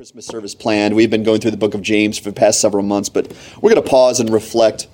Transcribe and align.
Christmas 0.00 0.24
service 0.24 0.54
planned. 0.54 0.96
We've 0.96 1.10
been 1.10 1.24
going 1.24 1.42
through 1.42 1.50
the 1.50 1.58
book 1.58 1.74
of 1.74 1.82
James 1.82 2.16
for 2.16 2.30
the 2.30 2.34
past 2.34 2.58
several 2.58 2.82
months, 2.82 3.10
but 3.10 3.30
we're 3.60 3.68
going 3.68 3.84
to 3.84 3.90
pause 3.90 4.18
and 4.18 4.30
reflect 4.30 4.88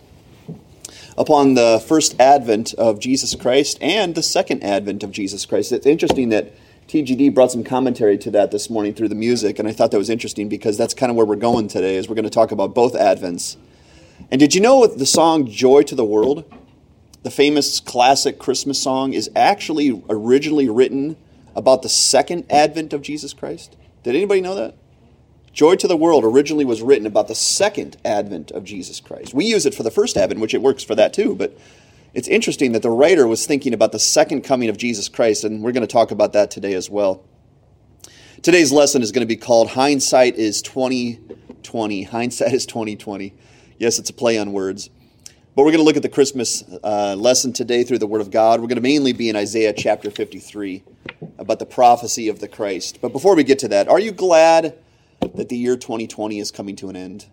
upon 1.16 1.54
the 1.54 1.80
first 1.86 2.20
advent 2.20 2.74
of 2.74 2.98
Jesus 2.98 3.36
Christ 3.36 3.78
and 3.80 4.16
the 4.16 4.22
second 4.24 4.64
advent 4.64 5.04
of 5.04 5.12
Jesus 5.12 5.46
Christ. 5.46 5.70
It's 5.70 5.86
interesting 5.86 6.30
that 6.30 6.54
TGD 6.88 7.32
brought 7.32 7.52
some 7.52 7.62
commentary 7.62 8.18
to 8.18 8.32
that 8.32 8.50
this 8.50 8.68
morning 8.68 8.94
through 8.94 9.06
the 9.06 9.14
music, 9.14 9.60
and 9.60 9.68
I 9.68 9.72
thought 9.72 9.92
that 9.92 9.98
was 9.98 10.10
interesting 10.10 10.48
because 10.48 10.76
that's 10.76 10.92
kind 10.92 11.10
of 11.10 11.14
where 11.14 11.24
we're 11.24 11.36
going 11.36 11.68
today, 11.68 11.94
is 11.94 12.08
we're 12.08 12.16
going 12.16 12.24
to 12.24 12.28
talk 12.28 12.50
about 12.50 12.74
both 12.74 12.94
advents. 12.94 13.56
And 14.32 14.40
did 14.40 14.56
you 14.56 14.60
know 14.60 14.88
the 14.88 15.06
song 15.06 15.46
Joy 15.46 15.82
to 15.82 15.94
the 15.94 16.04
World, 16.04 16.52
the 17.22 17.30
famous 17.30 17.78
classic 17.78 18.40
Christmas 18.40 18.82
song, 18.82 19.12
is 19.12 19.30
actually 19.36 20.02
originally 20.10 20.68
written 20.68 21.16
about 21.54 21.82
the 21.82 21.88
second 21.88 22.44
advent 22.50 22.92
of 22.92 23.02
Jesus 23.02 23.32
Christ? 23.32 23.76
Did 24.02 24.16
anybody 24.16 24.40
know 24.40 24.56
that? 24.56 24.74
Joy 25.56 25.76
to 25.76 25.88
the 25.88 25.96
World 25.96 26.22
originally 26.22 26.66
was 26.66 26.82
written 26.82 27.06
about 27.06 27.28
the 27.28 27.34
second 27.34 27.96
advent 28.04 28.50
of 28.50 28.62
Jesus 28.62 29.00
Christ. 29.00 29.32
We 29.32 29.46
use 29.46 29.64
it 29.64 29.74
for 29.74 29.82
the 29.82 29.90
first 29.90 30.18
advent, 30.18 30.38
which 30.38 30.52
it 30.52 30.60
works 30.60 30.84
for 30.84 30.94
that 30.94 31.14
too, 31.14 31.34
but 31.34 31.56
it's 32.12 32.28
interesting 32.28 32.72
that 32.72 32.82
the 32.82 32.90
writer 32.90 33.26
was 33.26 33.46
thinking 33.46 33.72
about 33.72 33.90
the 33.90 33.98
second 33.98 34.42
coming 34.42 34.68
of 34.68 34.76
Jesus 34.76 35.08
Christ, 35.08 35.44
and 35.44 35.62
we're 35.62 35.72
going 35.72 35.80
to 35.80 35.90
talk 35.90 36.10
about 36.10 36.34
that 36.34 36.50
today 36.50 36.74
as 36.74 36.90
well. 36.90 37.24
Today's 38.42 38.70
lesson 38.70 39.00
is 39.00 39.12
going 39.12 39.26
to 39.26 39.26
be 39.26 39.38
called 39.38 39.70
Hindsight 39.70 40.34
is 40.34 40.60
2020. 40.60 42.02
Hindsight 42.02 42.52
is 42.52 42.66
2020. 42.66 43.32
Yes, 43.78 43.98
it's 43.98 44.10
a 44.10 44.12
play 44.12 44.36
on 44.36 44.52
words. 44.52 44.90
But 45.54 45.62
we're 45.62 45.72
going 45.72 45.78
to 45.78 45.84
look 45.84 45.96
at 45.96 46.02
the 46.02 46.10
Christmas 46.10 46.64
uh, 46.84 47.16
lesson 47.16 47.54
today 47.54 47.82
through 47.82 48.00
the 48.00 48.06
Word 48.06 48.20
of 48.20 48.30
God. 48.30 48.60
We're 48.60 48.66
going 48.66 48.76
to 48.76 48.82
mainly 48.82 49.14
be 49.14 49.30
in 49.30 49.36
Isaiah 49.36 49.72
chapter 49.72 50.10
53 50.10 50.84
about 51.38 51.60
the 51.60 51.66
prophecy 51.66 52.28
of 52.28 52.40
the 52.40 52.48
Christ. 52.48 52.98
But 53.00 53.12
before 53.14 53.34
we 53.34 53.42
get 53.42 53.58
to 53.60 53.68
that, 53.68 53.88
are 53.88 53.98
you 53.98 54.12
glad 54.12 54.76
that 55.34 55.48
the 55.48 55.56
year 55.56 55.76
2020 55.76 56.38
is 56.38 56.50
coming 56.50 56.76
to 56.76 56.88
an 56.88 56.96
end? 56.96 57.26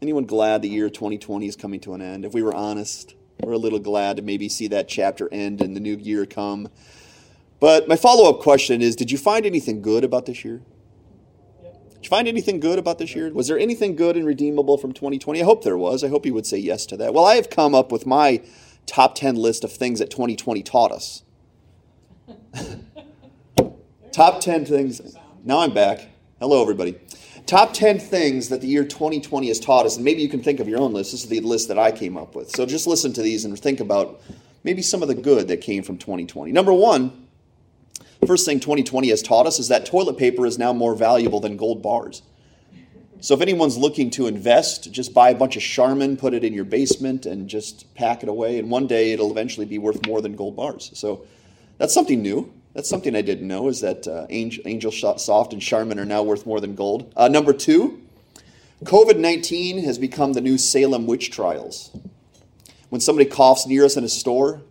Anyone 0.00 0.24
glad 0.24 0.62
the 0.62 0.68
year 0.68 0.90
2020 0.90 1.46
is 1.46 1.56
coming 1.56 1.80
to 1.80 1.94
an 1.94 2.02
end? 2.02 2.24
If 2.24 2.34
we 2.34 2.42
were 2.42 2.54
honest, 2.54 3.14
we're 3.40 3.52
a 3.52 3.58
little 3.58 3.78
glad 3.78 4.16
to 4.16 4.22
maybe 4.22 4.48
see 4.48 4.68
that 4.68 4.88
chapter 4.88 5.28
end 5.32 5.60
and 5.60 5.76
the 5.76 5.80
new 5.80 5.96
year 5.96 6.26
come. 6.26 6.68
But 7.60 7.86
my 7.86 7.94
follow 7.94 8.28
up 8.28 8.40
question 8.40 8.82
is 8.82 8.96
Did 8.96 9.10
you 9.12 9.18
find 9.18 9.46
anything 9.46 9.82
good 9.82 10.02
about 10.02 10.26
this 10.26 10.44
year? 10.44 10.62
Did 12.02 12.06
you 12.06 12.10
find 12.10 12.26
anything 12.26 12.58
good 12.58 12.80
about 12.80 12.98
this 12.98 13.14
year? 13.14 13.32
Was 13.32 13.46
there 13.46 13.58
anything 13.58 13.94
good 13.94 14.16
and 14.16 14.26
redeemable 14.26 14.76
from 14.76 14.92
2020? 14.92 15.40
I 15.40 15.44
hope 15.44 15.62
there 15.62 15.78
was. 15.78 16.02
I 16.02 16.08
hope 16.08 16.26
you 16.26 16.34
would 16.34 16.46
say 16.46 16.58
yes 16.58 16.84
to 16.86 16.96
that. 16.96 17.14
Well, 17.14 17.24
I 17.24 17.36
have 17.36 17.48
come 17.48 17.76
up 17.76 17.92
with 17.92 18.06
my 18.06 18.42
top 18.86 19.14
10 19.14 19.36
list 19.36 19.62
of 19.62 19.72
things 19.72 20.00
that 20.00 20.10
2020 20.10 20.64
taught 20.64 20.90
us. 20.90 21.22
top 24.12 24.40
10 24.40 24.64
things. 24.64 25.16
Now 25.44 25.60
I'm 25.60 25.72
back. 25.72 26.08
Hello, 26.42 26.60
everybody. 26.60 26.96
Top 27.46 27.72
10 27.72 28.00
things 28.00 28.48
that 28.48 28.60
the 28.60 28.66
year 28.66 28.82
2020 28.82 29.46
has 29.46 29.60
taught 29.60 29.86
us, 29.86 29.94
and 29.94 30.04
maybe 30.04 30.22
you 30.22 30.28
can 30.28 30.42
think 30.42 30.58
of 30.58 30.66
your 30.66 30.80
own 30.80 30.92
list. 30.92 31.12
This 31.12 31.22
is 31.22 31.28
the 31.28 31.38
list 31.38 31.68
that 31.68 31.78
I 31.78 31.92
came 31.92 32.16
up 32.16 32.34
with. 32.34 32.50
So 32.50 32.66
just 32.66 32.88
listen 32.88 33.12
to 33.12 33.22
these 33.22 33.44
and 33.44 33.56
think 33.56 33.78
about 33.78 34.20
maybe 34.64 34.82
some 34.82 35.02
of 35.02 35.08
the 35.08 35.14
good 35.14 35.46
that 35.46 35.60
came 35.60 35.84
from 35.84 35.98
2020. 35.98 36.50
Number 36.50 36.72
one, 36.72 37.28
first 38.26 38.44
thing 38.44 38.58
2020 38.58 39.10
has 39.10 39.22
taught 39.22 39.46
us 39.46 39.60
is 39.60 39.68
that 39.68 39.86
toilet 39.86 40.18
paper 40.18 40.44
is 40.44 40.58
now 40.58 40.72
more 40.72 40.96
valuable 40.96 41.38
than 41.38 41.56
gold 41.56 41.80
bars. 41.80 42.22
So 43.20 43.34
if 43.34 43.40
anyone's 43.40 43.78
looking 43.78 44.10
to 44.10 44.26
invest, 44.26 44.90
just 44.90 45.14
buy 45.14 45.30
a 45.30 45.36
bunch 45.36 45.54
of 45.54 45.62
Charmin, 45.62 46.16
put 46.16 46.34
it 46.34 46.42
in 46.42 46.52
your 46.52 46.64
basement, 46.64 47.24
and 47.24 47.48
just 47.48 47.94
pack 47.94 48.24
it 48.24 48.28
away, 48.28 48.58
and 48.58 48.68
one 48.68 48.88
day 48.88 49.12
it'll 49.12 49.30
eventually 49.30 49.64
be 49.64 49.78
worth 49.78 50.04
more 50.08 50.20
than 50.20 50.34
gold 50.34 50.56
bars. 50.56 50.90
So 50.94 51.24
that's 51.78 51.94
something 51.94 52.20
new. 52.20 52.52
That's 52.74 52.88
something 52.88 53.14
I 53.14 53.22
didn't 53.22 53.46
know 53.46 53.68
is 53.68 53.80
that 53.82 54.06
uh, 54.08 54.26
Angel, 54.30 54.62
Angel 54.66 54.90
Soft 54.90 55.52
and 55.52 55.60
Charmin 55.60 55.98
are 55.98 56.06
now 56.06 56.22
worth 56.22 56.46
more 56.46 56.60
than 56.60 56.74
gold. 56.74 57.12
Uh, 57.16 57.28
number 57.28 57.52
two, 57.52 58.00
COVID 58.84 59.18
19 59.18 59.84
has 59.84 59.98
become 59.98 60.32
the 60.32 60.40
new 60.40 60.56
Salem 60.56 61.06
witch 61.06 61.30
trials. 61.30 61.96
When 62.88 63.00
somebody 63.00 63.28
coughs 63.28 63.66
near 63.66 63.84
us 63.84 63.96
in 63.96 64.04
a 64.04 64.08
store, 64.08 64.62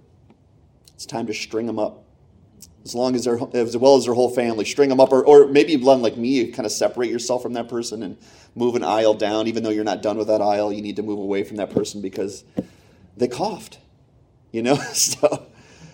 it's 0.95 1.05
time 1.05 1.27
to 1.27 1.33
string 1.33 1.67
them 1.67 1.79
up. 1.79 2.03
As 2.83 2.95
long 2.95 3.13
as 3.15 3.25
they're, 3.25 3.39
as 3.53 3.77
well 3.77 3.95
as 3.95 4.05
their 4.05 4.15
whole 4.15 4.33
family, 4.33 4.65
string 4.65 4.89
them 4.89 4.99
up, 4.99 5.11
or, 5.11 5.23
or 5.23 5.47
maybe 5.47 5.75
one 5.77 6.01
like 6.01 6.17
me, 6.17 6.29
you 6.29 6.51
kind 6.51 6.65
of 6.65 6.71
separate 6.71 7.11
yourself 7.11 7.43
from 7.43 7.53
that 7.53 7.69
person 7.69 8.01
and 8.01 8.17
move 8.55 8.75
an 8.75 8.83
aisle 8.83 9.13
down. 9.13 9.47
Even 9.47 9.63
though 9.63 9.69
you're 9.69 9.83
not 9.83 10.01
done 10.01 10.17
with 10.17 10.27
that 10.27 10.41
aisle, 10.41 10.73
you 10.73 10.81
need 10.81 10.95
to 10.95 11.03
move 11.03 11.19
away 11.19 11.43
from 11.43 11.57
that 11.57 11.69
person 11.69 12.01
because 12.01 12.43
they 13.17 13.27
coughed. 13.27 13.77
You 14.51 14.63
know, 14.63 14.75
so 14.93 15.47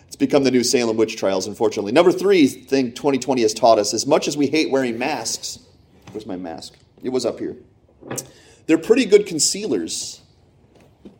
it's 0.07 0.15
become 0.15 0.43
the 0.43 0.51
new 0.51 0.63
Salem 0.63 0.97
witch 0.97 1.17
trials, 1.17 1.47
unfortunately. 1.47 1.91
Number 1.91 2.11
three 2.11 2.47
thing 2.47 2.93
2020 2.93 3.41
has 3.41 3.53
taught 3.53 3.77
us 3.77 3.93
as 3.93 4.07
much 4.07 4.27
as 4.27 4.35
we 4.35 4.47
hate 4.47 4.71
wearing 4.71 4.97
masks, 4.97 5.59
where's 6.11 6.25
my 6.25 6.37
mask? 6.37 6.77
It 7.03 7.09
was 7.09 7.25
up 7.25 7.39
here. 7.39 7.57
They're 8.65 8.77
pretty 8.77 9.05
good 9.05 9.25
concealers 9.25 10.21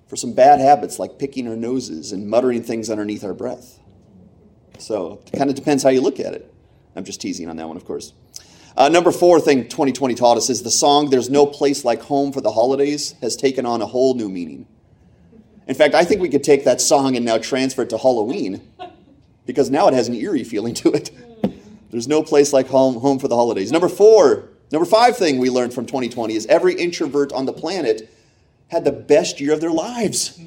for 0.08 0.16
some 0.16 0.34
bad 0.34 0.60
habits 0.60 1.00
like 1.00 1.20
picking 1.20 1.48
our 1.48 1.56
noses 1.56 2.12
and 2.12 2.30
muttering 2.30 2.64
things 2.64 2.90
underneath 2.90 3.24
our 3.24 3.34
breath. 3.34 3.80
So 4.80 5.22
it 5.26 5.38
kind 5.38 5.50
of 5.50 5.56
depends 5.56 5.84
how 5.84 5.90
you 5.90 6.02
look 6.02 6.20
at 6.20 6.34
it. 6.34 6.54
I'm 6.96 7.04
just 7.04 7.22
teasing 7.22 7.50
on 7.50 7.58
that 7.58 7.68
one, 7.68 7.78
of 7.78 7.86
course. 7.86 8.14
Uh, 8.76 8.90
number 8.90 9.12
four 9.12 9.40
thing 9.40 9.64
2020 9.64 10.16
taught 10.16 10.38
us 10.38 10.50
is 10.50 10.64
the 10.64 10.72
song 10.72 11.10
There's 11.10 11.30
No 11.30 11.46
Place 11.46 11.84
Like 11.84 12.02
Home 12.04 12.32
for 12.32 12.42
the 12.42 12.52
Holidays 12.52 13.16
has 13.22 13.36
taken 13.36 13.66
on 13.66 13.82
a 13.82 13.86
whole 13.86 14.14
new 14.14 14.30
meaning. 14.30 14.68
In 15.68 15.76
fact, 15.76 15.94
I 15.94 16.06
think 16.06 16.22
we 16.22 16.30
could 16.30 16.44
take 16.44 16.64
that 16.64 16.80
song 16.80 17.16
and 17.16 17.26
now 17.26 17.38
transfer 17.38 17.82
it 17.82 17.90
to 17.90 17.98
Halloween 17.98 18.62
because 19.46 19.70
now 19.70 19.88
it 19.88 19.94
has 19.94 20.08
an 20.08 20.16
eerie 20.16 20.44
feeling 20.44 20.74
to 20.76 20.92
it. 20.94 21.12
There's 21.92 22.08
no 22.08 22.24
place 22.24 22.54
like 22.54 22.68
home, 22.68 22.96
home 22.96 23.20
for 23.20 23.28
the 23.28 23.36
holidays. 23.36 23.72
Number 23.72 23.90
four, 23.90 24.50
number 24.72 24.86
five 24.86 25.18
thing 25.18 25.40
we 25.40 25.50
learned 25.50 25.74
from 25.74 25.86
2020 25.86 26.36
is 26.36 26.46
every 26.48 26.76
introvert 26.76 27.34
on 27.34 27.46
the 27.46 27.54
planet 27.54 28.14
had 28.70 28.86
the 28.86 28.92
best 28.92 29.40
year 29.40 29.54
of 29.54 29.62
their 29.62 29.72
lives. 29.72 30.40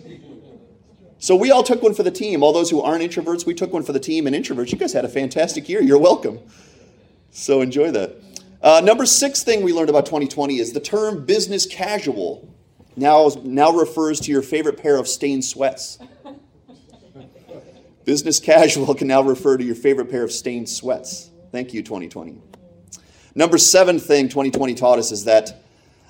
So 1.18 1.36
we 1.36 1.50
all 1.50 1.62
took 1.62 1.82
one 1.82 1.94
for 1.94 2.02
the 2.02 2.10
team. 2.10 2.42
All 2.42 2.52
those 2.52 2.70
who 2.70 2.80
aren't 2.80 3.02
introverts, 3.02 3.44
we 3.44 3.54
took 3.54 3.72
one 3.72 3.82
for 3.82 3.92
the 3.92 4.00
team. 4.00 4.26
And 4.26 4.34
introverts, 4.34 4.72
you 4.72 4.78
guys 4.78 4.94
had 4.94 5.04
a 5.04 5.08
fantastic 5.08 5.68
year. 5.68 5.82
You're 5.82 5.98
welcome. 5.98 6.38
So 7.30 7.60
enjoy 7.60 7.90
that. 7.90 8.16
Uh, 8.62 8.80
number 8.82 9.06
six 9.06 9.42
thing 9.42 9.62
we 9.62 9.72
learned 9.72 9.90
about 9.90 10.06
2020 10.06 10.58
is 10.58 10.72
the 10.72 10.80
term 10.80 11.24
business 11.24 11.66
casual 11.66 12.48
now, 12.96 13.30
now 13.42 13.72
refers 13.72 14.20
to 14.20 14.32
your 14.32 14.42
favorite 14.42 14.80
pair 14.82 14.96
of 14.96 15.08
stained 15.08 15.44
sweats. 15.44 15.98
Business 18.04 18.40
casual 18.40 18.94
can 18.94 19.08
now 19.08 19.22
refer 19.22 19.56
to 19.56 19.64
your 19.64 19.74
favorite 19.74 20.10
pair 20.10 20.24
of 20.24 20.32
stained 20.32 20.68
sweats. 20.68 21.30
Thank 21.52 21.74
you, 21.74 21.82
2020. 21.82 22.40
Number 23.34 23.58
seven 23.58 23.98
thing 23.98 24.28
2020 24.28 24.74
taught 24.74 24.98
us 24.98 25.12
is 25.12 25.24
that 25.24 25.62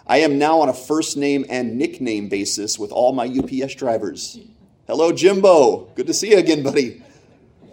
I 0.06 0.18
am 0.18 0.38
now 0.38 0.60
on 0.60 0.68
a 0.68 0.72
first 0.72 1.16
name 1.16 1.44
and 1.48 1.76
nickname 1.76 2.28
basis 2.28 2.78
with 2.78 2.90
all 2.90 3.12
my 3.12 3.26
UPS 3.26 3.74
drivers. 3.74 4.38
Hello, 4.86 5.12
Jimbo. 5.12 5.90
Good 5.94 6.08
to 6.08 6.14
see 6.14 6.30
you 6.30 6.38
again, 6.38 6.62
buddy. 6.62 7.02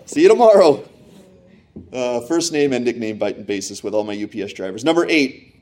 See 0.06 0.22
you 0.22 0.30
tomorrow. 0.30 0.88
Uh, 1.92 2.22
first 2.22 2.52
name 2.52 2.74
and 2.74 2.86
nickname 2.86 3.18
basis 3.18 3.84
with 3.84 3.94
all 3.94 4.04
my 4.04 4.16
UPS 4.16 4.54
drivers. 4.54 4.84
Number 4.84 5.06
eight, 5.10 5.57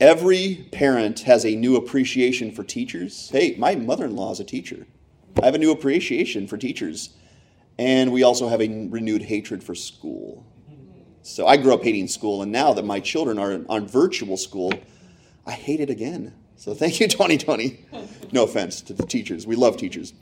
every 0.00 0.66
parent 0.72 1.20
has 1.20 1.44
a 1.44 1.54
new 1.54 1.76
appreciation 1.76 2.52
for 2.52 2.62
teachers. 2.64 3.30
Hey, 3.30 3.54
my 3.58 3.74
mother 3.74 4.04
in 4.06 4.16
law 4.16 4.32
is 4.32 4.40
a 4.40 4.44
teacher. 4.44 4.86
I 5.42 5.46
have 5.46 5.54
a 5.54 5.58
new 5.58 5.70
appreciation 5.72 6.46
for 6.46 6.56
teachers. 6.56 7.10
And 7.78 8.12
we 8.12 8.22
also 8.22 8.48
have 8.48 8.60
a 8.60 8.68
renewed 8.88 9.22
hatred 9.22 9.64
for 9.64 9.74
school. 9.74 10.46
So 11.22 11.46
I 11.46 11.56
grew 11.56 11.72
up 11.72 11.82
hating 11.82 12.08
school, 12.08 12.42
and 12.42 12.52
now 12.52 12.74
that 12.74 12.84
my 12.84 13.00
children 13.00 13.38
are 13.38 13.62
on 13.68 13.88
virtual 13.88 14.36
school, 14.36 14.72
I 15.46 15.52
hate 15.52 15.80
it 15.80 15.88
again. 15.90 16.34
So 16.56 16.74
thank 16.74 17.00
you, 17.00 17.08
2020. 17.08 17.80
No 18.30 18.44
offense 18.44 18.80
to 18.82 18.92
the 18.92 19.06
teachers. 19.06 19.46
We 19.46 19.56
love 19.56 19.76
teachers. 19.76 20.12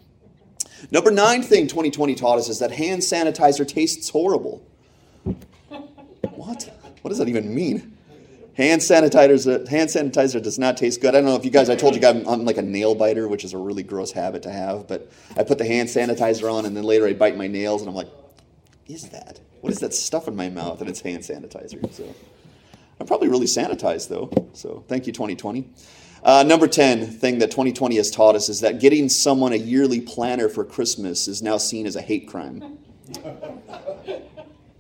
Number 0.90 1.10
nine 1.10 1.42
thing 1.42 1.66
2020 1.66 2.14
taught 2.14 2.38
us 2.38 2.48
is 2.48 2.58
that 2.60 2.72
hand 2.72 3.02
sanitizer 3.02 3.66
tastes 3.66 4.08
horrible. 4.10 4.66
What? 6.34 6.70
What 7.02 7.08
does 7.10 7.18
that 7.18 7.28
even 7.28 7.54
mean? 7.54 7.96
Hand 8.54 8.82
sanitizer, 8.82 9.66
hand 9.66 9.88
sanitizer 9.88 10.42
does 10.42 10.58
not 10.58 10.76
taste 10.76 11.00
good. 11.00 11.08
I 11.08 11.12
don't 11.12 11.24
know 11.24 11.36
if 11.36 11.44
you 11.44 11.50
guys, 11.50 11.70
I 11.70 11.76
told 11.76 11.96
you 11.96 12.06
I'm, 12.06 12.26
I'm, 12.28 12.44
like 12.44 12.58
a 12.58 12.62
nail 12.62 12.94
biter, 12.94 13.26
which 13.26 13.44
is 13.44 13.54
a 13.54 13.58
really 13.58 13.82
gross 13.82 14.12
habit 14.12 14.42
to 14.42 14.50
have, 14.50 14.86
but 14.86 15.10
I 15.38 15.42
put 15.42 15.56
the 15.56 15.64
hand 15.64 15.88
sanitizer 15.88 16.52
on 16.52 16.66
and 16.66 16.76
then 16.76 16.84
later 16.84 17.06
I 17.06 17.14
bite 17.14 17.36
my 17.36 17.46
nails 17.46 17.80
and 17.80 17.88
I'm 17.88 17.94
like, 17.94 18.10
is 18.86 19.08
that? 19.08 19.40
What 19.62 19.72
is 19.72 19.78
that 19.78 19.94
stuff 19.94 20.28
in 20.28 20.36
my 20.36 20.50
mouth? 20.50 20.80
And 20.82 20.90
it's 20.90 21.00
hand 21.00 21.22
sanitizer. 21.22 21.90
So 21.94 22.14
I'm 23.00 23.06
probably 23.06 23.28
really 23.28 23.46
sanitized 23.46 24.08
though. 24.08 24.30
So 24.52 24.84
thank 24.86 25.06
you, 25.06 25.14
2020. 25.14 25.70
Uh, 26.22 26.44
number 26.46 26.68
10 26.68 27.06
thing 27.06 27.38
that 27.38 27.50
2020 27.50 27.96
has 27.96 28.10
taught 28.10 28.36
us 28.36 28.50
is 28.50 28.60
that 28.60 28.80
getting 28.80 29.08
someone 29.08 29.54
a 29.54 29.56
yearly 29.56 30.00
planner 30.00 30.50
for 30.50 30.62
Christmas 30.62 31.26
is 31.26 31.42
now 31.42 31.56
seen 31.56 31.86
as 31.86 31.96
a 31.96 32.02
hate 32.02 32.28
crime. 32.28 32.78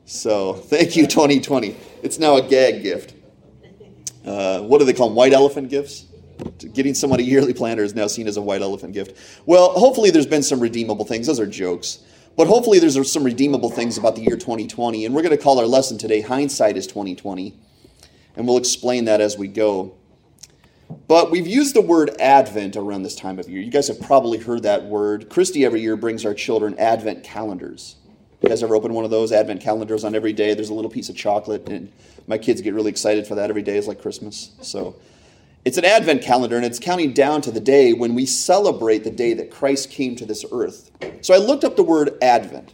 So 0.04 0.52
thank 0.52 0.94
you, 0.94 1.06
2020. 1.06 1.74
It's 2.02 2.18
now 2.18 2.36
a 2.36 2.42
gag 2.42 2.82
gift 2.82 3.14
uh, 4.24 4.60
what 4.60 4.78
do 4.78 4.84
they 4.84 4.92
call 4.92 5.08
them? 5.08 5.16
White 5.16 5.32
elephant 5.32 5.68
gifts? 5.68 6.06
Getting 6.72 6.94
someone 6.94 7.20
a 7.20 7.22
yearly 7.22 7.54
planner 7.54 7.82
is 7.82 7.94
now 7.94 8.06
seen 8.06 8.26
as 8.26 8.36
a 8.36 8.42
white 8.42 8.62
elephant 8.62 8.94
gift. 8.94 9.16
Well, 9.46 9.72
hopefully 9.72 10.10
there's 10.10 10.26
been 10.26 10.42
some 10.42 10.60
redeemable 10.60 11.04
things. 11.04 11.26
Those 11.26 11.40
are 11.40 11.46
jokes. 11.46 12.00
But 12.36 12.46
hopefully 12.46 12.78
there's 12.78 13.10
some 13.10 13.24
redeemable 13.24 13.70
things 13.70 13.98
about 13.98 14.16
the 14.16 14.22
year 14.22 14.36
2020. 14.36 15.04
And 15.04 15.14
we're 15.14 15.22
going 15.22 15.36
to 15.36 15.42
call 15.42 15.58
our 15.58 15.66
lesson 15.66 15.98
today 15.98 16.20
Hindsight 16.20 16.76
is 16.76 16.86
2020. 16.86 17.54
And 18.36 18.46
we'll 18.46 18.56
explain 18.56 19.04
that 19.04 19.20
as 19.20 19.36
we 19.36 19.48
go. 19.48 19.94
But 21.08 21.30
we've 21.30 21.46
used 21.46 21.74
the 21.74 21.80
word 21.80 22.10
Advent 22.20 22.76
around 22.76 23.02
this 23.02 23.14
time 23.14 23.38
of 23.38 23.48
year. 23.48 23.60
You 23.60 23.70
guys 23.70 23.88
have 23.88 24.00
probably 24.00 24.38
heard 24.38 24.62
that 24.62 24.84
word. 24.84 25.28
Christy 25.28 25.64
every 25.64 25.80
year 25.80 25.96
brings 25.96 26.24
our 26.24 26.34
children 26.34 26.78
Advent 26.78 27.24
calendars. 27.24 27.96
You 28.42 28.48
guys 28.48 28.62
ever 28.64 28.74
open 28.74 28.92
one 28.92 29.04
of 29.04 29.12
those 29.12 29.30
Advent 29.30 29.60
calendars 29.60 30.02
on 30.02 30.16
every 30.16 30.32
day? 30.32 30.52
There's 30.54 30.70
a 30.70 30.74
little 30.74 30.90
piece 30.90 31.08
of 31.08 31.14
chocolate, 31.14 31.68
and 31.68 31.92
my 32.26 32.38
kids 32.38 32.60
get 32.60 32.74
really 32.74 32.90
excited 32.90 33.24
for 33.24 33.36
that. 33.36 33.50
Every 33.50 33.62
day 33.62 33.76
is 33.76 33.86
like 33.86 34.02
Christmas. 34.02 34.50
So 34.62 34.96
it's 35.64 35.78
an 35.78 35.84
Advent 35.84 36.22
calendar, 36.22 36.56
and 36.56 36.64
it's 36.64 36.80
counting 36.80 37.12
down 37.12 37.40
to 37.42 37.52
the 37.52 37.60
day 37.60 37.92
when 37.92 38.16
we 38.16 38.26
celebrate 38.26 39.04
the 39.04 39.12
day 39.12 39.32
that 39.34 39.52
Christ 39.52 39.90
came 39.90 40.16
to 40.16 40.26
this 40.26 40.44
earth. 40.50 40.90
So 41.20 41.32
I 41.32 41.36
looked 41.36 41.62
up 41.62 41.76
the 41.76 41.84
word 41.84 42.18
Advent. 42.20 42.72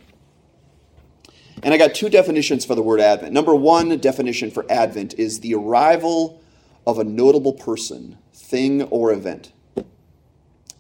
And 1.63 1.75
I 1.75 1.77
got 1.77 1.95
two 1.95 2.09
definitions 2.09 2.65
for 2.65 2.75
the 2.75 2.83
word 2.83 3.01
Advent. 3.01 3.35
Number 3.35 3.55
one 3.55 3.99
definition 3.99 4.51
for 4.51 4.65
Advent 4.71 5.19
is 5.19 5.41
the 5.41 5.53
arrival 5.53 6.41
of 6.87 6.99
a 6.99 7.05
notable 7.05 7.53
person, 7.53 8.17
thing, 8.33 8.85
or 8.85 9.13
event. 9.13 9.53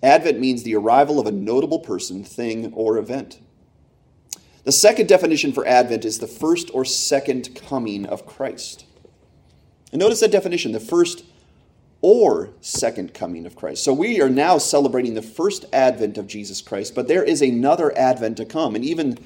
Advent 0.02 0.40
means 0.40 0.62
the 0.62 0.76
arrival 0.76 1.20
of 1.20 1.26
a 1.26 1.32
notable 1.32 1.80
person, 1.80 2.24
thing, 2.24 2.72
or 2.72 2.96
event. 2.96 3.40
The 4.68 4.72
second 4.72 5.08
definition 5.08 5.54
for 5.54 5.66
Advent 5.66 6.04
is 6.04 6.18
the 6.18 6.26
first 6.26 6.70
or 6.74 6.84
second 6.84 7.54
coming 7.54 8.04
of 8.04 8.26
Christ. 8.26 8.84
And 9.92 9.98
notice 9.98 10.20
that 10.20 10.30
definition 10.30 10.72
the 10.72 10.78
first 10.78 11.24
or 12.02 12.50
second 12.60 13.14
coming 13.14 13.46
of 13.46 13.56
Christ. 13.56 13.82
So 13.82 13.94
we 13.94 14.20
are 14.20 14.28
now 14.28 14.58
celebrating 14.58 15.14
the 15.14 15.22
first 15.22 15.64
advent 15.72 16.18
of 16.18 16.26
Jesus 16.26 16.60
Christ, 16.60 16.94
but 16.94 17.08
there 17.08 17.24
is 17.24 17.40
another 17.40 17.96
advent 17.96 18.36
to 18.36 18.44
come. 18.44 18.74
And 18.74 18.84
even 18.84 19.18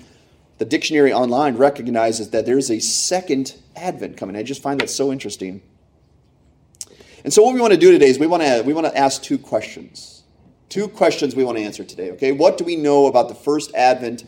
the 0.58 0.64
dictionary 0.64 1.12
online 1.12 1.56
recognizes 1.56 2.30
that 2.30 2.46
there's 2.46 2.70
a 2.70 2.78
second 2.78 3.56
advent 3.74 4.16
coming. 4.16 4.36
I 4.36 4.44
just 4.44 4.62
find 4.62 4.78
that 4.80 4.90
so 4.90 5.10
interesting. 5.10 5.60
And 7.24 7.32
so 7.32 7.42
what 7.42 7.52
we 7.52 7.60
want 7.60 7.72
to 7.72 7.80
do 7.80 7.90
today 7.90 8.06
is 8.06 8.16
we 8.16 8.28
want 8.28 8.44
to 8.44 8.62
we 8.64 8.74
want 8.74 8.86
to 8.86 8.96
ask 8.96 9.20
two 9.24 9.38
questions. 9.38 10.22
Two 10.68 10.86
questions 10.86 11.34
we 11.34 11.42
want 11.42 11.58
to 11.58 11.64
answer 11.64 11.82
today, 11.82 12.12
okay? 12.12 12.30
What 12.30 12.58
do 12.58 12.64
we 12.64 12.76
know 12.76 13.08
about 13.08 13.28
the 13.28 13.34
first 13.34 13.74
advent 13.74 14.22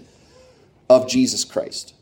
of 0.88 1.08
Jesus 1.08 1.44
Christ? 1.44 1.94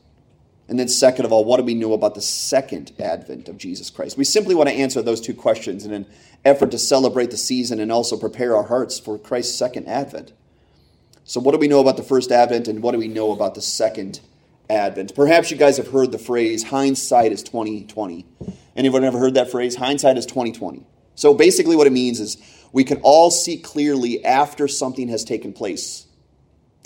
And 0.68 0.78
then, 0.78 0.88
second 0.88 1.24
of 1.24 1.32
all, 1.32 1.44
what 1.44 1.58
do 1.58 1.64
we 1.64 1.74
know 1.74 1.92
about 1.92 2.14
the 2.14 2.20
second 2.20 2.92
advent 2.98 3.48
of 3.48 3.58
Jesus 3.58 3.90
Christ? 3.90 4.16
We 4.16 4.24
simply 4.24 4.54
want 4.54 4.68
to 4.68 4.74
answer 4.74 5.02
those 5.02 5.20
two 5.20 5.34
questions 5.34 5.84
in 5.84 5.92
an 5.92 6.06
effort 6.44 6.70
to 6.70 6.78
celebrate 6.78 7.30
the 7.30 7.36
season 7.36 7.80
and 7.80 7.92
also 7.92 8.16
prepare 8.16 8.56
our 8.56 8.62
hearts 8.62 8.98
for 8.98 9.18
Christ's 9.18 9.58
second 9.58 9.86
advent. 9.86 10.32
So, 11.24 11.40
what 11.40 11.52
do 11.52 11.58
we 11.58 11.68
know 11.68 11.80
about 11.80 11.96
the 11.96 12.02
first 12.02 12.32
advent 12.32 12.68
and 12.68 12.82
what 12.82 12.92
do 12.92 12.98
we 12.98 13.08
know 13.08 13.32
about 13.32 13.54
the 13.54 13.60
second 13.60 14.20
advent? 14.70 15.14
Perhaps 15.14 15.50
you 15.50 15.56
guys 15.56 15.76
have 15.76 15.88
heard 15.88 16.10
the 16.10 16.18
phrase 16.18 16.64
hindsight 16.64 17.32
is 17.32 17.42
2020. 17.42 18.24
Anyone 18.74 19.04
ever 19.04 19.18
heard 19.18 19.34
that 19.34 19.50
phrase? 19.50 19.76
Hindsight 19.76 20.16
is 20.16 20.26
2020. 20.26 20.86
So 21.14 21.34
basically 21.34 21.76
what 21.76 21.86
it 21.86 21.92
means 21.92 22.18
is 22.18 22.38
we 22.72 22.84
can 22.84 22.98
all 23.02 23.30
see 23.30 23.58
clearly 23.58 24.24
after 24.24 24.66
something 24.66 25.08
has 25.08 25.24
taken 25.24 25.52
place. 25.52 26.06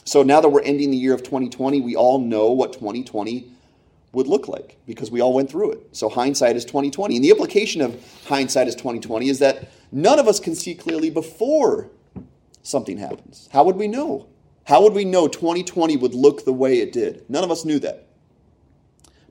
So 0.06 0.22
now 0.22 0.40
that 0.40 0.48
we're 0.48 0.62
ending 0.62 0.92
the 0.92 0.96
year 0.96 1.12
of 1.12 1.24
2020, 1.24 1.80
we 1.80 1.96
all 1.96 2.20
know 2.20 2.52
what 2.52 2.72
2020 2.72 3.50
would 4.12 4.28
look 4.28 4.46
like 4.46 4.78
because 4.86 5.10
we 5.10 5.20
all 5.20 5.34
went 5.34 5.50
through 5.50 5.72
it. 5.72 5.96
So 5.96 6.08
hindsight 6.08 6.54
is 6.54 6.64
2020. 6.64 7.16
And 7.16 7.24
the 7.24 7.30
implication 7.30 7.82
of 7.82 8.00
hindsight 8.24 8.68
is 8.68 8.76
2020 8.76 9.28
is 9.28 9.40
that 9.40 9.68
none 9.90 10.20
of 10.20 10.28
us 10.28 10.38
can 10.38 10.54
see 10.54 10.76
clearly 10.76 11.10
before 11.10 11.90
something 12.62 12.98
happens. 12.98 13.48
How 13.52 13.64
would 13.64 13.74
we 13.74 13.88
know? 13.88 14.28
How 14.64 14.80
would 14.82 14.92
we 14.92 15.04
know 15.04 15.26
2020 15.26 15.96
would 15.96 16.14
look 16.14 16.44
the 16.44 16.52
way 16.52 16.78
it 16.78 16.92
did? 16.92 17.28
None 17.28 17.42
of 17.42 17.50
us 17.50 17.64
knew 17.64 17.80
that. 17.80 18.06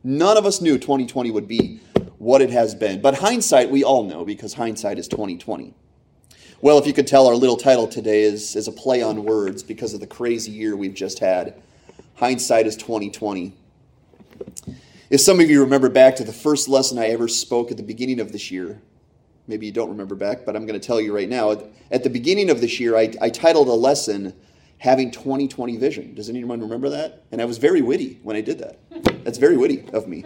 None 0.04 0.36
of 0.36 0.45
us 0.45 0.60
knew 0.60 0.78
2020 0.78 1.31
would 1.31 1.48
be 1.48 1.80
what 2.18 2.42
it 2.42 2.50
has 2.50 2.75
been. 2.75 3.01
But 3.01 3.16
hindsight, 3.16 3.71
we 3.71 3.86
all 3.86 4.04
know 4.04 4.25
because 4.25 4.56
hindsight 4.56 5.00
is 5.00 5.07
2020. 5.07 5.74
Well, 6.66 6.80
if 6.80 6.88
you 6.88 6.94
could 6.94 7.06
tell, 7.06 7.28
our 7.28 7.36
little 7.36 7.58
title 7.58 7.88
today 7.88 8.24
is, 8.24 8.56
is 8.56 8.68
a 8.68 8.72
play 8.72 9.04
on 9.04 9.24
words 9.24 9.62
because 9.62 9.94
of 9.94 10.00
the 10.00 10.08
crazy 10.08 10.52
year 10.52 10.76
we've 10.76 10.96
just 10.96 11.20
had. 11.20 11.54
Hindsight 12.16 12.66
is 12.66 12.76
2020. 12.76 13.54
If 15.12 15.22
some 15.22 15.40
of 15.40 15.48
you 15.48 15.62
remember 15.62 15.90
back 15.90 16.16
to 16.16 16.24
the 16.24 16.34
first 16.34 16.68
lesson 16.68 16.98
I 16.98 17.10
ever 17.10 17.28
spoke 17.28 17.70
at 17.70 17.78
the 17.78 17.84
beginning 17.84 18.20
of 18.20 18.32
this 18.32 18.50
year, 18.50 18.82
maybe 19.46 19.68
you 19.68 19.72
don't 19.72 19.90
remember 19.90 20.16
back, 20.16 20.44
but 20.44 20.56
I'm 20.56 20.66
going 20.66 20.80
to 20.80 20.84
tell 20.84 21.00
you 21.00 21.14
right 21.14 21.30
now. 21.30 21.52
At 21.92 22.04
the 22.04 22.10
beginning 22.10 22.50
of 22.50 22.62
this 22.62 22.80
year, 22.80 22.98
I, 22.98 23.14
I 23.22 23.30
titled 23.30 23.68
a 23.68 23.74
lesson 23.74 24.34
Having 24.80 25.12
2020 25.12 25.78
Vision. 25.78 26.16
Does 26.16 26.30
anyone 26.30 26.62
remember 26.62 26.90
that? 26.90 27.26
And 27.32 27.44
I 27.44 27.46
was 27.46 27.60
very 27.60 27.84
witty 27.84 28.20
when 28.24 28.36
I 28.36 28.42
did 28.42 28.58
that. 28.58 28.80
That's 29.24 29.38
very 29.38 29.56
witty 29.56 29.88
of 29.94 30.08
me. 30.08 30.26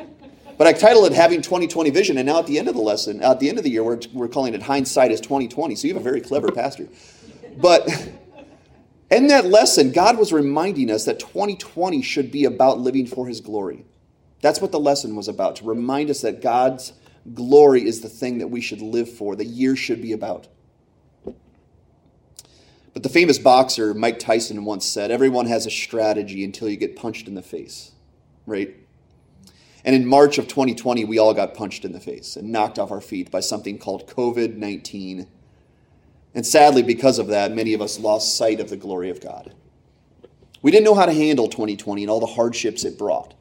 But 0.60 0.68
I 0.68 0.74
titled 0.74 1.06
it 1.06 1.14
Having 1.14 1.44
2020 1.44 1.90
Vision, 1.90 2.18
and 2.18 2.28
now 2.28 2.40
at 2.40 2.46
the 2.46 2.60
end 2.60 2.68
of 2.68 2.76
the 2.76 2.82
lesson, 2.82 3.24
at 3.24 3.40
the 3.40 3.48
end 3.48 3.58
of 3.58 3.64
the 3.64 3.70
year, 3.70 3.82
we're, 3.82 4.02
we're 4.12 4.28
calling 4.28 4.54
it 4.54 4.62
Hindsight 4.62 5.10
is 5.10 5.22
2020. 5.22 5.74
So 5.76 5.88
you 5.88 5.94
have 5.94 6.02
a 6.02 6.04
very 6.04 6.20
clever 6.20 6.52
pastor. 6.52 6.90
But 7.56 7.88
in 9.10 9.28
that 9.28 9.46
lesson, 9.46 9.94
God 9.94 10.18
was 10.18 10.34
reminding 10.34 10.92
us 10.92 11.06
that 11.06 11.18
2020 11.18 12.02
should 12.02 12.30
be 12.30 12.44
about 12.44 12.78
living 12.78 13.08
for 13.08 13.26
His 13.26 13.40
glory. 13.40 13.86
That's 14.42 14.60
what 14.60 14.74
the 14.74 14.82
lesson 14.82 15.16
was 15.16 15.30
about, 15.30 15.56
to 15.58 15.64
remind 15.64 16.10
us 16.10 16.20
that 16.24 16.42
God's 16.42 16.92
glory 17.34 17.88
is 17.88 18.02
the 18.02 18.10
thing 18.10 18.40
that 18.40 18.50
we 18.50 18.60
should 18.60 18.82
live 18.82 19.10
for, 19.10 19.38
the 19.38 19.46
year 19.46 19.78
should 19.78 20.02
be 20.02 20.12
about. 20.12 20.50
But 22.94 23.04
the 23.04 23.10
famous 23.10 23.38
boxer 23.38 23.94
Mike 23.94 24.20
Tyson 24.20 24.66
once 24.66 24.86
said, 24.86 25.10
Everyone 25.10 25.46
has 25.46 25.66
a 25.66 25.72
strategy 25.72 26.44
until 26.44 26.68
you 26.68 26.76
get 26.76 26.98
punched 26.98 27.30
in 27.30 27.36
the 27.36 27.42
face, 27.42 27.94
right? 28.46 28.76
And 29.86 29.96
in 29.96 30.06
March 30.06 30.38
of 30.38 30.48
2020, 30.48 31.06
we 31.06 31.18
all 31.18 31.34
got 31.34 31.56
punched 31.56 31.86
in 31.86 31.94
the 31.94 32.00
face 32.00 32.36
and 32.36 32.52
knocked 32.52 32.78
off 32.78 32.92
our 32.92 33.02
feet 33.02 33.32
by 33.32 33.40
something 33.40 33.78
called 33.78 34.08
COVID 34.08 34.58
19. 34.58 35.28
And 36.36 36.46
sadly, 36.46 36.84
because 36.84 37.18
of 37.18 37.28
that, 37.28 37.54
many 37.54 37.74
of 37.74 37.82
us 37.82 38.00
lost 38.00 38.38
sight 38.38 38.60
of 38.60 38.70
the 38.70 38.78
glory 38.78 39.10
of 39.10 39.22
God. 39.22 39.54
We 40.62 40.72
didn't 40.72 40.86
know 40.86 40.96
how 40.96 41.06
to 41.06 41.14
handle 41.14 41.48
2020 41.48 42.04
and 42.04 42.12
all 42.12 42.20
the 42.20 42.26
hardships 42.26 42.84
it 42.84 42.98
brought. 42.98 43.34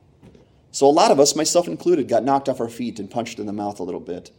So 0.70 0.86
a 0.86 0.90
lot 0.90 1.10
of 1.10 1.18
us, 1.18 1.34
myself 1.34 1.66
included, 1.66 2.08
got 2.08 2.24
knocked 2.24 2.48
off 2.48 2.60
our 2.60 2.68
feet 2.68 2.98
and 2.98 3.10
punched 3.10 3.38
in 3.38 3.46
the 3.46 3.52
mouth 3.52 3.80
a 3.80 3.82
little 3.82 4.00
bit. 4.00 4.30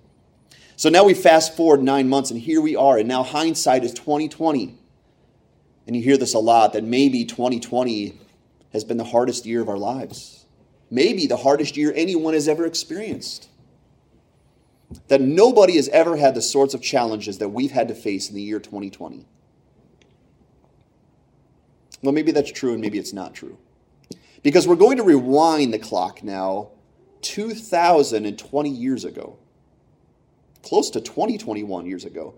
So 0.76 0.90
now 0.90 1.04
we 1.04 1.14
fast 1.14 1.58
forward 1.58 1.84
nine 1.84 2.08
months, 2.08 2.32
and 2.32 2.40
here 2.40 2.62
we 2.62 2.76
are, 2.76 2.98
and 2.98 3.08
now 3.08 3.24
hindsight 3.24 3.84
is 3.84 3.94
2020. 3.94 4.78
And 5.86 5.96
you 5.96 6.02
hear 6.02 6.18
this 6.18 6.34
a 6.34 6.40
lot 6.40 6.74
that 6.74 6.84
maybe 6.84 7.26
2020 7.26 8.18
has 8.72 8.84
been 8.84 8.98
the 8.98 9.04
hardest 9.04 9.46
year 9.46 9.62
of 9.62 9.68
our 9.68 9.78
lives. 9.78 10.39
Maybe 10.92 11.28
the 11.28 11.38
hardest 11.38 11.78
year 11.78 11.94
anyone 11.96 12.34
has 12.34 12.48
ever 12.48 12.66
experienced. 12.66 13.50
That 15.08 15.22
nobody 15.22 15.76
has 15.76 15.88
ever 15.90 16.18
had 16.18 16.34
the 16.34 16.42
sorts 16.42 16.74
of 16.74 16.82
challenges 16.82 17.38
that 17.38 17.50
we've 17.50 17.72
had 17.72 17.88
to 17.90 17.96
face 17.96 18.30
in 18.30 18.36
the 18.36 18.42
year 18.42 18.60
2020. 18.60 19.26
Well, 22.02 22.14
maybe 22.14 22.32
that's 22.32 22.52
true 22.52 22.74
and 22.74 22.82
maybe 22.82 22.98
it's 22.98 23.14
not 23.14 23.36
true. 23.36 23.58
Because 24.42 24.68
we're 24.68 24.76
going 24.76 24.98
to 24.98 25.04
rewind 25.04 25.74
the 25.74 25.80
clock 25.80 26.24
now 26.24 26.70
2,020 27.22 28.70
years 28.70 29.04
ago, 29.06 29.38
close 30.64 30.90
to 30.92 31.02
2021 31.02 31.86
years 31.86 32.06
ago. 32.06 32.36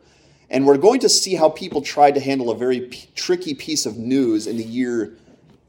And 0.49 0.65
we're 0.65 0.77
going 0.77 0.99
to 1.01 1.09
see 1.09 1.35
how 1.35 1.49
people 1.49 1.81
tried 1.81 2.15
to 2.15 2.19
handle 2.19 2.49
a 2.49 2.57
very 2.57 2.81
p- 2.81 3.07
tricky 3.15 3.53
piece 3.53 3.85
of 3.85 3.97
news 3.97 4.47
in 4.47 4.57
the 4.57 4.63
year 4.63 5.15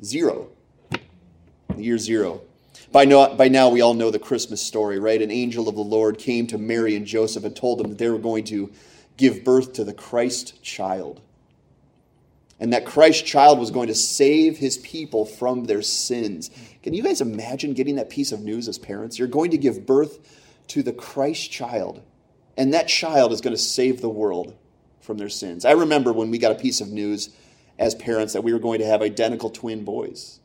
zero. 0.03 0.49
The 0.91 1.83
year 1.85 1.99
zero. 1.99 2.41
By 2.93 3.07
now, 3.07 3.35
by 3.35 3.49
now, 3.49 3.71
we 3.71 3.81
all 3.81 3.95
know 3.95 4.11
the 4.11 4.19
Christmas 4.19 4.61
story, 4.61 4.99
right? 4.99 5.21
An 5.21 5.31
angel 5.31 5.69
of 5.69 5.75
the 5.75 5.81
Lord 5.81 6.19
came 6.19 6.47
to 6.49 6.59
Mary 6.59 6.95
and 6.95 7.07
Joseph 7.07 7.45
and 7.45 7.57
told 7.57 7.79
them 7.79 7.89
that 7.89 7.99
they 7.99 8.11
were 8.11 8.19
going 8.19 8.45
to 8.45 8.71
give 9.17 9.45
birth 9.45 9.73
to 9.75 9.85
the 9.85 9.95
Christ 9.95 10.63
child 10.63 11.21
and 12.63 12.73
that 12.73 12.87
Christ 12.87 13.27
child 13.27 13.59
was 13.59 13.73
going 13.73 13.89
to 13.89 13.95
save 13.95 14.57
his 14.57 14.79
people 14.79 15.25
from 15.25 15.65
their 15.65 15.83
sins. 15.83 16.49
Can 16.85 16.95
you 16.95 17.03
guys 17.03 17.21
imagine 17.21 17.75
getting 17.75 17.97
that 17.97 18.09
piece 18.09 18.31
of 18.31 18.41
news 18.41 18.69
as 18.69 18.79
parents? 18.79 19.19
You're 19.19 19.27
going 19.27 19.51
to 19.51 19.59
give 19.59 19.85
birth 19.85 20.21
to 20.69 20.85
the 20.85 20.93
Christ 20.93 21.51
child, 21.51 22.05
and 22.57 22.73
that 22.73 22.87
child 22.87 23.33
is 23.33 23.41
going 23.41 23.57
to 23.57 23.61
save 23.61 24.01
the 24.01 24.09
world 24.09 24.57
from 25.01 25.19
their 25.19 25.29
sins. 25.29 25.65
I 25.65 25.73
remember 25.73 26.13
when 26.13 26.31
we 26.31 26.39
got 26.39 26.53
a 26.53 26.55
piece 26.55 26.81
of 26.81 26.93
news 26.93 27.31
as 27.81 27.97
parents 27.97 28.33
that 28.35 28.45
we 28.45 28.53
were 28.53 28.61
going 28.61 28.79
to 28.79 28.87
have 28.87 29.03
identical 29.03 29.51
twin 29.51 29.85
boys. 29.85 30.39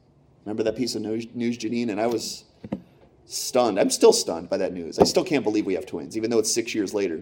Remember 0.47 0.63
that 0.63 0.77
piece 0.77 0.95
of 0.95 1.01
news, 1.01 1.27
Janine? 1.57 1.89
And 1.89 1.99
I 1.99 2.07
was 2.07 2.45
stunned. 3.25 3.77
I'm 3.77 3.89
still 3.89 4.13
stunned 4.13 4.49
by 4.49 4.55
that 4.55 4.71
news. 4.71 4.97
I 4.97 5.03
still 5.03 5.25
can't 5.25 5.43
believe 5.43 5.65
we 5.65 5.73
have 5.73 5.85
twins, 5.85 6.15
even 6.15 6.29
though 6.29 6.39
it's 6.39 6.53
six 6.53 6.73
years 6.73 6.93
later. 6.93 7.21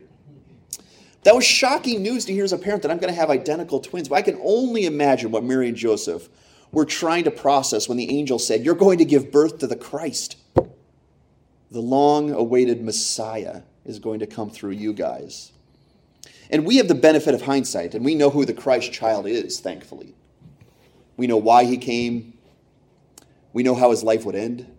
That 1.24 1.34
was 1.34 1.44
shocking 1.44 2.04
news 2.04 2.26
to 2.26 2.34
hear 2.34 2.44
as 2.44 2.54
a 2.54 2.58
parent 2.60 2.84
that 2.84 2.92
I'm 2.92 3.00
going 3.00 3.12
to 3.12 3.20
have 3.20 3.32
identical 3.32 3.80
twins. 3.80 4.10
But 4.10 4.18
I 4.18 4.22
can 4.22 4.40
only 4.44 4.86
imagine 4.86 5.32
what 5.32 5.44
Mary 5.44 5.68
and 5.68 5.76
Joseph 5.76 6.30
were 6.72 6.86
trying 6.86 7.24
to 7.24 7.32
process 7.32 7.90
when 7.90 7.98
the 7.98 8.16
angel 8.16 8.38
said, 8.38 8.64
You're 8.64 8.76
going 8.76 9.00
to 9.00 9.06
give 9.06 9.32
birth 9.32 9.58
to 9.58 9.66
the 9.66 9.76
Christ. 9.76 10.38
The 10.54 11.82
long 11.82 12.30
awaited 12.30 12.84
Messiah 12.84 13.64
is 13.86 13.98
going 13.98 14.20
to 14.20 14.28
come 14.28 14.52
through 14.52 14.74
you 14.74 14.94
guys. 14.94 15.52
And 16.52 16.64
we 16.64 16.78
have 16.78 16.88
the 16.88 16.94
benefit 16.94 17.34
of 17.34 17.42
hindsight, 17.42 17.96
and 17.96 18.06
we 18.06 18.14
know 18.14 18.30
who 18.30 18.46
the 18.46 18.54
Christ 18.54 18.94
child 18.94 19.26
is, 19.26 19.60
thankfully. 19.60 20.14
We 21.18 21.26
know 21.26 21.38
why 21.38 21.64
he 21.64 21.78
came, 21.78 22.35
we 23.56 23.64
know 23.64 23.74
how 23.74 23.90
his 23.90 24.04
life 24.04 24.26
would 24.26 24.36
end, 24.36 24.70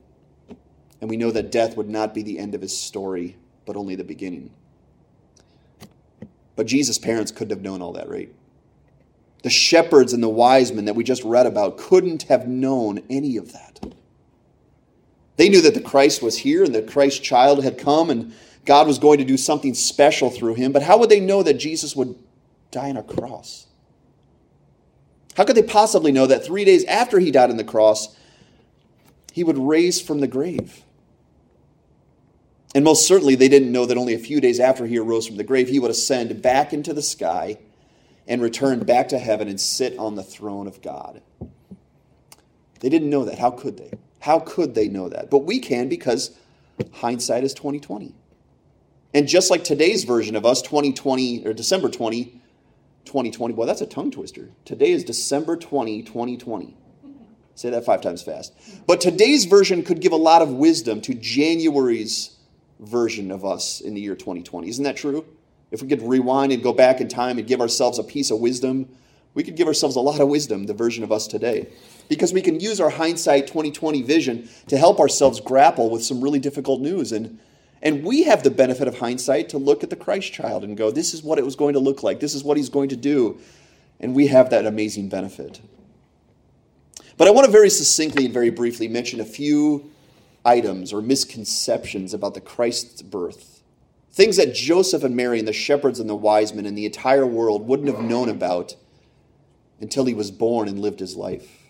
and 1.00 1.08
we 1.08 1.16
know 1.16 1.30
that 1.30 1.50
death 1.50 1.78
would 1.78 1.88
not 1.88 2.12
be 2.12 2.22
the 2.22 2.38
end 2.38 2.54
of 2.54 2.60
his 2.60 2.78
story 2.78 3.34
but 3.64 3.74
only 3.74 3.94
the 3.94 4.04
beginning. 4.04 4.50
But 6.56 6.66
Jesus' 6.66 6.98
parents 6.98 7.32
couldn't 7.32 7.56
have 7.56 7.64
known 7.64 7.80
all 7.80 7.94
that, 7.94 8.08
right? 8.08 8.30
The 9.42 9.50
shepherds 9.50 10.12
and 10.12 10.22
the 10.22 10.28
wise 10.28 10.72
men 10.72 10.84
that 10.84 10.94
we 10.94 11.04
just 11.04 11.24
read 11.24 11.46
about 11.46 11.78
couldn't 11.78 12.24
have 12.24 12.46
known 12.46 13.02
any 13.08 13.38
of 13.38 13.54
that. 13.54 13.94
They 15.36 15.48
knew 15.48 15.62
that 15.62 15.72
the 15.72 15.80
Christ 15.80 16.22
was 16.22 16.38
here 16.38 16.62
and 16.62 16.74
the 16.74 16.82
Christ 16.82 17.24
child 17.24 17.64
had 17.64 17.78
come 17.78 18.10
and 18.10 18.34
God 18.66 18.86
was 18.86 18.98
going 18.98 19.18
to 19.18 19.24
do 19.24 19.38
something 19.38 19.72
special 19.72 20.28
through 20.28 20.54
him, 20.54 20.72
but 20.72 20.82
how 20.82 20.98
would 20.98 21.08
they 21.08 21.20
know 21.20 21.42
that 21.42 21.54
Jesus 21.54 21.96
would 21.96 22.14
die 22.70 22.90
on 22.90 22.98
a 22.98 23.02
cross? 23.02 23.68
How 25.34 25.44
could 25.44 25.56
they 25.56 25.62
possibly 25.62 26.12
know 26.12 26.26
that 26.26 26.44
three 26.44 26.66
days 26.66 26.84
after 26.84 27.18
he 27.18 27.30
died 27.30 27.48
on 27.48 27.56
the 27.56 27.64
cross, 27.64 28.14
he 29.36 29.44
would 29.44 29.58
raise 29.58 30.00
from 30.00 30.20
the 30.20 30.26
grave? 30.26 30.82
And 32.74 32.82
most 32.82 33.06
certainly, 33.06 33.34
they 33.34 33.50
didn't 33.50 33.70
know 33.70 33.84
that 33.84 33.98
only 33.98 34.14
a 34.14 34.18
few 34.18 34.40
days 34.40 34.58
after 34.58 34.86
he 34.86 34.96
arose 34.96 35.26
from 35.26 35.36
the 35.36 35.44
grave, 35.44 35.68
he 35.68 35.78
would 35.78 35.90
ascend 35.90 36.40
back 36.40 36.72
into 36.72 36.94
the 36.94 37.02
sky 37.02 37.58
and 38.26 38.40
return 38.40 38.78
back 38.78 39.08
to 39.08 39.18
heaven 39.18 39.46
and 39.46 39.60
sit 39.60 39.98
on 39.98 40.14
the 40.14 40.22
throne 40.22 40.66
of 40.66 40.80
God. 40.80 41.20
They 42.80 42.88
didn't 42.88 43.10
know 43.10 43.26
that. 43.26 43.38
How 43.38 43.50
could 43.50 43.76
they? 43.76 43.92
How 44.20 44.38
could 44.38 44.74
they 44.74 44.88
know 44.88 45.10
that? 45.10 45.28
But 45.30 45.40
we 45.40 45.58
can 45.58 45.90
because 45.90 46.34
hindsight 46.94 47.44
is 47.44 47.52
2020. 47.52 48.14
And 49.12 49.28
just 49.28 49.50
like 49.50 49.64
today's 49.64 50.04
version 50.04 50.34
of 50.34 50.46
us, 50.46 50.62
2020 50.62 51.46
or 51.46 51.52
December 51.52 51.90
20, 51.90 52.40
2020, 53.04 53.52
well, 53.52 53.66
that's 53.66 53.82
a 53.82 53.86
tongue 53.86 54.10
twister. 54.10 54.48
Today 54.64 54.92
is 54.92 55.04
December 55.04 55.58
20, 55.58 56.04
2020. 56.04 56.74
Say 57.56 57.70
that 57.70 57.86
five 57.86 58.02
times 58.02 58.22
fast. 58.22 58.52
But 58.86 59.00
today's 59.00 59.46
version 59.46 59.82
could 59.82 60.02
give 60.02 60.12
a 60.12 60.16
lot 60.16 60.42
of 60.42 60.50
wisdom 60.50 61.00
to 61.00 61.14
January's 61.14 62.36
version 62.80 63.30
of 63.30 63.46
us 63.46 63.80
in 63.80 63.94
the 63.94 64.00
year 64.00 64.14
2020. 64.14 64.68
Isn't 64.68 64.84
that 64.84 64.98
true? 64.98 65.24
If 65.70 65.80
we 65.80 65.88
could 65.88 66.02
rewind 66.02 66.52
and 66.52 66.62
go 66.62 66.74
back 66.74 67.00
in 67.00 67.08
time 67.08 67.38
and 67.38 67.48
give 67.48 67.62
ourselves 67.62 67.98
a 67.98 68.04
piece 68.04 68.30
of 68.30 68.40
wisdom, 68.40 68.90
we 69.32 69.42
could 69.42 69.56
give 69.56 69.66
ourselves 69.66 69.96
a 69.96 70.00
lot 70.00 70.20
of 70.20 70.28
wisdom, 70.28 70.66
the 70.66 70.74
version 70.74 71.02
of 71.02 71.10
us 71.10 71.26
today. 71.26 71.68
Because 72.10 72.30
we 72.30 72.42
can 72.42 72.60
use 72.60 72.78
our 72.78 72.90
hindsight 72.90 73.46
2020 73.46 74.02
vision 74.02 74.50
to 74.68 74.76
help 74.76 75.00
ourselves 75.00 75.40
grapple 75.40 75.88
with 75.88 76.04
some 76.04 76.20
really 76.20 76.38
difficult 76.38 76.82
news. 76.82 77.10
And, 77.10 77.38
and 77.80 78.04
we 78.04 78.24
have 78.24 78.42
the 78.42 78.50
benefit 78.50 78.86
of 78.86 78.98
hindsight 78.98 79.48
to 79.48 79.58
look 79.58 79.82
at 79.82 79.88
the 79.88 79.96
Christ 79.96 80.30
child 80.30 80.62
and 80.62 80.76
go, 80.76 80.90
this 80.90 81.14
is 81.14 81.22
what 81.22 81.38
it 81.38 81.44
was 81.44 81.56
going 81.56 81.72
to 81.72 81.80
look 81.80 82.02
like, 82.02 82.20
this 82.20 82.34
is 82.34 82.44
what 82.44 82.58
he's 82.58 82.68
going 82.68 82.90
to 82.90 82.96
do. 82.96 83.40
And 83.98 84.14
we 84.14 84.26
have 84.26 84.50
that 84.50 84.66
amazing 84.66 85.08
benefit. 85.08 85.62
But 87.16 87.28
I 87.28 87.30
want 87.30 87.46
to 87.46 87.50
very 87.50 87.70
succinctly 87.70 88.26
and 88.26 88.34
very 88.34 88.50
briefly 88.50 88.88
mention 88.88 89.20
a 89.20 89.24
few 89.24 89.90
items 90.44 90.92
or 90.92 91.02
misconceptions 91.02 92.14
about 92.14 92.34
the 92.34 92.40
Christ's 92.40 93.02
birth. 93.02 93.62
Things 94.10 94.36
that 94.36 94.54
Joseph 94.54 95.02
and 95.02 95.16
Mary 95.16 95.38
and 95.38 95.48
the 95.48 95.52
shepherds 95.52 96.00
and 96.00 96.08
the 96.08 96.16
wise 96.16 96.54
men 96.54 96.66
and 96.66 96.76
the 96.76 96.86
entire 96.86 97.26
world 97.26 97.66
wouldn't 97.66 97.88
have 97.88 98.04
known 98.04 98.28
about 98.28 98.76
until 99.80 100.06
he 100.06 100.14
was 100.14 100.30
born 100.30 100.68
and 100.68 100.78
lived 100.78 101.00
his 101.00 101.16
life. 101.16 101.66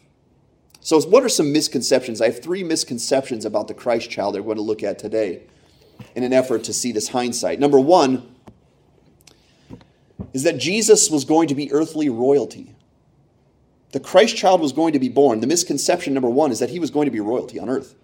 So, 0.80 1.00
what 1.00 1.24
are 1.24 1.28
some 1.28 1.52
misconceptions? 1.52 2.20
I 2.20 2.26
have 2.26 2.40
three 2.40 2.62
misconceptions 2.62 3.44
about 3.44 3.66
the 3.66 3.74
Christ 3.74 4.08
child 4.08 4.36
that 4.36 4.42
we're 4.42 4.54
going 4.54 4.58
to 4.58 4.62
look 4.62 4.84
at 4.84 4.98
today 5.00 5.42
in 6.14 6.22
an 6.22 6.32
effort 6.32 6.62
to 6.64 6.72
see 6.72 6.92
this 6.92 7.08
hindsight. 7.08 7.58
Number 7.58 7.80
one 7.80 8.36
is 10.32 10.44
that 10.44 10.58
Jesus 10.58 11.10
was 11.10 11.24
going 11.24 11.48
to 11.48 11.56
be 11.56 11.72
earthly 11.72 12.08
royalty. 12.08 12.75
The 13.92 14.00
Christ 14.00 14.36
child 14.36 14.60
was 14.60 14.72
going 14.72 14.92
to 14.92 14.98
be 14.98 15.08
born. 15.08 15.40
The 15.40 15.46
misconception, 15.46 16.12
number 16.12 16.28
one, 16.28 16.50
is 16.50 16.58
that 16.58 16.70
he 16.70 16.80
was 16.80 16.90
going 16.90 17.06
to 17.06 17.10
be 17.10 17.20
royalty 17.20 17.58
on 17.58 17.68
earth 17.68 17.94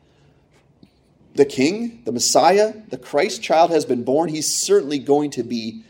the 1.34 1.44
king, 1.44 2.02
the 2.04 2.12
Messiah, 2.12 2.74
the 2.88 2.98
Christ 2.98 3.42
child 3.42 3.70
has 3.70 3.84
been 3.84 4.04
born, 4.04 4.28
he's 4.28 4.52
certainly 4.52 4.98
going 4.98 5.30
to 5.30 5.42
be 5.42 5.82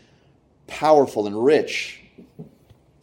powerful 0.67 1.27
and 1.27 1.43
rich. 1.43 1.99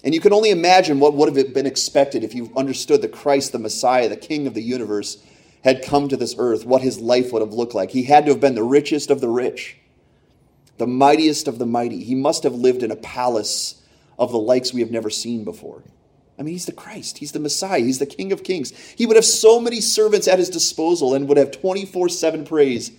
And 0.02 0.14
you 0.14 0.20
can 0.20 0.32
only 0.32 0.50
imagine 0.50 0.98
what 0.98 1.14
would 1.14 1.36
have 1.36 1.54
been 1.54 1.66
expected 1.66 2.24
if 2.24 2.34
you 2.34 2.50
understood 2.56 3.02
that 3.02 3.12
Christ, 3.12 3.52
the 3.52 3.58
Messiah, 3.58 4.08
the 4.08 4.16
King 4.16 4.46
of 4.46 4.54
the 4.54 4.62
universe, 4.62 5.22
had 5.62 5.84
come 5.84 6.08
to 6.08 6.16
this 6.16 6.34
earth, 6.38 6.64
what 6.64 6.80
his 6.80 6.98
life 6.98 7.32
would 7.32 7.42
have 7.42 7.52
looked 7.52 7.74
like. 7.74 7.90
He 7.90 8.04
had 8.04 8.24
to 8.24 8.32
have 8.32 8.40
been 8.40 8.54
the 8.54 8.62
richest 8.62 9.10
of 9.10 9.20
the 9.20 9.28
rich, 9.28 9.76
the 10.78 10.86
mightiest 10.86 11.46
of 11.46 11.58
the 11.58 11.66
mighty. 11.66 12.02
He 12.02 12.14
must 12.14 12.44
have 12.44 12.54
lived 12.54 12.82
in 12.82 12.90
a 12.90 12.96
palace 12.96 13.82
of 14.18 14.32
the 14.32 14.38
likes 14.38 14.72
we 14.72 14.80
have 14.80 14.90
never 14.90 15.10
seen 15.10 15.44
before. 15.44 15.82
I 16.40 16.42
mean, 16.42 16.54
he's 16.54 16.64
the 16.64 16.72
Christ, 16.72 17.18
he's 17.18 17.32
the 17.32 17.38
Messiah, 17.38 17.80
he's 17.80 17.98
the 17.98 18.06
King 18.06 18.32
of 18.32 18.42
Kings. 18.42 18.72
He 18.96 19.04
would 19.04 19.16
have 19.16 19.26
so 19.26 19.60
many 19.60 19.82
servants 19.82 20.26
at 20.26 20.38
his 20.38 20.48
disposal 20.48 21.12
and 21.12 21.28
would 21.28 21.36
have 21.36 21.50
24 21.50 22.08
7 22.08 22.46
praise 22.46 22.92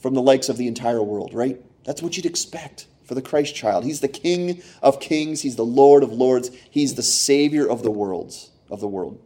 from 0.00 0.14
the 0.14 0.22
likes 0.22 0.48
of 0.48 0.56
the 0.56 0.66
entire 0.66 1.02
world, 1.02 1.32
right? 1.32 1.62
That's 1.84 2.02
what 2.02 2.16
you'd 2.16 2.26
expect 2.26 2.88
for 3.04 3.14
the 3.14 3.22
Christ 3.22 3.54
child. 3.54 3.84
He's 3.84 4.00
the 4.00 4.08
King 4.08 4.62
of 4.82 4.98
Kings, 4.98 5.42
he's 5.42 5.54
the 5.54 5.64
Lord 5.64 6.02
of 6.02 6.12
Lords, 6.12 6.50
he's 6.68 6.96
the 6.96 7.04
Savior 7.04 7.70
of 7.70 7.84
the 7.84 7.90
worlds, 7.90 8.50
of 8.68 8.80
the 8.80 8.88
world. 8.88 9.20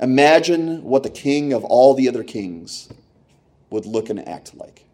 Imagine 0.00 0.82
what 0.82 1.02
the 1.02 1.10
King 1.10 1.52
of 1.52 1.64
all 1.64 1.92
the 1.92 2.08
other 2.08 2.24
kings 2.24 2.88
would 3.68 3.84
look 3.84 4.08
and 4.08 4.26
act 4.26 4.54
like. 4.56 4.86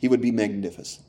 He 0.00 0.08
would 0.08 0.22
be 0.22 0.30
magnificent. 0.30 1.05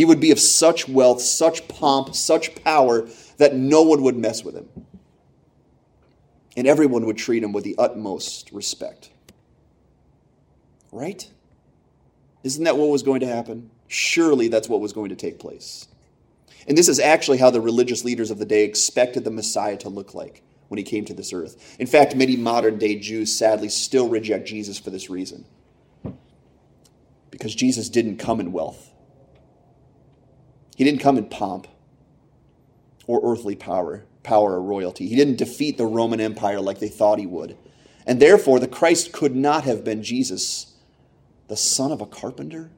He 0.00 0.06
would 0.06 0.18
be 0.18 0.30
of 0.30 0.40
such 0.40 0.88
wealth, 0.88 1.20
such 1.20 1.68
pomp, 1.68 2.14
such 2.14 2.54
power 2.64 3.06
that 3.36 3.54
no 3.54 3.82
one 3.82 4.00
would 4.00 4.16
mess 4.16 4.42
with 4.42 4.54
him. 4.54 4.66
And 6.56 6.66
everyone 6.66 7.04
would 7.04 7.18
treat 7.18 7.42
him 7.42 7.52
with 7.52 7.64
the 7.64 7.74
utmost 7.76 8.50
respect. 8.50 9.10
Right? 10.90 11.30
Isn't 12.42 12.64
that 12.64 12.78
what 12.78 12.88
was 12.88 13.02
going 13.02 13.20
to 13.20 13.26
happen? 13.26 13.70
Surely 13.88 14.48
that's 14.48 14.70
what 14.70 14.80
was 14.80 14.94
going 14.94 15.10
to 15.10 15.16
take 15.16 15.38
place. 15.38 15.86
And 16.66 16.78
this 16.78 16.88
is 16.88 16.98
actually 16.98 17.36
how 17.36 17.50
the 17.50 17.60
religious 17.60 18.02
leaders 18.02 18.30
of 18.30 18.38
the 18.38 18.46
day 18.46 18.64
expected 18.64 19.24
the 19.24 19.30
Messiah 19.30 19.76
to 19.76 19.90
look 19.90 20.14
like 20.14 20.42
when 20.68 20.78
he 20.78 20.82
came 20.82 21.04
to 21.04 21.12
this 21.12 21.34
earth. 21.34 21.76
In 21.78 21.86
fact, 21.86 22.16
many 22.16 22.38
modern 22.38 22.78
day 22.78 22.98
Jews 22.98 23.36
sadly 23.36 23.68
still 23.68 24.08
reject 24.08 24.48
Jesus 24.48 24.78
for 24.78 24.88
this 24.88 25.10
reason. 25.10 25.44
Because 27.30 27.54
Jesus 27.54 27.90
didn't 27.90 28.16
come 28.16 28.40
in 28.40 28.52
wealth. 28.52 28.89
He 30.80 30.84
didn't 30.84 31.02
come 31.02 31.18
in 31.18 31.26
pomp 31.26 31.68
or 33.06 33.20
earthly 33.22 33.54
power, 33.54 34.06
power 34.22 34.52
or 34.52 34.62
royalty. 34.62 35.08
He 35.08 35.14
didn't 35.14 35.36
defeat 35.36 35.76
the 35.76 35.84
Roman 35.84 36.22
Empire 36.22 36.58
like 36.58 36.78
they 36.78 36.88
thought 36.88 37.18
he 37.18 37.26
would. 37.26 37.54
And 38.06 38.18
therefore, 38.18 38.58
the 38.58 38.66
Christ 38.66 39.12
could 39.12 39.36
not 39.36 39.64
have 39.64 39.84
been 39.84 40.02
Jesus, 40.02 40.72
the 41.48 41.56
son 41.58 41.92
of 41.92 42.00
a 42.00 42.06
carpenter. 42.06 42.70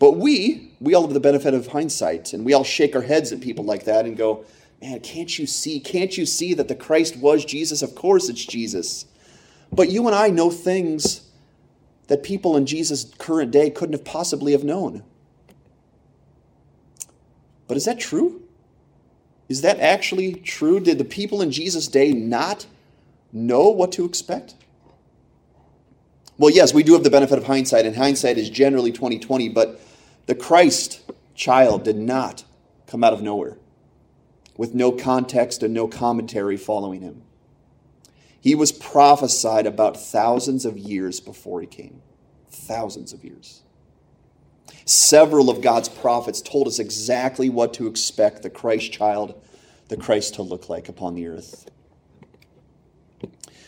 But 0.00 0.16
we, 0.16 0.72
we 0.80 0.94
all 0.94 1.02
have 1.02 1.14
the 1.14 1.20
benefit 1.20 1.54
of 1.54 1.68
hindsight, 1.68 2.32
and 2.32 2.44
we 2.44 2.52
all 2.52 2.64
shake 2.64 2.96
our 2.96 3.02
heads 3.02 3.30
at 3.30 3.40
people 3.40 3.64
like 3.64 3.84
that 3.84 4.06
and 4.06 4.16
go, 4.16 4.44
Man, 4.82 4.98
can't 4.98 5.38
you 5.38 5.46
see? 5.46 5.78
Can't 5.78 6.18
you 6.18 6.26
see 6.26 6.52
that 6.54 6.66
the 6.66 6.74
Christ 6.74 7.16
was 7.16 7.44
Jesus? 7.44 7.80
Of 7.80 7.94
course 7.94 8.28
it's 8.28 8.44
Jesus. 8.44 9.06
But 9.70 9.88
you 9.88 10.04
and 10.08 10.16
I 10.16 10.30
know 10.30 10.50
things 10.50 11.30
that 12.08 12.24
people 12.24 12.56
in 12.56 12.66
Jesus' 12.66 13.04
current 13.18 13.52
day 13.52 13.70
couldn't 13.70 13.92
have 13.92 14.04
possibly 14.04 14.50
have 14.50 14.64
known. 14.64 15.04
But 17.68 17.76
is 17.76 17.84
that 17.84 18.00
true? 18.00 18.42
Is 19.48 19.62
that 19.62 19.78
actually 19.78 20.34
true? 20.34 20.80
Did 20.80 20.98
the 20.98 21.04
people 21.04 21.40
in 21.40 21.50
Jesus' 21.52 21.86
day 21.86 22.12
not 22.12 22.66
know 23.32 23.68
what 23.68 23.92
to 23.92 24.04
expect? 24.04 24.54
Well, 26.38 26.50
yes, 26.50 26.72
we 26.72 26.82
do 26.82 26.92
have 26.94 27.04
the 27.04 27.10
benefit 27.10 27.38
of 27.38 27.44
hindsight, 27.44 27.86
and 27.86 27.96
hindsight 27.96 28.38
is 28.38 28.48
generally 28.48 28.92
2020, 28.92 29.48
but 29.50 29.80
the 30.26 30.34
Christ 30.34 31.02
child 31.34 31.84
did 31.84 31.96
not 31.96 32.44
come 32.86 33.04
out 33.04 33.12
of 33.12 33.22
nowhere 33.22 33.56
with 34.56 34.74
no 34.74 34.92
context 34.92 35.62
and 35.62 35.72
no 35.72 35.88
commentary 35.88 36.56
following 36.56 37.00
him. 37.00 37.22
He 38.40 38.54
was 38.54 38.72
prophesied 38.72 39.66
about 39.66 40.00
thousands 40.00 40.64
of 40.64 40.78
years 40.78 41.20
before 41.20 41.60
he 41.60 41.66
came. 41.66 42.02
Thousands 42.50 43.12
of 43.12 43.24
years. 43.24 43.62
Several 44.84 45.50
of 45.50 45.60
God's 45.60 45.88
prophets 45.88 46.40
told 46.40 46.66
us 46.66 46.78
exactly 46.78 47.48
what 47.48 47.74
to 47.74 47.86
expect 47.86 48.42
the 48.42 48.50
Christ 48.50 48.92
child, 48.92 49.40
the 49.88 49.96
Christ 49.96 50.34
to 50.34 50.42
look 50.42 50.68
like 50.68 50.88
upon 50.88 51.14
the 51.14 51.28
earth. 51.28 51.70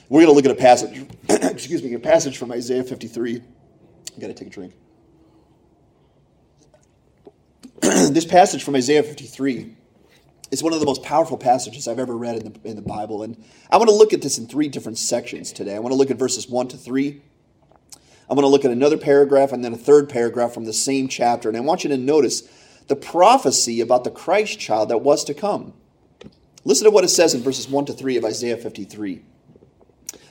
We're 0.09 0.25
going 0.25 0.29
to 0.29 0.33
look 0.33 0.45
at 0.45 0.51
a 0.51 0.55
passage, 0.55 1.07
excuse 1.29 1.83
me, 1.83 1.95
a 1.95 1.99
passage 1.99 2.37
from 2.37 2.51
Isaiah 2.51 2.83
53. 2.83 3.37
I 3.37 4.21
got 4.21 4.27
to 4.27 4.35
take 4.35 4.49
a 4.49 4.51
drink. 4.51 4.75
this 7.81 8.25
passage 8.25 8.65
from 8.65 8.75
Isaiah 8.75 9.03
53 9.03 9.77
is 10.51 10.63
one 10.63 10.73
of 10.73 10.81
the 10.81 10.87
most 10.87 11.03
powerful 11.03 11.39
passages 11.39 11.87
I've 11.87 11.99
ever 11.99 12.17
read 12.17 12.37
in 12.37 12.53
the, 12.53 12.69
in 12.69 12.77
the 12.77 12.83
Bible. 12.83 13.23
And 13.23 13.43
I 13.71 13.77
want 13.77 13.89
to 13.89 13.95
look 13.95 14.13
at 14.13 14.21
this 14.21 14.37
in 14.37 14.49
three 14.49 14.69
different 14.69 14.99
sections 14.99 15.53
today. 15.53 15.77
I 15.77 15.79
want 15.79 15.93
to 15.93 15.97
look 15.97 16.11
at 16.11 16.19
verses 16.19 16.49
1 16.49 16.69
to 16.69 16.77
3, 16.77 17.23
I'm 18.31 18.37
going 18.37 18.45
to 18.45 18.49
look 18.49 18.65
at 18.65 18.71
another 18.71 18.97
paragraph 18.97 19.51
and 19.51 19.65
then 19.65 19.73
a 19.73 19.77
third 19.77 20.09
paragraph 20.09 20.55
from 20.55 20.65
the 20.65 20.73
same 20.73 21.09
chapter. 21.09 21.49
And 21.49 21.59
I 21.59 21.61
want 21.61 21.83
you 21.83 21.91
to 21.91 21.97
notice 21.97 22.43
the 22.87 22.95
prophecy 22.95 23.81
about 23.81 24.05
the 24.05 24.11
Christ 24.13 24.61
child 24.61 24.91
that 24.91 24.99
was 24.99 25.25
to 25.25 25.35
come. 25.35 25.75
Listen 26.65 26.85
to 26.85 26.93
what 26.93 27.03
it 27.03 27.09
says 27.09 27.35
in 27.35 27.43
verses 27.43 27.69
1 27.69 27.87
to 27.87 27.93
3 27.93 28.17
of 28.19 28.25
Isaiah 28.25 28.57
53. 28.57 29.23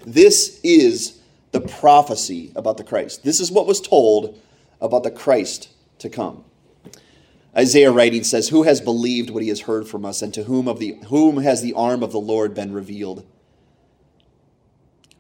This 0.06 0.62
is 0.64 1.20
the 1.52 1.60
prophecy 1.60 2.54
about 2.56 2.78
the 2.78 2.86
Christ. 2.86 3.26
This 3.26 3.42
is 3.42 3.52
what 3.52 3.68
was 3.68 3.82
told 3.82 4.40
about 4.80 5.04
the 5.04 5.12
Christ 5.12 5.68
to 5.98 6.08
come. 6.08 6.46
Isaiah 7.58 7.92
writing 7.92 8.24
says, 8.24 8.48
Who 8.48 8.64
has 8.64 8.80
believed 8.80 9.30
what 9.30 9.44
he 9.44 9.50
has 9.50 9.62
heard 9.62 9.90
from 9.90 10.06
us, 10.06 10.22
and 10.22 10.34
to 10.36 10.44
whom, 10.44 10.70
of 10.70 10.80
the, 10.80 11.00
whom 11.08 11.38
has 11.38 11.62
the 11.62 11.74
arm 11.74 12.02
of 12.02 12.14
the 12.14 12.20
Lord 12.20 12.54
been 12.54 12.72
revealed? 12.72 13.26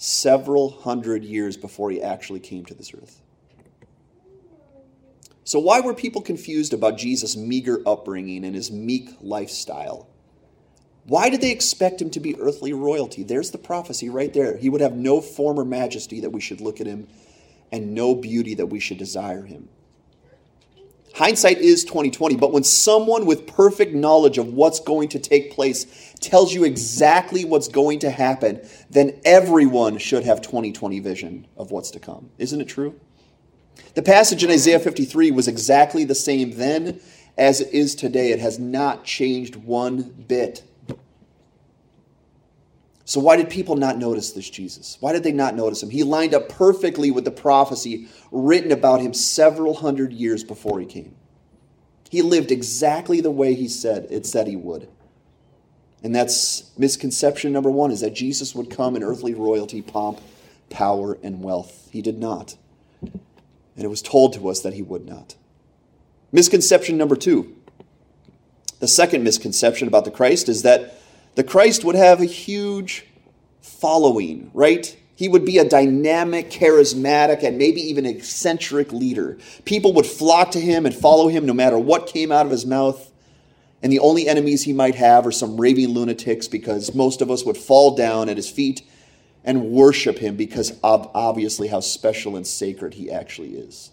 several 0.00 0.70
hundred 0.70 1.22
years 1.22 1.58
before 1.58 1.90
he 1.90 2.00
actually 2.00 2.40
came 2.40 2.64
to 2.64 2.72
this 2.72 2.94
earth. 2.94 3.20
So, 5.44 5.58
why 5.58 5.80
were 5.80 5.92
people 5.92 6.22
confused 6.22 6.72
about 6.72 6.96
Jesus' 6.96 7.36
meager 7.36 7.82
upbringing 7.86 8.46
and 8.46 8.54
his 8.54 8.70
meek 8.70 9.10
lifestyle? 9.20 10.08
Why 11.04 11.28
did 11.28 11.42
they 11.42 11.50
expect 11.50 12.00
him 12.00 12.08
to 12.10 12.20
be 12.20 12.40
earthly 12.40 12.72
royalty? 12.72 13.24
There's 13.24 13.50
the 13.50 13.58
prophecy 13.58 14.08
right 14.08 14.32
there. 14.32 14.56
He 14.56 14.70
would 14.70 14.80
have 14.80 14.96
no 14.96 15.20
form 15.20 15.60
or 15.60 15.66
majesty 15.66 16.20
that 16.20 16.30
we 16.30 16.40
should 16.40 16.62
look 16.62 16.80
at 16.80 16.86
him, 16.86 17.06
and 17.70 17.94
no 17.94 18.14
beauty 18.14 18.54
that 18.54 18.66
we 18.66 18.80
should 18.80 18.98
desire 18.98 19.44
him. 19.44 19.68
Hindsight 21.14 21.58
is 21.58 21.84
2020, 21.84 22.36
but 22.36 22.52
when 22.52 22.62
someone 22.62 23.26
with 23.26 23.46
perfect 23.46 23.94
knowledge 23.94 24.38
of 24.38 24.54
what's 24.54 24.80
going 24.80 25.08
to 25.08 25.18
take 25.18 25.52
place 25.52 26.14
tells 26.20 26.54
you 26.54 26.64
exactly 26.64 27.44
what's 27.44 27.68
going 27.68 27.98
to 28.00 28.10
happen, 28.10 28.60
then 28.90 29.20
everyone 29.24 29.98
should 29.98 30.24
have 30.24 30.40
2020 30.40 31.00
vision 31.00 31.46
of 31.56 31.70
what's 31.70 31.90
to 31.90 32.00
come. 32.00 32.30
Isn't 32.38 32.60
it 32.60 32.68
true? 32.68 32.98
The 33.94 34.02
passage 34.02 34.44
in 34.44 34.50
Isaiah 34.50 34.78
53 34.78 35.30
was 35.32 35.48
exactly 35.48 36.04
the 36.04 36.14
same 36.14 36.52
then 36.52 37.00
as 37.36 37.60
it 37.60 37.72
is 37.72 37.94
today. 37.94 38.30
It 38.30 38.38
has 38.38 38.58
not 38.58 39.04
changed 39.04 39.56
one 39.56 40.02
bit. 40.28 40.62
So, 43.10 43.18
why 43.18 43.34
did 43.34 43.50
people 43.50 43.74
not 43.74 43.98
notice 43.98 44.30
this 44.30 44.48
Jesus? 44.48 44.96
Why 45.00 45.12
did 45.12 45.24
they 45.24 45.32
not 45.32 45.56
notice 45.56 45.82
him? 45.82 45.90
He 45.90 46.04
lined 46.04 46.32
up 46.32 46.48
perfectly 46.48 47.10
with 47.10 47.24
the 47.24 47.32
prophecy 47.32 48.06
written 48.30 48.70
about 48.70 49.00
him 49.00 49.14
several 49.14 49.74
hundred 49.74 50.12
years 50.12 50.44
before 50.44 50.78
he 50.78 50.86
came. 50.86 51.16
He 52.08 52.22
lived 52.22 52.52
exactly 52.52 53.20
the 53.20 53.32
way 53.32 53.54
he 53.54 53.66
said 53.66 54.06
it 54.10 54.26
said 54.26 54.46
he 54.46 54.54
would. 54.54 54.88
And 56.04 56.14
that's 56.14 56.70
misconception 56.78 57.52
number 57.52 57.68
one 57.68 57.90
is 57.90 57.98
that 57.98 58.14
Jesus 58.14 58.54
would 58.54 58.70
come 58.70 58.94
in 58.94 59.02
earthly 59.02 59.34
royalty, 59.34 59.82
pomp, 59.82 60.20
power, 60.68 61.18
and 61.20 61.42
wealth. 61.42 61.88
He 61.90 62.02
did 62.02 62.20
not. 62.20 62.54
And 63.02 63.84
it 63.84 63.88
was 63.88 64.02
told 64.02 64.34
to 64.34 64.48
us 64.48 64.60
that 64.60 64.74
he 64.74 64.82
would 64.82 65.04
not. 65.04 65.34
Misconception 66.30 66.96
number 66.96 67.16
two. 67.16 67.56
The 68.78 68.86
second 68.86 69.24
misconception 69.24 69.88
about 69.88 70.04
the 70.04 70.12
Christ 70.12 70.48
is 70.48 70.62
that 70.62 70.99
the 71.40 71.44
Christ 71.44 71.86
would 71.86 71.94
have 71.94 72.20
a 72.20 72.26
huge 72.26 73.06
following, 73.62 74.50
right? 74.52 74.94
He 75.16 75.26
would 75.26 75.46
be 75.46 75.56
a 75.56 75.66
dynamic, 75.66 76.50
charismatic, 76.50 77.42
and 77.42 77.56
maybe 77.56 77.80
even 77.80 78.04
eccentric 78.04 78.92
leader. 78.92 79.38
People 79.64 79.94
would 79.94 80.04
flock 80.04 80.50
to 80.50 80.60
him 80.60 80.84
and 80.84 80.94
follow 80.94 81.28
him 81.28 81.46
no 81.46 81.54
matter 81.54 81.78
what 81.78 82.06
came 82.06 82.30
out 82.30 82.44
of 82.44 82.52
his 82.52 82.66
mouth. 82.66 83.10
And 83.82 83.90
the 83.90 84.00
only 84.00 84.28
enemies 84.28 84.64
he 84.64 84.74
might 84.74 84.96
have 84.96 85.26
are 85.26 85.32
some 85.32 85.58
raving 85.58 85.88
lunatics 85.88 86.46
because 86.46 86.94
most 86.94 87.22
of 87.22 87.30
us 87.30 87.42
would 87.42 87.56
fall 87.56 87.96
down 87.96 88.28
at 88.28 88.36
his 88.36 88.50
feet 88.50 88.82
and 89.42 89.70
worship 89.70 90.18
him 90.18 90.36
because 90.36 90.78
of 90.82 91.10
obviously 91.14 91.68
how 91.68 91.80
special 91.80 92.36
and 92.36 92.46
sacred 92.46 92.92
he 92.92 93.10
actually 93.10 93.54
is. 93.54 93.92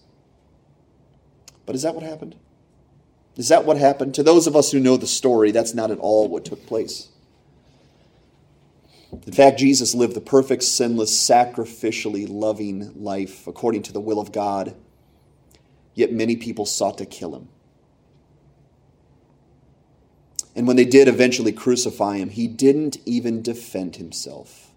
But 1.65 1.75
is 1.75 1.83
that 1.83 1.95
what 1.95 2.03
happened? 2.03 2.35
Is 3.37 3.47
that 3.49 3.63
what 3.63 3.77
happened? 3.77 4.15
To 4.15 4.23
those 4.23 4.47
of 4.47 4.55
us 4.55 4.71
who 4.71 4.81
know 4.81 4.97
the 4.97 5.07
story, 5.07 5.51
that's 5.51 5.73
not 5.73 5.91
at 5.91 5.99
all 5.99 6.27
what 6.27 6.43
took 6.43 6.65
place. 6.65 7.07
In 9.11 9.31
fact, 9.31 9.59
Jesus 9.59 9.95
lived 9.95 10.15
the 10.15 10.21
perfect, 10.21 10.63
sinless, 10.63 11.11
sacrificially 11.11 12.27
loving 12.29 12.91
life 13.01 13.47
according 13.47 13.83
to 13.83 13.93
the 13.93 14.01
will 14.01 14.19
of 14.19 14.31
God, 14.31 14.75
yet 15.93 16.11
many 16.11 16.35
people 16.35 16.65
sought 16.65 16.97
to 16.97 17.05
kill 17.05 17.35
him. 17.35 17.49
And 20.55 20.67
when 20.67 20.75
they 20.75 20.85
did 20.85 21.07
eventually 21.07 21.51
crucify 21.51 22.17
him, 22.17 22.29
he 22.29 22.47
didn't 22.47 22.97
even 23.05 23.41
defend 23.41 23.97
himself, 23.97 24.71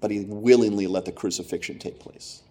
but 0.00 0.10
he 0.10 0.20
willingly 0.20 0.86
let 0.86 1.04
the 1.04 1.12
crucifixion 1.12 1.78
take 1.78 2.00
place. 2.00 2.41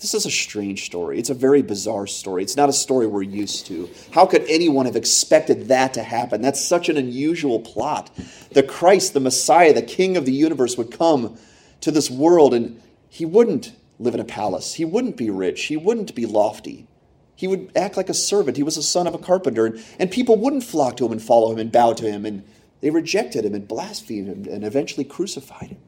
This 0.00 0.12
is 0.12 0.26
a 0.26 0.30
strange 0.30 0.84
story. 0.84 1.18
It's 1.18 1.30
a 1.30 1.34
very 1.34 1.62
bizarre 1.62 2.06
story. 2.06 2.42
It's 2.42 2.56
not 2.56 2.68
a 2.68 2.72
story 2.72 3.06
we're 3.06 3.22
used 3.22 3.66
to. 3.66 3.88
How 4.10 4.26
could 4.26 4.44
anyone 4.48 4.84
have 4.84 4.96
expected 4.96 5.68
that 5.68 5.94
to 5.94 6.02
happen? 6.02 6.42
That's 6.42 6.60
such 6.60 6.90
an 6.90 6.98
unusual 6.98 7.60
plot. 7.60 8.10
The 8.50 8.62
Christ, 8.62 9.14
the 9.14 9.20
Messiah, 9.20 9.72
the 9.72 9.80
King 9.82 10.18
of 10.18 10.26
the 10.26 10.34
universe 10.34 10.76
would 10.76 10.90
come 10.90 11.38
to 11.80 11.90
this 11.90 12.10
world 12.10 12.52
and 12.52 12.80
he 13.08 13.24
wouldn't 13.24 13.72
live 13.98 14.12
in 14.12 14.20
a 14.20 14.24
palace. 14.24 14.74
He 14.74 14.84
wouldn't 14.84 15.16
be 15.16 15.30
rich. 15.30 15.64
He 15.64 15.78
wouldn't 15.78 16.14
be 16.14 16.26
lofty. 16.26 16.86
He 17.34 17.46
would 17.46 17.72
act 17.74 17.96
like 17.96 18.10
a 18.10 18.14
servant. 18.14 18.58
He 18.58 18.62
was 18.62 18.76
a 18.76 18.82
son 18.82 19.06
of 19.06 19.14
a 19.14 19.18
carpenter. 19.18 19.64
And, 19.64 19.82
and 19.98 20.10
people 20.10 20.36
wouldn't 20.36 20.64
flock 20.64 20.98
to 20.98 21.06
him 21.06 21.12
and 21.12 21.22
follow 21.22 21.52
him 21.52 21.58
and 21.58 21.72
bow 21.72 21.94
to 21.94 22.10
him. 22.10 22.26
And 22.26 22.44
they 22.82 22.90
rejected 22.90 23.46
him 23.46 23.54
and 23.54 23.66
blasphemed 23.66 24.28
him 24.28 24.52
and 24.52 24.62
eventually 24.62 25.04
crucified 25.04 25.70
him. 25.70 25.78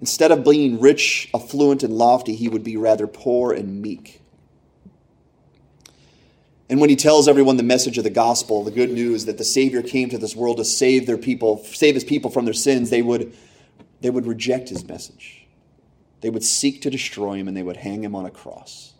Instead 0.00 0.30
of 0.30 0.44
being 0.44 0.80
rich, 0.80 1.30
affluent, 1.34 1.82
and 1.82 1.94
lofty, 1.94 2.34
he 2.34 2.48
would 2.48 2.62
be 2.62 2.76
rather 2.76 3.06
poor 3.06 3.52
and 3.52 3.80
meek. 3.80 4.20
And 6.68 6.80
when 6.80 6.90
he 6.90 6.96
tells 6.96 7.28
everyone 7.28 7.56
the 7.56 7.62
message 7.62 7.96
of 7.96 8.04
the 8.04 8.10
gospel, 8.10 8.64
the 8.64 8.72
good 8.72 8.90
news 8.90 9.26
that 9.26 9.38
the 9.38 9.44
Savior 9.44 9.82
came 9.82 10.08
to 10.10 10.18
this 10.18 10.34
world 10.34 10.56
to 10.56 10.64
save 10.64 11.06
their 11.06 11.16
people, 11.16 11.62
save 11.64 11.94
his 11.94 12.04
people 12.04 12.30
from 12.30 12.44
their 12.44 12.54
sins, 12.54 12.90
they 12.90 13.02
would, 13.02 13.34
they 14.00 14.10
would 14.10 14.26
reject 14.26 14.68
his 14.68 14.86
message. 14.86 15.46
They 16.20 16.30
would 16.30 16.42
seek 16.44 16.82
to 16.82 16.90
destroy 16.90 17.34
him 17.34 17.46
and 17.46 17.56
they 17.56 17.62
would 17.62 17.76
hang 17.76 18.02
him 18.02 18.16
on 18.16 18.26
a 18.26 18.30
cross. 18.30 18.94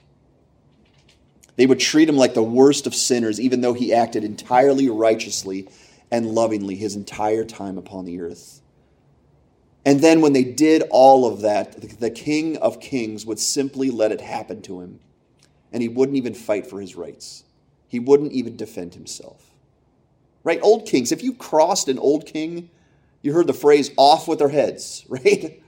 They 1.56 1.66
would 1.66 1.80
treat 1.80 2.08
him 2.08 2.16
like 2.16 2.34
the 2.34 2.42
worst 2.42 2.86
of 2.86 2.94
sinners, 2.94 3.40
even 3.40 3.62
though 3.62 3.72
he 3.72 3.92
acted 3.92 4.22
entirely 4.22 4.88
righteously 4.88 5.68
and 6.10 6.34
lovingly 6.34 6.76
his 6.76 6.94
entire 6.94 7.44
time 7.44 7.78
upon 7.78 8.04
the 8.04 8.20
earth. 8.20 8.60
And 9.86 10.00
then 10.00 10.20
when 10.20 10.32
they 10.32 10.42
did 10.42 10.82
all 10.90 11.24
of 11.24 11.42
that, 11.42 12.00
the 12.00 12.10
King 12.10 12.56
of 12.56 12.80
Kings 12.80 13.24
would 13.24 13.38
simply 13.38 13.88
let 13.88 14.10
it 14.10 14.20
happen 14.20 14.60
to 14.62 14.80
him. 14.80 14.98
And 15.72 15.80
he 15.80 15.88
wouldn't 15.88 16.16
even 16.16 16.34
fight 16.34 16.66
for 16.66 16.80
his 16.80 16.96
rights, 16.96 17.44
he 17.86 18.00
wouldn't 18.00 18.32
even 18.32 18.56
defend 18.56 18.94
himself. 18.94 19.52
Right? 20.42 20.60
Old 20.62 20.86
kings, 20.86 21.10
if 21.10 21.24
you 21.24 21.34
crossed 21.34 21.88
an 21.88 21.98
old 21.98 22.24
king, 22.24 22.70
you 23.20 23.32
heard 23.32 23.48
the 23.48 23.52
phrase 23.52 23.90
off 23.96 24.28
with 24.28 24.38
their 24.38 24.48
heads, 24.48 25.04
right? 25.08 25.62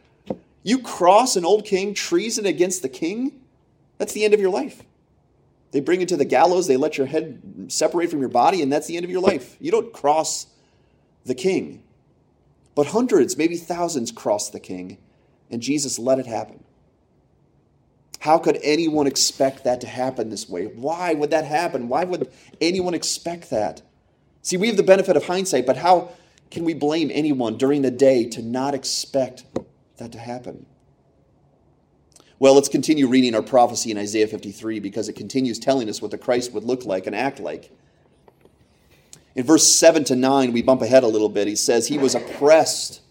You 0.62 0.80
cross 0.80 1.34
an 1.36 1.44
old 1.44 1.64
king, 1.64 1.94
treason 1.94 2.46
against 2.46 2.82
the 2.82 2.88
king, 2.88 3.40
that's 3.98 4.12
the 4.12 4.24
end 4.24 4.34
of 4.34 4.40
your 4.40 4.50
life. 4.50 4.82
They 5.72 5.80
bring 5.80 6.00
you 6.00 6.06
to 6.06 6.16
the 6.16 6.24
gallows, 6.24 6.66
they 6.66 6.76
let 6.76 6.96
your 6.96 7.08
head 7.08 7.66
separate 7.68 8.10
from 8.10 8.20
your 8.20 8.28
body, 8.28 8.62
and 8.62 8.72
that's 8.72 8.86
the 8.86 8.96
end 8.96 9.04
of 9.04 9.10
your 9.10 9.20
life. 9.20 9.56
You 9.60 9.70
don't 9.70 9.92
cross 9.92 10.46
the 11.24 11.34
king. 11.34 11.82
But 12.78 12.86
hundreds, 12.86 13.36
maybe 13.36 13.56
thousands 13.56 14.12
crossed 14.12 14.52
the 14.52 14.60
king, 14.60 14.98
and 15.50 15.60
Jesus 15.60 15.98
let 15.98 16.20
it 16.20 16.26
happen. 16.26 16.62
How 18.20 18.38
could 18.38 18.56
anyone 18.62 19.08
expect 19.08 19.64
that 19.64 19.80
to 19.80 19.88
happen 19.88 20.30
this 20.30 20.48
way? 20.48 20.66
Why 20.66 21.12
would 21.12 21.30
that 21.30 21.44
happen? 21.44 21.88
Why 21.88 22.04
would 22.04 22.30
anyone 22.60 22.94
expect 22.94 23.50
that? 23.50 23.82
See, 24.42 24.56
we 24.56 24.68
have 24.68 24.76
the 24.76 24.84
benefit 24.84 25.16
of 25.16 25.26
hindsight, 25.26 25.66
but 25.66 25.78
how 25.78 26.10
can 26.52 26.62
we 26.62 26.72
blame 26.72 27.10
anyone 27.12 27.56
during 27.56 27.82
the 27.82 27.90
day 27.90 28.28
to 28.28 28.42
not 28.42 28.74
expect 28.74 29.42
that 29.96 30.12
to 30.12 30.20
happen? 30.20 30.64
Well, 32.38 32.54
let's 32.54 32.68
continue 32.68 33.08
reading 33.08 33.34
our 33.34 33.42
prophecy 33.42 33.90
in 33.90 33.98
Isaiah 33.98 34.28
53 34.28 34.78
because 34.78 35.08
it 35.08 35.14
continues 35.14 35.58
telling 35.58 35.88
us 35.88 36.00
what 36.00 36.12
the 36.12 36.16
Christ 36.16 36.52
would 36.52 36.62
look 36.62 36.84
like 36.84 37.08
and 37.08 37.16
act 37.16 37.40
like. 37.40 37.72
In 39.38 39.44
verse 39.44 39.72
7 39.72 40.02
to 40.02 40.16
9, 40.16 40.52
we 40.52 40.62
bump 40.62 40.82
ahead 40.82 41.04
a 41.04 41.06
little 41.06 41.28
bit. 41.28 41.46
He 41.46 41.54
says, 41.54 41.86
He 41.86 41.96
was 41.96 42.16
oppressed 42.16 43.02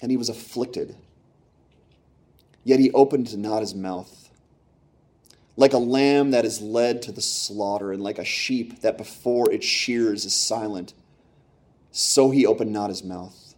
and 0.00 0.08
he 0.08 0.16
was 0.16 0.28
afflicted, 0.28 0.94
yet 2.62 2.78
he 2.78 2.92
opened 2.92 3.36
not 3.36 3.58
his 3.58 3.74
mouth. 3.74 4.30
Like 5.56 5.72
a 5.72 5.78
lamb 5.78 6.30
that 6.30 6.44
is 6.44 6.60
led 6.60 7.02
to 7.02 7.12
the 7.12 7.20
slaughter, 7.20 7.92
and 7.92 8.00
like 8.00 8.20
a 8.20 8.24
sheep 8.24 8.82
that 8.82 8.96
before 8.96 9.50
its 9.50 9.66
shears 9.66 10.24
is 10.24 10.32
silent, 10.32 10.94
so 11.90 12.30
he 12.30 12.46
opened 12.46 12.72
not 12.72 12.88
his 12.88 13.02
mouth. 13.02 13.56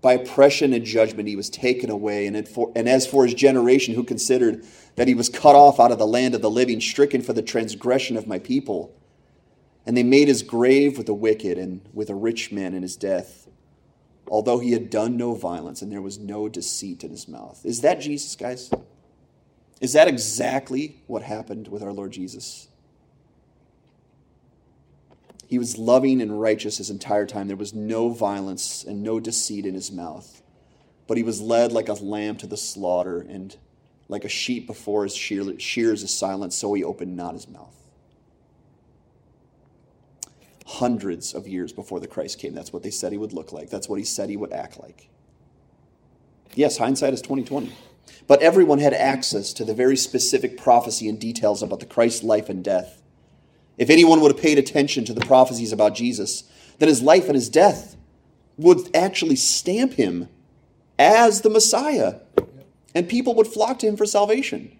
By 0.00 0.14
oppression 0.14 0.72
and 0.72 0.86
judgment 0.86 1.28
he 1.28 1.36
was 1.36 1.50
taken 1.50 1.90
away. 1.90 2.26
And, 2.26 2.48
for, 2.48 2.72
and 2.74 2.88
as 2.88 3.06
for 3.06 3.26
his 3.26 3.34
generation, 3.34 3.94
who 3.94 4.04
considered 4.04 4.64
that 4.98 5.06
he 5.06 5.14
was 5.14 5.28
cut 5.28 5.54
off 5.54 5.78
out 5.78 5.92
of 5.92 5.98
the 5.98 6.06
land 6.06 6.34
of 6.34 6.42
the 6.42 6.50
living, 6.50 6.80
stricken 6.80 7.22
for 7.22 7.32
the 7.32 7.40
transgression 7.40 8.16
of 8.16 8.26
my 8.26 8.40
people. 8.40 8.92
And 9.86 9.96
they 9.96 10.02
made 10.02 10.26
his 10.26 10.42
grave 10.42 10.98
with 10.98 11.06
the 11.06 11.14
wicked 11.14 11.56
and 11.56 11.88
with 11.94 12.10
a 12.10 12.16
rich 12.16 12.50
man 12.50 12.74
in 12.74 12.82
his 12.82 12.96
death, 12.96 13.46
although 14.26 14.58
he 14.58 14.72
had 14.72 14.90
done 14.90 15.16
no 15.16 15.34
violence 15.34 15.82
and 15.82 15.92
there 15.92 16.02
was 16.02 16.18
no 16.18 16.48
deceit 16.48 17.04
in 17.04 17.10
his 17.10 17.28
mouth. 17.28 17.64
Is 17.64 17.80
that 17.82 18.00
Jesus, 18.00 18.34
guys? 18.34 18.72
Is 19.80 19.92
that 19.92 20.08
exactly 20.08 21.00
what 21.06 21.22
happened 21.22 21.68
with 21.68 21.84
our 21.84 21.92
Lord 21.92 22.10
Jesus? 22.10 22.66
He 25.46 25.60
was 25.60 25.78
loving 25.78 26.20
and 26.20 26.40
righteous 26.40 26.78
his 26.78 26.90
entire 26.90 27.24
time. 27.24 27.46
There 27.46 27.56
was 27.56 27.72
no 27.72 28.08
violence 28.08 28.82
and 28.82 29.04
no 29.04 29.20
deceit 29.20 29.64
in 29.64 29.74
his 29.74 29.92
mouth. 29.92 30.42
But 31.06 31.18
he 31.18 31.22
was 31.22 31.40
led 31.40 31.70
like 31.70 31.88
a 31.88 31.94
lamb 31.94 32.36
to 32.38 32.48
the 32.48 32.56
slaughter, 32.56 33.20
and 33.20 33.56
like 34.08 34.24
a 34.24 34.28
sheep 34.28 34.66
before 34.66 35.04
his 35.04 35.14
shears 35.14 36.02
is 36.02 36.14
silent, 36.14 36.52
so 36.52 36.72
he 36.74 36.82
opened 36.82 37.16
not 37.16 37.34
his 37.34 37.48
mouth. 37.48 37.74
Hundreds 40.66 41.34
of 41.34 41.46
years 41.46 41.72
before 41.72 42.00
the 42.00 42.06
Christ 42.06 42.38
came, 42.38 42.54
that's 42.54 42.72
what 42.72 42.82
they 42.82 42.90
said 42.90 43.12
he 43.12 43.18
would 43.18 43.32
look 43.32 43.52
like. 43.52 43.70
That's 43.70 43.88
what 43.88 43.98
he 43.98 44.04
said 44.04 44.28
he 44.30 44.36
would 44.36 44.52
act 44.52 44.78
like. 44.80 45.08
Yes, 46.54 46.78
hindsight 46.78 47.14
is 47.14 47.22
2020. 47.22 47.72
But 48.26 48.42
everyone 48.42 48.78
had 48.78 48.94
access 48.94 49.52
to 49.54 49.64
the 49.64 49.74
very 49.74 49.96
specific 49.96 50.58
prophecy 50.58 51.08
and 51.08 51.18
details 51.18 51.62
about 51.62 51.80
the 51.80 51.86
Christ's 51.86 52.22
life 52.22 52.48
and 52.48 52.64
death. 52.64 53.02
If 53.76 53.90
anyone 53.90 54.20
would 54.20 54.32
have 54.32 54.40
paid 54.40 54.58
attention 54.58 55.04
to 55.04 55.14
the 55.14 55.24
prophecies 55.24 55.72
about 55.72 55.94
Jesus, 55.94 56.44
then 56.78 56.88
his 56.88 57.02
life 57.02 57.26
and 57.26 57.34
his 57.34 57.48
death 57.48 57.96
would 58.56 58.94
actually 58.94 59.36
stamp 59.36 59.94
him 59.94 60.28
as 60.98 61.42
the 61.42 61.50
Messiah, 61.50 62.16
and 62.94 63.08
people 63.08 63.34
would 63.34 63.46
flock 63.46 63.78
to 63.80 63.86
him 63.86 63.96
for 63.96 64.06
salvation. 64.06 64.78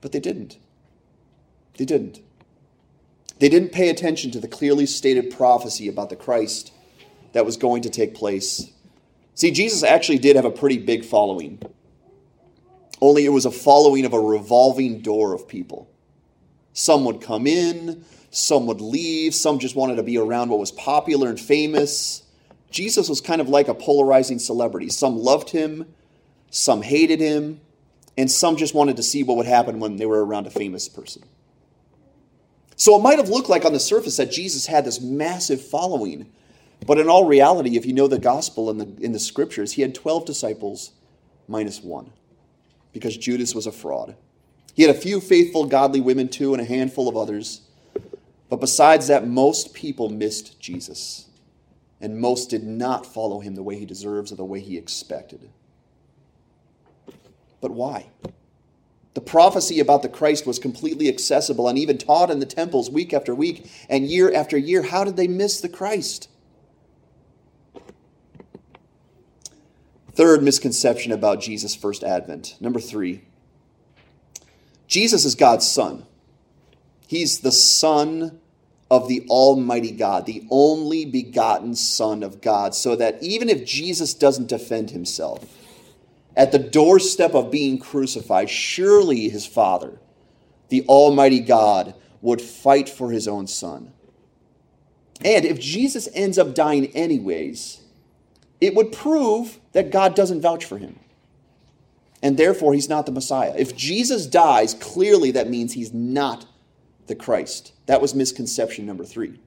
But 0.00 0.12
they 0.12 0.20
didn't. 0.20 0.58
They 1.76 1.84
didn't. 1.84 2.20
They 3.38 3.48
didn't 3.48 3.72
pay 3.72 3.90
attention 3.90 4.30
to 4.30 4.40
the 4.40 4.48
clearly 4.48 4.86
stated 4.86 5.36
prophecy 5.36 5.88
about 5.88 6.10
the 6.10 6.16
Christ 6.16 6.72
that 7.32 7.44
was 7.44 7.56
going 7.56 7.82
to 7.82 7.90
take 7.90 8.14
place. 8.14 8.70
See, 9.34 9.50
Jesus 9.50 9.82
actually 9.82 10.18
did 10.18 10.36
have 10.36 10.46
a 10.46 10.50
pretty 10.50 10.78
big 10.78 11.04
following. 11.04 11.60
Only 13.00 13.26
it 13.26 13.30
was 13.30 13.44
a 13.44 13.50
following 13.50 14.06
of 14.06 14.14
a 14.14 14.20
revolving 14.20 15.00
door 15.00 15.34
of 15.34 15.46
people. 15.46 15.90
Some 16.72 17.04
would 17.04 17.20
come 17.20 17.46
in, 17.46 18.04
some 18.30 18.66
would 18.66 18.80
leave, 18.80 19.34
some 19.34 19.58
just 19.58 19.76
wanted 19.76 19.96
to 19.96 20.02
be 20.02 20.16
around 20.16 20.48
what 20.48 20.58
was 20.58 20.72
popular 20.72 21.28
and 21.28 21.38
famous. 21.38 22.22
Jesus 22.76 23.08
was 23.08 23.22
kind 23.22 23.40
of 23.40 23.48
like 23.48 23.68
a 23.68 23.74
polarizing 23.74 24.38
celebrity. 24.38 24.90
Some 24.90 25.16
loved 25.16 25.48
him, 25.48 25.86
some 26.50 26.82
hated 26.82 27.20
him, 27.20 27.58
and 28.18 28.30
some 28.30 28.58
just 28.58 28.74
wanted 28.74 28.98
to 28.98 29.02
see 29.02 29.22
what 29.22 29.38
would 29.38 29.46
happen 29.46 29.80
when 29.80 29.96
they 29.96 30.04
were 30.04 30.22
around 30.22 30.46
a 30.46 30.50
famous 30.50 30.86
person. 30.86 31.22
So 32.76 32.94
it 32.94 33.02
might 33.02 33.18
have 33.18 33.30
looked 33.30 33.48
like 33.48 33.64
on 33.64 33.72
the 33.72 33.80
surface 33.80 34.18
that 34.18 34.30
Jesus 34.30 34.66
had 34.66 34.84
this 34.84 35.00
massive 35.00 35.66
following. 35.66 36.30
But 36.86 36.98
in 36.98 37.08
all 37.08 37.26
reality, 37.26 37.78
if 37.78 37.86
you 37.86 37.94
know 37.94 38.08
the 38.08 38.18
gospel 38.18 38.68
and 38.68 38.78
the, 38.78 39.02
in 39.02 39.12
the 39.12 39.18
scriptures, 39.18 39.72
he 39.72 39.80
had 39.80 39.94
12 39.94 40.26
disciples 40.26 40.92
minus 41.48 41.82
one 41.82 42.12
because 42.92 43.16
Judas 43.16 43.54
was 43.54 43.66
a 43.66 43.72
fraud. 43.72 44.16
He 44.74 44.82
had 44.82 44.94
a 44.94 44.98
few 44.98 45.22
faithful, 45.22 45.64
godly 45.64 46.02
women 46.02 46.28
too, 46.28 46.52
and 46.52 46.60
a 46.60 46.66
handful 46.66 47.08
of 47.08 47.16
others. 47.16 47.62
But 48.50 48.60
besides 48.60 49.06
that, 49.06 49.26
most 49.26 49.72
people 49.72 50.10
missed 50.10 50.60
Jesus. 50.60 51.25
And 52.00 52.20
most 52.20 52.50
did 52.50 52.64
not 52.64 53.06
follow 53.06 53.40
him 53.40 53.54
the 53.54 53.62
way 53.62 53.78
he 53.78 53.86
deserves 53.86 54.30
or 54.30 54.36
the 54.36 54.44
way 54.44 54.60
he 54.60 54.76
expected. 54.76 55.48
But 57.60 57.70
why? 57.70 58.06
The 59.14 59.22
prophecy 59.22 59.80
about 59.80 60.02
the 60.02 60.10
Christ 60.10 60.46
was 60.46 60.58
completely 60.58 61.08
accessible 61.08 61.68
and 61.68 61.78
even 61.78 61.96
taught 61.96 62.30
in 62.30 62.38
the 62.38 62.44
temples 62.44 62.90
week 62.90 63.14
after 63.14 63.34
week 63.34 63.70
and 63.88 64.06
year 64.06 64.30
after 64.32 64.58
year. 64.58 64.82
How 64.82 65.04
did 65.04 65.16
they 65.16 65.26
miss 65.26 65.60
the 65.60 65.70
Christ? 65.70 66.28
Third 70.12 70.42
misconception 70.42 71.12
about 71.12 71.40
Jesus' 71.40 71.74
first 71.74 72.04
advent. 72.04 72.56
Number 72.60 72.80
three, 72.80 73.22
Jesus 74.86 75.24
is 75.24 75.34
God's 75.34 75.66
son. 75.66 76.06
He's 77.06 77.40
the 77.40 77.52
son 77.52 78.40
of 78.90 79.08
the 79.08 79.26
Almighty 79.28 79.90
God, 79.90 80.26
the 80.26 80.46
only 80.50 81.04
begotten 81.04 81.74
Son 81.74 82.22
of 82.22 82.40
God, 82.40 82.74
so 82.74 82.94
that 82.96 83.20
even 83.22 83.48
if 83.48 83.64
Jesus 83.64 84.14
doesn't 84.14 84.48
defend 84.48 84.90
himself, 84.90 85.44
at 86.36 86.52
the 86.52 86.58
doorstep 86.58 87.34
of 87.34 87.50
being 87.50 87.78
crucified, 87.78 88.50
surely 88.50 89.28
his 89.28 89.46
Father, 89.46 89.98
the 90.68 90.82
Almighty 90.82 91.40
God, 91.40 91.94
would 92.20 92.40
fight 92.40 92.88
for 92.88 93.10
his 93.10 93.26
own 93.26 93.46
Son. 93.46 93.92
And 95.24 95.44
if 95.44 95.58
Jesus 95.58 96.08
ends 96.14 96.38
up 96.38 96.54
dying 96.54 96.86
anyways, 96.86 97.80
it 98.60 98.74
would 98.74 98.92
prove 98.92 99.58
that 99.72 99.90
God 99.90 100.14
doesn't 100.14 100.42
vouch 100.42 100.64
for 100.64 100.78
him. 100.78 100.98
And 102.22 102.36
therefore, 102.36 102.74
he's 102.74 102.88
not 102.88 103.06
the 103.06 103.12
Messiah. 103.12 103.54
If 103.56 103.76
Jesus 103.76 104.26
dies, 104.26 104.74
clearly 104.74 105.30
that 105.32 105.50
means 105.50 105.72
he's 105.72 105.92
not 105.92 106.46
the 107.06 107.14
Christ. 107.14 107.72
That 107.86 108.00
was 108.00 108.14
misconception 108.14 108.86
number 108.86 109.04
three. 109.04 109.38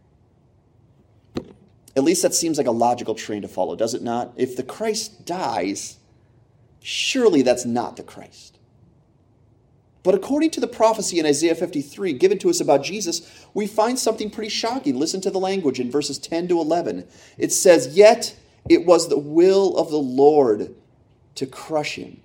At 1.96 2.04
least 2.04 2.22
that 2.22 2.34
seems 2.34 2.58
like 2.58 2.68
a 2.68 2.72
logical 2.72 3.16
train 3.16 3.42
to 3.42 3.48
follow, 3.48 3.76
does 3.76 3.94
it 3.94 4.02
not? 4.02 4.34
If 4.36 4.56
the 4.56 4.64
Christ 4.64 5.26
dies, 5.26 5.98
surely 6.82 7.42
that's 7.42 7.66
not 7.66 7.98
the 7.98 8.04
Christ. 8.04 8.58
But 10.02 10.16
according 10.16 10.52
to 10.52 10.62
the 10.62 10.68
prophecy 10.68 11.20
in 11.20 11.26
Isaiah 11.26 11.56
53 11.56 12.14
given 12.14 12.40
to 12.40 12.50
us 12.50 12.62
about 12.62 12.84
Jesus, 12.84 13.46
we 13.54 13.68
find 13.68 14.00
something 14.00 14.30
pretty 14.30 14.50
shocking. 14.50 14.98
Listen 14.98 15.20
to 15.22 15.30
the 15.30 15.40
language 15.40 15.80
in 15.80 15.92
verses 15.92 16.18
10 16.18 16.48
to 16.50 16.60
11. 16.60 17.06
It 17.38 17.52
says, 17.52 17.98
Yet 17.98 18.38
it 18.70 18.86
was 18.86 19.10
the 19.10 19.20
will 19.20 19.78
of 19.78 19.90
the 19.90 19.98
Lord 19.98 20.74
to 21.36 21.46
crush 21.46 21.96
him. 21.96 22.22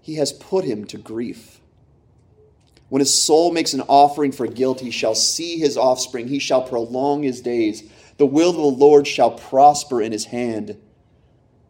He 0.00 0.14
has 0.14 0.32
put 0.32 0.64
him 0.64 0.84
to 0.86 0.98
grief. 0.98 1.55
When 2.88 3.00
his 3.00 3.14
soul 3.14 3.52
makes 3.52 3.74
an 3.74 3.82
offering 3.88 4.32
for 4.32 4.46
guilt, 4.46 4.80
he 4.80 4.90
shall 4.90 5.14
see 5.14 5.58
his 5.58 5.76
offspring, 5.76 6.28
he 6.28 6.38
shall 6.38 6.62
prolong 6.62 7.22
his 7.22 7.40
days. 7.40 7.82
The 8.18 8.26
will 8.26 8.50
of 8.50 8.56
the 8.56 8.62
Lord 8.62 9.06
shall 9.06 9.32
prosper 9.32 10.00
in 10.00 10.12
his 10.12 10.26
hand. 10.26 10.80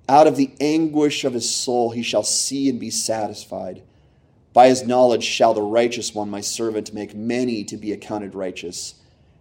Out 0.08 0.26
of 0.26 0.36
the 0.36 0.50
anguish 0.60 1.24
of 1.24 1.32
his 1.32 1.52
soul 1.52 1.90
he 1.90 2.02
shall 2.02 2.22
see 2.22 2.68
and 2.68 2.78
be 2.78 2.90
satisfied. 2.90 3.82
By 4.52 4.68
his 4.68 4.86
knowledge 4.86 5.24
shall 5.24 5.54
the 5.54 5.62
righteous 5.62 6.14
one, 6.14 6.30
my 6.30 6.40
servant, 6.40 6.94
make 6.94 7.14
many 7.14 7.64
to 7.64 7.76
be 7.76 7.92
accounted 7.92 8.34
righteous, 8.34 8.94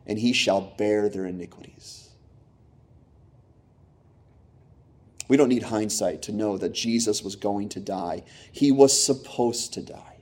and 0.08 0.18
he 0.20 0.34
shall 0.34 0.74
bear 0.78 1.08
their 1.08 1.26
iniquities. 1.26 2.10
We 5.28 5.38
don't 5.38 5.50
need 5.50 5.64
hindsight 5.64 6.22
to 6.24 6.32
know 6.32 6.58
that 6.58 6.74
Jesus 6.74 7.24
was 7.24 7.36
going 7.36 7.70
to 7.70 7.80
die. 7.80 8.24
He 8.52 8.72
was 8.72 9.00
supposed 9.04 9.74
to 9.74 9.82
die 9.82 10.15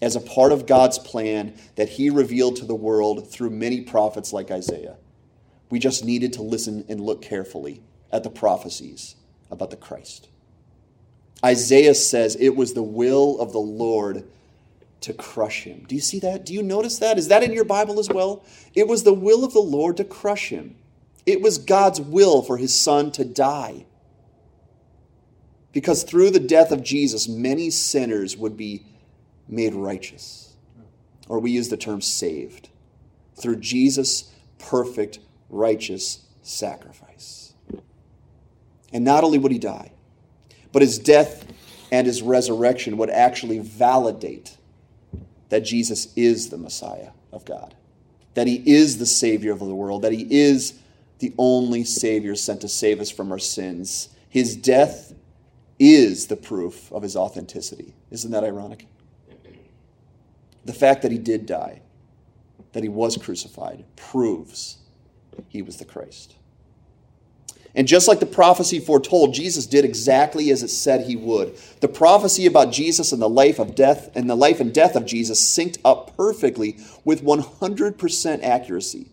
as 0.00 0.16
a 0.16 0.20
part 0.20 0.52
of 0.52 0.66
God's 0.66 0.98
plan 0.98 1.54
that 1.76 1.88
he 1.88 2.10
revealed 2.10 2.56
to 2.56 2.64
the 2.64 2.74
world 2.74 3.30
through 3.30 3.50
many 3.50 3.80
prophets 3.80 4.32
like 4.32 4.50
Isaiah. 4.50 4.96
We 5.70 5.78
just 5.78 6.04
needed 6.04 6.32
to 6.34 6.42
listen 6.42 6.84
and 6.88 7.00
look 7.00 7.22
carefully 7.22 7.82
at 8.12 8.22
the 8.22 8.30
prophecies 8.30 9.16
about 9.50 9.70
the 9.70 9.76
Christ. 9.76 10.28
Isaiah 11.44 11.94
says 11.94 12.36
it 12.36 12.56
was 12.56 12.74
the 12.74 12.82
will 12.82 13.38
of 13.40 13.52
the 13.52 13.58
Lord 13.58 14.28
to 15.02 15.12
crush 15.12 15.62
him. 15.62 15.84
Do 15.86 15.94
you 15.94 16.00
see 16.00 16.18
that? 16.20 16.44
Do 16.44 16.52
you 16.52 16.62
notice 16.62 16.98
that? 16.98 17.18
Is 17.18 17.28
that 17.28 17.44
in 17.44 17.52
your 17.52 17.64
Bible 17.64 18.00
as 18.00 18.08
well? 18.08 18.44
It 18.74 18.88
was 18.88 19.04
the 19.04 19.14
will 19.14 19.44
of 19.44 19.52
the 19.52 19.60
Lord 19.60 19.96
to 19.98 20.04
crush 20.04 20.48
him. 20.48 20.76
It 21.26 21.40
was 21.40 21.58
God's 21.58 22.00
will 22.00 22.42
for 22.42 22.56
his 22.56 22.74
son 22.74 23.12
to 23.12 23.24
die. 23.24 23.84
Because 25.72 26.02
through 26.02 26.30
the 26.30 26.40
death 26.40 26.72
of 26.72 26.82
Jesus, 26.82 27.28
many 27.28 27.70
sinners 27.70 28.36
would 28.36 28.56
be 28.56 28.84
made 29.48 29.74
righteous. 29.74 30.56
Or 31.28 31.38
we 31.38 31.50
use 31.50 31.68
the 31.68 31.76
term 31.76 32.00
saved 32.00 32.68
through 33.34 33.56
Jesus' 33.56 34.32
perfect, 34.58 35.18
righteous 35.48 36.24
sacrifice. 36.42 37.54
And 38.92 39.04
not 39.04 39.24
only 39.24 39.38
would 39.38 39.52
he 39.52 39.58
die, 39.58 39.92
but 40.72 40.82
his 40.82 40.98
death 40.98 41.46
and 41.90 42.06
his 42.06 42.22
resurrection 42.22 42.96
would 42.96 43.10
actually 43.10 43.58
validate 43.58 44.56
that 45.48 45.60
Jesus 45.60 46.12
is 46.16 46.50
the 46.50 46.58
Messiah 46.58 47.10
of 47.32 47.44
God, 47.44 47.74
that 48.34 48.46
he 48.46 48.62
is 48.66 48.98
the 48.98 49.06
Savior 49.06 49.52
of 49.52 49.60
the 49.60 49.74
world, 49.74 50.02
that 50.02 50.12
he 50.12 50.26
is 50.30 50.78
the 51.18 51.34
only 51.38 51.84
Savior 51.84 52.34
sent 52.34 52.60
to 52.60 52.68
save 52.68 53.00
us 53.00 53.10
from 53.10 53.32
our 53.32 53.38
sins. 53.38 54.10
His 54.28 54.56
death 54.56 55.14
is 55.78 56.26
the 56.26 56.36
proof 56.36 56.92
of 56.92 57.02
his 57.02 57.16
authenticity. 57.16 57.94
Isn't 58.10 58.30
that 58.32 58.44
ironic? 58.44 58.86
The 60.68 60.74
fact 60.74 61.00
that 61.00 61.12
he 61.12 61.16
did 61.16 61.46
die, 61.46 61.80
that 62.74 62.82
he 62.82 62.90
was 62.90 63.16
crucified, 63.16 63.86
proves 63.96 64.76
he 65.48 65.62
was 65.62 65.78
the 65.78 65.86
Christ. 65.86 66.34
And 67.74 67.88
just 67.88 68.06
like 68.06 68.20
the 68.20 68.26
prophecy 68.26 68.78
foretold, 68.78 69.32
Jesus 69.32 69.64
did 69.64 69.86
exactly 69.86 70.50
as 70.50 70.62
it 70.62 70.68
said 70.68 71.06
he 71.06 71.16
would. 71.16 71.56
The 71.80 71.88
prophecy 71.88 72.44
about 72.44 72.70
Jesus 72.70 73.12
and 73.12 73.22
the 73.22 73.30
life 73.30 73.58
of 73.58 73.74
death 73.74 74.14
and 74.14 74.28
the 74.28 74.36
life 74.36 74.60
and 74.60 74.74
death 74.74 74.94
of 74.94 75.06
Jesus 75.06 75.40
synced 75.42 75.78
up 75.86 76.14
perfectly 76.18 76.76
with 77.02 77.24
100% 77.24 78.42
accuracy. 78.42 79.06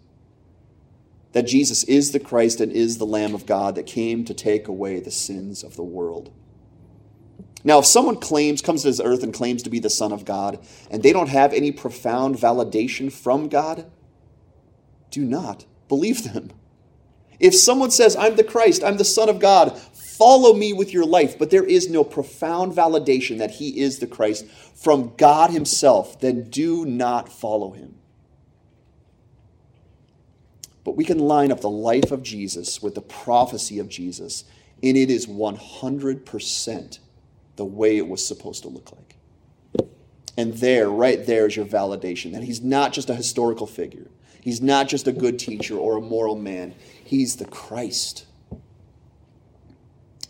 That 1.32 1.48
Jesus 1.48 1.86
is 1.86 2.12
the 2.12 2.20
Christ 2.20 2.60
and 2.60 2.70
is 2.70 2.98
the 2.98 3.06
Lamb 3.06 3.34
of 3.34 3.46
God 3.46 3.76
that 3.76 3.86
came 3.86 4.26
to 4.26 4.34
take 4.34 4.68
away 4.68 5.00
the 5.00 5.10
sins 5.10 5.64
of 5.64 5.78
the 5.78 5.84
world. 5.84 6.34
Now, 7.66 7.80
if 7.80 7.86
someone 7.88 8.18
claims, 8.18 8.62
comes 8.62 8.84
to 8.84 8.90
this 8.90 9.02
earth 9.04 9.24
and 9.24 9.34
claims 9.34 9.64
to 9.64 9.72
be 9.72 9.80
the 9.80 9.90
Son 9.90 10.12
of 10.12 10.24
God, 10.24 10.60
and 10.92 11.02
they 11.02 11.12
don't 11.12 11.30
have 11.30 11.52
any 11.52 11.72
profound 11.72 12.36
validation 12.36 13.12
from 13.12 13.50
God, 13.50 13.92
do 15.10 15.26
not 15.26 15.66
believe 15.88 16.32
them. 16.32 16.52
If 17.40 17.56
someone 17.56 17.90
says, 17.90 18.16
I'm 18.16 18.36
the 18.36 18.44
Christ, 18.44 18.84
I'm 18.84 18.98
the 18.98 19.04
Son 19.04 19.30
of 19.30 19.40
God, 19.40 19.76
follow 19.78 20.54
me 20.54 20.74
with 20.74 20.94
your 20.94 21.06
life, 21.06 21.40
but 21.40 21.50
there 21.50 21.66
is 21.66 21.90
no 21.90 22.04
profound 22.04 22.74
validation 22.74 23.40
that 23.40 23.52
he 23.52 23.82
is 23.82 23.98
the 23.98 24.08
Christ 24.08 24.46
from 24.76 25.16
God 25.18 25.50
himself, 25.50 26.20
then 26.20 26.44
do 26.44 26.86
not 26.86 27.30
follow 27.30 27.72
him. 27.72 27.96
But 30.84 30.96
we 30.96 31.04
can 31.04 31.18
line 31.18 31.52
up 31.52 31.62
the 31.62 31.70
life 31.70 32.12
of 32.12 32.22
Jesus 32.22 32.84
with 32.84 32.94
the 32.94 33.02
prophecy 33.02 33.80
of 33.80 33.90
Jesus, 33.90 34.44
and 34.84 34.96
it 34.96 35.10
is 35.10 35.26
100% 35.26 37.00
the 37.56 37.66
way 37.66 37.98
it 37.98 38.08
was 38.08 38.26
supposed 38.26 38.64
to 38.64 38.70
look 38.70 38.92
like. 38.92 39.16
And 40.38 40.54
there, 40.56 40.90
right 40.90 41.26
there, 41.26 41.46
is 41.46 41.56
your 41.56 41.66
validation 41.66 42.34
that 42.34 42.44
he's 42.44 42.62
not 42.62 42.92
just 42.92 43.10
a 43.10 43.16
historical 43.16 43.68
figure. 43.68 44.08
He's 44.42 44.62
not 44.62 44.88
just 44.88 45.08
a 45.08 45.12
good 45.12 45.40
teacher 45.40 45.78
or 45.78 45.98
a 45.98 46.02
moral 46.02 46.36
man. 46.36 46.76
He's 47.04 47.38
the 47.38 47.46
Christ, 47.46 48.26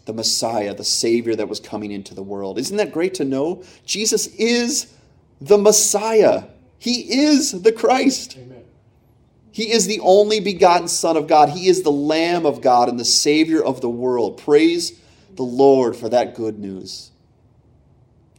the 0.05 0.13
Messiah, 0.13 0.73
the 0.73 0.83
Savior 0.83 1.35
that 1.35 1.49
was 1.49 1.59
coming 1.59 1.91
into 1.91 2.13
the 2.13 2.23
world. 2.23 2.59
Isn't 2.59 2.77
that 2.77 2.91
great 2.91 3.15
to 3.15 3.25
know? 3.25 3.63
Jesus 3.85 4.27
is 4.27 4.93
the 5.41 5.57
Messiah, 5.57 6.45
He 6.77 7.23
is 7.25 7.63
the 7.63 7.71
Christ. 7.71 8.37
Amen. 8.37 8.63
He 9.51 9.71
is 9.71 9.87
the 9.87 10.01
only 10.01 10.41
begotten 10.41 10.89
Son 10.89 11.15
of 11.15 11.27
God. 11.27 11.49
He 11.49 11.67
is 11.67 11.81
the 11.81 11.91
Lamb 11.91 12.45
of 12.45 12.61
God 12.61 12.89
and 12.89 12.99
the 12.99 13.05
Savior 13.05 13.63
of 13.63 13.79
the 13.79 13.89
world. 13.89 14.37
Praise 14.37 14.99
the 15.33 15.43
Lord 15.43 15.95
for 15.95 16.09
that 16.09 16.35
good 16.35 16.59
news. 16.59 17.11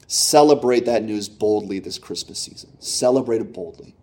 Celebrate 0.06 0.84
that 0.84 1.02
news 1.02 1.28
boldly 1.28 1.78
this 1.78 1.98
Christmas 1.98 2.38
season. 2.38 2.70
Celebrate 2.80 3.40
it 3.40 3.52
boldly. 3.52 3.94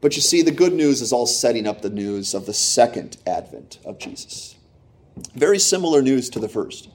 But 0.00 0.16
you 0.16 0.22
see, 0.22 0.42
the 0.42 0.50
good 0.50 0.72
news 0.72 1.00
is 1.00 1.12
all 1.12 1.26
setting 1.26 1.66
up 1.66 1.82
the 1.82 1.90
news 1.90 2.34
of 2.34 2.46
the 2.46 2.54
second 2.54 3.16
advent 3.26 3.78
of 3.84 3.98
Jesus. 3.98 4.56
Very 5.34 5.58
similar 5.58 6.02
news 6.02 6.28
to 6.30 6.38
the 6.38 6.48
first. 6.48 6.88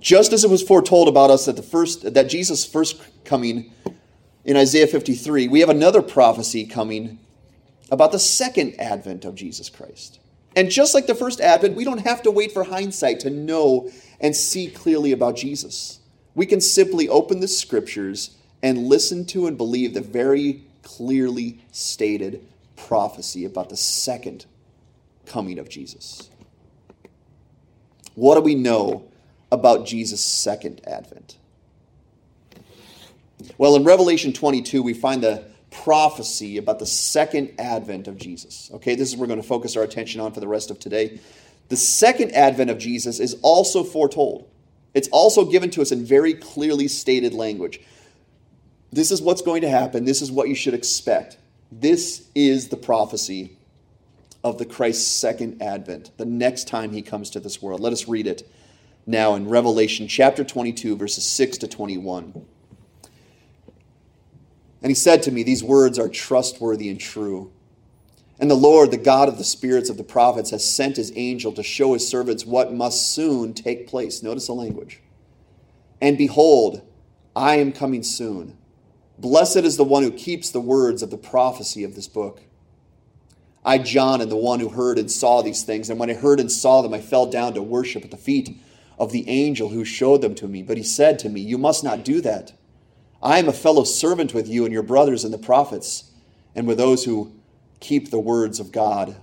Just 0.00 0.32
as 0.32 0.44
it 0.44 0.50
was 0.50 0.62
foretold 0.62 1.08
about 1.08 1.30
us 1.30 1.46
that 1.46 1.56
the 1.56 1.62
first 1.62 2.14
that 2.14 2.28
Jesus' 2.28 2.64
first 2.64 3.02
coming 3.24 3.72
in 4.44 4.56
Isaiah 4.56 4.86
53, 4.86 5.48
we 5.48 5.60
have 5.60 5.68
another 5.68 6.00
prophecy 6.00 6.64
coming 6.64 7.18
about 7.90 8.12
the 8.12 8.18
second 8.18 8.78
advent 8.80 9.24
of 9.24 9.34
Jesus 9.34 9.68
Christ. 9.68 10.20
And 10.56 10.70
just 10.70 10.94
like 10.94 11.06
the 11.06 11.14
first 11.14 11.40
advent, 11.40 11.76
we 11.76 11.84
don't 11.84 12.06
have 12.06 12.22
to 12.22 12.30
wait 12.30 12.52
for 12.52 12.64
hindsight 12.64 13.20
to 13.20 13.30
know 13.30 13.90
and 14.20 14.34
see 14.34 14.68
clearly 14.68 15.12
about 15.12 15.36
Jesus. 15.36 16.00
We 16.34 16.46
can 16.46 16.60
simply 16.60 17.08
open 17.08 17.40
the 17.40 17.48
scriptures 17.48 18.36
and 18.62 18.86
listen 18.86 19.24
to 19.26 19.46
and 19.46 19.56
believe 19.56 19.94
the 19.94 20.00
very 20.00 20.62
clearly 20.82 21.60
stated 21.72 22.44
prophecy 22.76 23.44
about 23.44 23.68
the 23.68 23.76
second 23.76 24.46
coming 25.26 25.58
of 25.58 25.68
Jesus. 25.68 26.30
What 28.14 28.34
do 28.34 28.40
we 28.40 28.54
know 28.54 29.04
about 29.52 29.86
Jesus' 29.86 30.20
second 30.20 30.80
advent? 30.86 31.36
Well, 33.56 33.76
in 33.76 33.84
Revelation 33.84 34.32
22, 34.32 34.82
we 34.82 34.94
find 34.94 35.22
the 35.22 35.44
prophecy 35.70 36.58
about 36.58 36.78
the 36.78 36.86
second 36.86 37.52
advent 37.58 38.08
of 38.08 38.16
Jesus. 38.16 38.70
Okay, 38.74 38.94
this 38.94 39.08
is 39.08 39.16
what 39.16 39.22
we're 39.22 39.34
going 39.34 39.42
to 39.42 39.46
focus 39.46 39.76
our 39.76 39.84
attention 39.84 40.20
on 40.20 40.32
for 40.32 40.40
the 40.40 40.48
rest 40.48 40.70
of 40.70 40.78
today. 40.78 41.20
The 41.68 41.76
second 41.76 42.32
advent 42.32 42.70
of 42.70 42.78
Jesus 42.78 43.20
is 43.20 43.36
also 43.42 43.84
foretold. 43.84 44.48
It's 44.94 45.08
also 45.08 45.44
given 45.44 45.70
to 45.70 45.82
us 45.82 45.92
in 45.92 46.04
very 46.04 46.34
clearly 46.34 46.88
stated 46.88 47.34
language. 47.34 47.80
This 48.90 49.10
is 49.10 49.20
what's 49.20 49.42
going 49.42 49.62
to 49.62 49.68
happen. 49.68 50.04
This 50.04 50.22
is 50.22 50.32
what 50.32 50.48
you 50.48 50.54
should 50.54 50.74
expect. 50.74 51.36
This 51.70 52.28
is 52.34 52.68
the 52.68 52.76
prophecy 52.76 53.56
of 54.42 54.58
the 54.58 54.64
Christ's 54.64 55.06
second 55.06 55.60
advent, 55.60 56.10
the 56.16 56.24
next 56.24 56.68
time 56.68 56.92
he 56.92 57.02
comes 57.02 57.28
to 57.30 57.40
this 57.40 57.60
world. 57.60 57.80
Let 57.80 57.92
us 57.92 58.08
read 58.08 58.26
it 58.26 58.48
now 59.06 59.34
in 59.34 59.48
Revelation 59.48 60.08
chapter 60.08 60.44
22, 60.44 60.96
verses 60.96 61.24
6 61.24 61.58
to 61.58 61.68
21. 61.68 62.46
And 64.80 64.90
he 64.90 64.94
said 64.94 65.22
to 65.24 65.32
me, 65.32 65.42
These 65.42 65.64
words 65.64 65.98
are 65.98 66.08
trustworthy 66.08 66.88
and 66.88 67.00
true. 67.00 67.50
And 68.40 68.50
the 68.50 68.54
Lord, 68.54 68.90
the 68.90 68.98
God 68.98 69.28
of 69.28 69.36
the 69.36 69.44
spirits 69.44 69.90
of 69.90 69.96
the 69.96 70.04
prophets, 70.04 70.50
has 70.50 70.68
sent 70.68 70.96
his 70.96 71.12
angel 71.16 71.52
to 71.52 71.62
show 71.62 71.94
his 71.94 72.06
servants 72.06 72.46
what 72.46 72.72
must 72.72 73.12
soon 73.12 73.52
take 73.52 73.88
place. 73.88 74.22
Notice 74.22 74.46
the 74.46 74.52
language. 74.52 75.00
And 76.00 76.16
behold, 76.16 76.82
I 77.34 77.56
am 77.56 77.72
coming 77.72 78.04
soon. 78.04 78.56
Blessed 79.18 79.58
is 79.58 79.76
the 79.76 79.84
one 79.84 80.04
who 80.04 80.12
keeps 80.12 80.50
the 80.50 80.60
words 80.60 81.02
of 81.02 81.10
the 81.10 81.18
prophecy 81.18 81.82
of 81.82 81.96
this 81.96 82.06
book. 82.06 82.42
I, 83.64 83.78
John, 83.78 84.20
am 84.20 84.28
the 84.28 84.36
one 84.36 84.60
who 84.60 84.68
heard 84.68 84.98
and 84.98 85.10
saw 85.10 85.42
these 85.42 85.64
things. 85.64 85.90
And 85.90 85.98
when 85.98 86.08
I 86.08 86.14
heard 86.14 86.38
and 86.38 86.50
saw 86.50 86.80
them, 86.80 86.94
I 86.94 87.00
fell 87.00 87.26
down 87.26 87.54
to 87.54 87.62
worship 87.62 88.04
at 88.04 88.12
the 88.12 88.16
feet 88.16 88.56
of 88.98 89.10
the 89.10 89.28
angel 89.28 89.70
who 89.70 89.84
showed 89.84 90.22
them 90.22 90.36
to 90.36 90.46
me. 90.46 90.62
But 90.62 90.76
he 90.76 90.84
said 90.84 91.18
to 91.20 91.28
me, 91.28 91.40
You 91.40 91.58
must 91.58 91.82
not 91.82 92.04
do 92.04 92.20
that. 92.20 92.52
I 93.20 93.38
am 93.38 93.48
a 93.48 93.52
fellow 93.52 93.82
servant 93.82 94.32
with 94.32 94.48
you 94.48 94.64
and 94.64 94.72
your 94.72 94.84
brothers 94.84 95.24
and 95.24 95.34
the 95.34 95.38
prophets, 95.38 96.12
and 96.54 96.68
with 96.68 96.78
those 96.78 97.04
who 97.04 97.32
keep 97.80 98.10
the 98.10 98.18
words 98.18 98.60
of 98.60 98.72
God, 98.72 99.16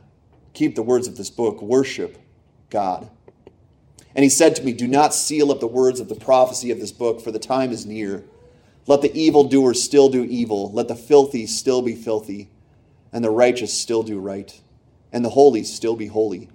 keep 0.54 0.76
the 0.76 0.84
words 0.84 1.08
of 1.08 1.18
this 1.18 1.30
book, 1.30 1.62
worship 1.62 2.18
God. 2.70 3.10
And 4.16 4.24
he 4.24 4.30
said 4.30 4.56
to 4.56 4.64
me, 4.64 4.72
Do 4.72 4.88
not 4.88 5.14
seal 5.14 5.52
up 5.52 5.60
the 5.60 5.68
words 5.68 6.00
of 6.00 6.08
the 6.08 6.16
prophecy 6.16 6.72
of 6.72 6.80
this 6.80 6.92
book, 6.92 7.22
for 7.22 7.32
the 7.32 7.40
time 7.40 7.72
is 7.72 7.86
near. 7.86 8.24
Let 8.88 9.02
the 9.02 9.16
evildoer 9.16 9.74
still 9.74 10.10
do 10.10 10.24
evil. 10.24 10.72
Let 10.72 10.88
the 10.88 10.96
filthy 10.96 11.48
still 11.48 11.82
be 11.82 11.96
filthy. 11.96 12.50
And 13.12 13.24
the 13.24 13.30
righteous 13.30 13.74
still 13.74 14.04
do 14.04 14.20
right. 14.20 14.60
And 15.12 15.26
the 15.26 15.30
holy 15.30 15.64
still 15.64 15.96
be 15.96 16.08
holy. 16.08 16.50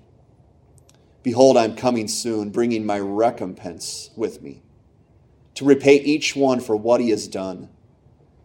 Behold, 1.22 1.56
I 1.56 1.64
am 1.64 1.76
coming 1.76 2.08
soon, 2.08 2.50
bringing 2.50 2.86
my 2.86 2.98
recompense 2.98 4.10
with 4.16 4.40
me, 4.40 4.62
to 5.54 5.66
repay 5.66 5.96
each 5.96 6.34
one 6.34 6.60
for 6.60 6.76
what 6.76 7.00
he 7.00 7.10
has 7.10 7.28
done. 7.28 7.68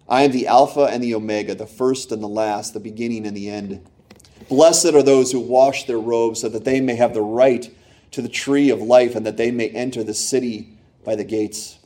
I 0.07 0.23
am 0.23 0.31
the 0.31 0.47
Alpha 0.47 0.81
and 0.81 1.03
the 1.03 1.15
Omega, 1.15 1.55
the 1.55 1.65
first 1.65 2.11
and 2.11 2.21
the 2.21 2.27
last, 2.27 2.73
the 2.73 2.79
beginning 2.79 3.25
and 3.25 3.35
the 3.35 3.49
end. 3.49 3.85
Blessed 4.49 4.93
are 4.93 5.03
those 5.03 5.31
who 5.31 5.39
wash 5.39 5.85
their 5.85 5.99
robes, 5.99 6.41
so 6.41 6.49
that 6.49 6.65
they 6.65 6.79
may 6.79 6.95
have 6.95 7.13
the 7.13 7.21
right 7.21 7.73
to 8.11 8.21
the 8.21 8.29
tree 8.29 8.69
of 8.69 8.81
life, 8.81 9.15
and 9.15 9.25
that 9.25 9.37
they 9.37 9.51
may 9.51 9.69
enter 9.69 10.03
the 10.03 10.13
city 10.13 10.77
by 11.03 11.15
the 11.15 11.23
gates 11.23 11.79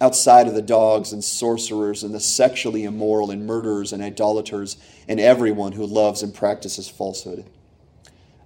outside 0.00 0.46
of 0.46 0.54
the 0.54 0.62
dogs 0.62 1.12
and 1.12 1.22
sorcerers 1.22 2.02
and 2.02 2.14
the 2.14 2.20
sexually 2.20 2.84
immoral 2.84 3.30
and 3.30 3.46
murderers 3.46 3.92
and 3.92 4.02
idolaters 4.02 4.76
and 5.08 5.20
everyone 5.20 5.72
who 5.72 5.86
loves 5.86 6.22
and 6.22 6.34
practices 6.34 6.88
falsehood. 6.88 7.44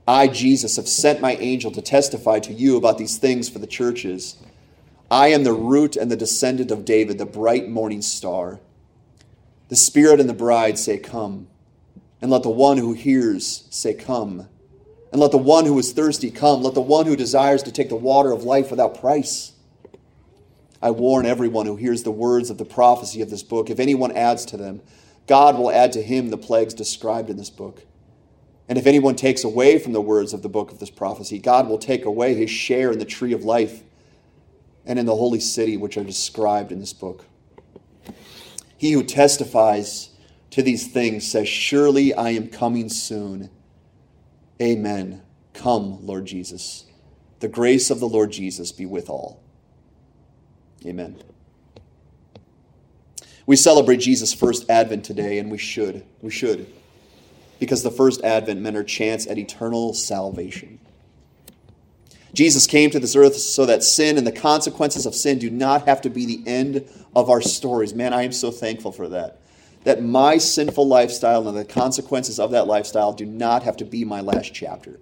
I, 0.06 0.28
Jesus, 0.28 0.76
have 0.76 0.88
sent 0.88 1.20
my 1.20 1.34
angel 1.36 1.70
to 1.72 1.82
testify 1.82 2.38
to 2.40 2.52
you 2.52 2.76
about 2.76 2.96
these 2.96 3.18
things 3.18 3.48
for 3.48 3.58
the 3.58 3.66
churches. 3.66 4.36
I 5.10 5.28
am 5.28 5.44
the 5.44 5.52
root 5.52 5.96
and 5.96 6.10
the 6.10 6.16
descendant 6.16 6.70
of 6.70 6.84
David, 6.84 7.18
the 7.18 7.26
bright 7.26 7.68
morning 7.68 8.02
star. 8.02 8.60
The 9.68 9.76
Spirit 9.76 10.20
and 10.20 10.28
the 10.28 10.34
bride 10.34 10.78
say, 10.78 10.98
Come. 10.98 11.48
And 12.20 12.30
let 12.30 12.42
the 12.42 12.50
one 12.50 12.78
who 12.78 12.92
hears 12.92 13.64
say, 13.70 13.94
Come. 13.94 14.48
And 15.10 15.20
let 15.20 15.30
the 15.30 15.38
one 15.38 15.64
who 15.64 15.78
is 15.78 15.92
thirsty 15.92 16.30
come. 16.30 16.62
Let 16.62 16.74
the 16.74 16.82
one 16.82 17.06
who 17.06 17.16
desires 17.16 17.62
to 17.62 17.72
take 17.72 17.88
the 17.88 17.96
water 17.96 18.30
of 18.30 18.44
life 18.44 18.70
without 18.70 19.00
price. 19.00 19.52
I 20.82 20.90
warn 20.90 21.24
everyone 21.24 21.66
who 21.66 21.76
hears 21.76 22.02
the 22.02 22.10
words 22.10 22.50
of 22.50 22.58
the 22.58 22.64
prophecy 22.64 23.22
of 23.22 23.30
this 23.30 23.42
book. 23.42 23.70
If 23.70 23.80
anyone 23.80 24.12
adds 24.12 24.44
to 24.46 24.56
them, 24.56 24.82
God 25.26 25.56
will 25.56 25.70
add 25.70 25.92
to 25.92 26.02
him 26.02 26.28
the 26.28 26.36
plagues 26.36 26.74
described 26.74 27.30
in 27.30 27.38
this 27.38 27.50
book. 27.50 27.84
And 28.68 28.78
if 28.78 28.86
anyone 28.86 29.16
takes 29.16 29.44
away 29.44 29.78
from 29.78 29.94
the 29.94 30.00
words 30.00 30.34
of 30.34 30.42
the 30.42 30.48
book 30.48 30.70
of 30.70 30.78
this 30.78 30.90
prophecy, 30.90 31.38
God 31.38 31.68
will 31.68 31.78
take 31.78 32.04
away 32.04 32.34
his 32.34 32.50
share 32.50 32.92
in 32.92 32.98
the 32.98 33.06
tree 33.06 33.32
of 33.32 33.44
life 33.44 33.82
and 34.88 34.98
in 34.98 35.06
the 35.06 35.14
holy 35.14 35.38
city 35.38 35.76
which 35.76 35.96
are 35.96 36.02
described 36.02 36.72
in 36.72 36.80
this 36.80 36.92
book. 36.92 37.26
He 38.76 38.92
who 38.92 39.04
testifies 39.04 40.10
to 40.50 40.62
these 40.62 40.88
things 40.88 41.30
says, 41.30 41.48
Surely 41.48 42.14
I 42.14 42.30
am 42.30 42.48
coming 42.48 42.88
soon. 42.88 43.50
Amen. 44.60 45.22
Come, 45.52 46.04
Lord 46.04 46.26
Jesus. 46.26 46.86
The 47.40 47.48
grace 47.48 47.90
of 47.90 48.00
the 48.00 48.08
Lord 48.08 48.32
Jesus 48.32 48.72
be 48.72 48.86
with 48.86 49.08
all. 49.08 49.40
Amen. 50.84 51.22
We 53.46 53.56
celebrate 53.56 53.98
Jesus' 53.98 54.34
first 54.34 54.68
advent 54.68 55.04
today, 55.04 55.38
and 55.38 55.50
we 55.50 55.58
should. 55.58 56.04
We 56.22 56.30
should. 56.30 56.66
because 57.58 57.82
the 57.82 57.90
first 57.90 58.22
advent 58.22 58.60
meant 58.60 58.76
our 58.76 58.84
chance 58.84 59.26
at 59.26 59.38
eternal 59.38 59.92
salvation. 59.92 60.78
Jesus 62.34 62.66
came 62.66 62.90
to 62.90 63.00
this 63.00 63.16
earth 63.16 63.36
so 63.36 63.66
that 63.66 63.82
sin 63.82 64.18
and 64.18 64.26
the 64.26 64.32
consequences 64.32 65.06
of 65.06 65.14
sin 65.14 65.38
do 65.38 65.50
not 65.50 65.86
have 65.86 66.00
to 66.02 66.10
be 66.10 66.26
the 66.26 66.42
end 66.46 66.88
of 67.16 67.30
our 67.30 67.40
stories. 67.40 67.94
Man, 67.94 68.12
I 68.12 68.22
am 68.22 68.32
so 68.32 68.50
thankful 68.50 68.92
for 68.92 69.08
that. 69.08 69.40
That 69.84 70.02
my 70.02 70.38
sinful 70.38 70.86
lifestyle 70.86 71.48
and 71.48 71.56
the 71.56 71.64
consequences 71.64 72.38
of 72.38 72.50
that 72.50 72.66
lifestyle 72.66 73.12
do 73.12 73.24
not 73.24 73.62
have 73.62 73.76
to 73.78 73.84
be 73.84 74.04
my 74.04 74.20
last 74.20 74.52
chapter. 74.52 75.00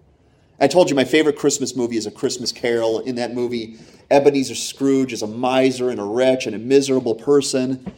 I 0.61 0.69
told 0.69 0.89
you 0.89 0.97
my 0.97 1.05
favorite 1.05 1.37
Christmas 1.37 1.77
movie 1.77 1.97
is 1.97 2.07
A 2.07 2.11
Christmas 2.11 2.53
Carol. 2.53 3.01
In 3.01 3.17
that 3.17 3.35
movie, 3.35 3.77
Ebenezer 4.11 4.55
Scrooge 4.55 5.12
is 5.12 5.23
a 5.23 5.27
miser 5.27 5.91
and 5.91 6.01
a 6.01 6.05
wretch 6.05 6.47
and 6.47 6.55
a 6.55 6.59
miserable 6.59 7.15
person, 7.15 7.93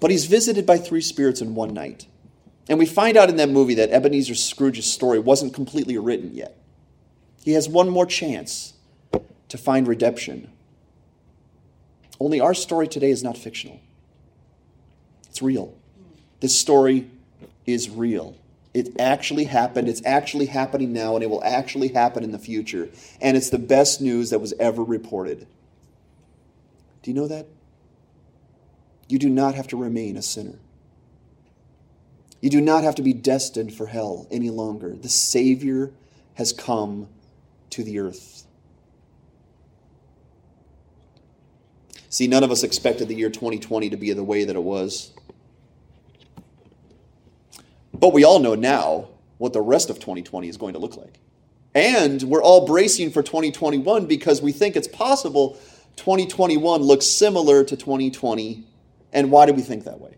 but 0.00 0.10
he's 0.10 0.24
visited 0.24 0.64
by 0.66 0.78
three 0.78 1.00
spirits 1.00 1.40
in 1.40 1.54
one 1.54 1.74
night. 1.74 2.06
And 2.68 2.78
we 2.78 2.86
find 2.86 3.16
out 3.16 3.28
in 3.28 3.36
that 3.36 3.48
movie 3.48 3.74
that 3.74 3.90
Ebenezer 3.90 4.34
Scrooge's 4.34 4.90
story 4.90 5.18
wasn't 5.18 5.54
completely 5.54 5.98
written 5.98 6.34
yet. 6.34 6.57
He 7.44 7.52
has 7.52 7.68
one 7.68 7.88
more 7.88 8.06
chance 8.06 8.74
to 9.48 9.58
find 9.58 9.86
redemption. 9.86 10.50
Only 12.20 12.40
our 12.40 12.54
story 12.54 12.88
today 12.88 13.10
is 13.10 13.22
not 13.22 13.38
fictional, 13.38 13.80
it's 15.28 15.42
real. 15.42 15.74
This 16.40 16.56
story 16.56 17.10
is 17.66 17.90
real. 17.90 18.36
It 18.74 19.00
actually 19.00 19.44
happened. 19.44 19.88
It's 19.88 20.04
actually 20.04 20.46
happening 20.46 20.92
now, 20.92 21.14
and 21.14 21.24
it 21.24 21.30
will 21.30 21.42
actually 21.42 21.88
happen 21.88 22.22
in 22.22 22.30
the 22.30 22.38
future. 22.38 22.88
And 23.20 23.36
it's 23.36 23.50
the 23.50 23.58
best 23.58 24.00
news 24.00 24.30
that 24.30 24.40
was 24.40 24.54
ever 24.60 24.84
reported. 24.84 25.48
Do 27.02 27.10
you 27.10 27.14
know 27.14 27.26
that? 27.26 27.46
You 29.08 29.18
do 29.18 29.28
not 29.28 29.54
have 29.54 29.66
to 29.68 29.76
remain 29.76 30.16
a 30.16 30.22
sinner. 30.22 30.58
You 32.40 32.50
do 32.50 32.60
not 32.60 32.84
have 32.84 32.94
to 32.96 33.02
be 33.02 33.12
destined 33.12 33.74
for 33.74 33.86
hell 33.86 34.28
any 34.30 34.50
longer. 34.50 34.94
The 34.94 35.08
Savior 35.08 35.90
has 36.34 36.52
come 36.52 37.08
to 37.70 37.82
the 37.82 37.98
earth. 37.98 38.44
See, 42.10 42.26
none 42.26 42.42
of 42.42 42.50
us 42.50 42.62
expected 42.62 43.08
the 43.08 43.14
year 43.14 43.30
2020 43.30 43.90
to 43.90 43.96
be 43.96 44.12
the 44.12 44.24
way 44.24 44.44
that 44.44 44.56
it 44.56 44.62
was. 44.62 45.12
But 47.92 48.12
we 48.12 48.24
all 48.24 48.38
know 48.38 48.54
now 48.54 49.08
what 49.38 49.52
the 49.52 49.60
rest 49.60 49.90
of 49.90 49.96
2020 49.96 50.48
is 50.48 50.56
going 50.56 50.72
to 50.72 50.78
look 50.78 50.96
like. 50.96 51.20
And 51.74 52.22
we're 52.22 52.42
all 52.42 52.66
bracing 52.66 53.10
for 53.10 53.22
2021 53.22 54.06
because 54.06 54.40
we 54.40 54.52
think 54.52 54.74
it's 54.74 54.88
possible 54.88 55.58
2021 55.96 56.80
looks 56.80 57.06
similar 57.06 57.64
to 57.64 57.76
2020. 57.76 58.64
And 59.12 59.30
why 59.30 59.46
do 59.46 59.52
we 59.52 59.62
think 59.62 59.84
that 59.84 60.00
way? 60.00 60.16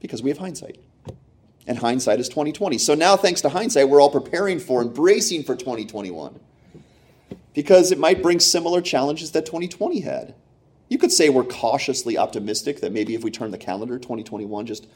Because 0.00 0.22
we 0.22 0.30
have 0.30 0.38
hindsight. 0.38 0.78
And 1.66 1.78
hindsight 1.78 2.18
is 2.18 2.28
2020. 2.28 2.78
So 2.78 2.94
now, 2.94 3.16
thanks 3.16 3.40
to 3.42 3.48
hindsight, 3.48 3.88
we're 3.88 4.00
all 4.00 4.10
preparing 4.10 4.58
for 4.58 4.80
and 4.80 4.92
bracing 4.92 5.44
for 5.44 5.54
2021 5.54 6.38
because 7.54 7.92
it 7.92 7.98
might 7.98 8.22
bring 8.22 8.40
similar 8.40 8.80
challenges 8.80 9.32
that 9.32 9.46
2020 9.46 10.00
had. 10.00 10.34
You 10.88 10.98
could 10.98 11.12
say 11.12 11.28
we're 11.28 11.44
cautiously 11.44 12.18
optimistic 12.18 12.80
that 12.80 12.92
maybe 12.92 13.14
if 13.14 13.22
we 13.22 13.30
turn 13.30 13.50
the 13.50 13.58
calendar, 13.58 13.98
2021 13.98 14.66
just 14.66 14.86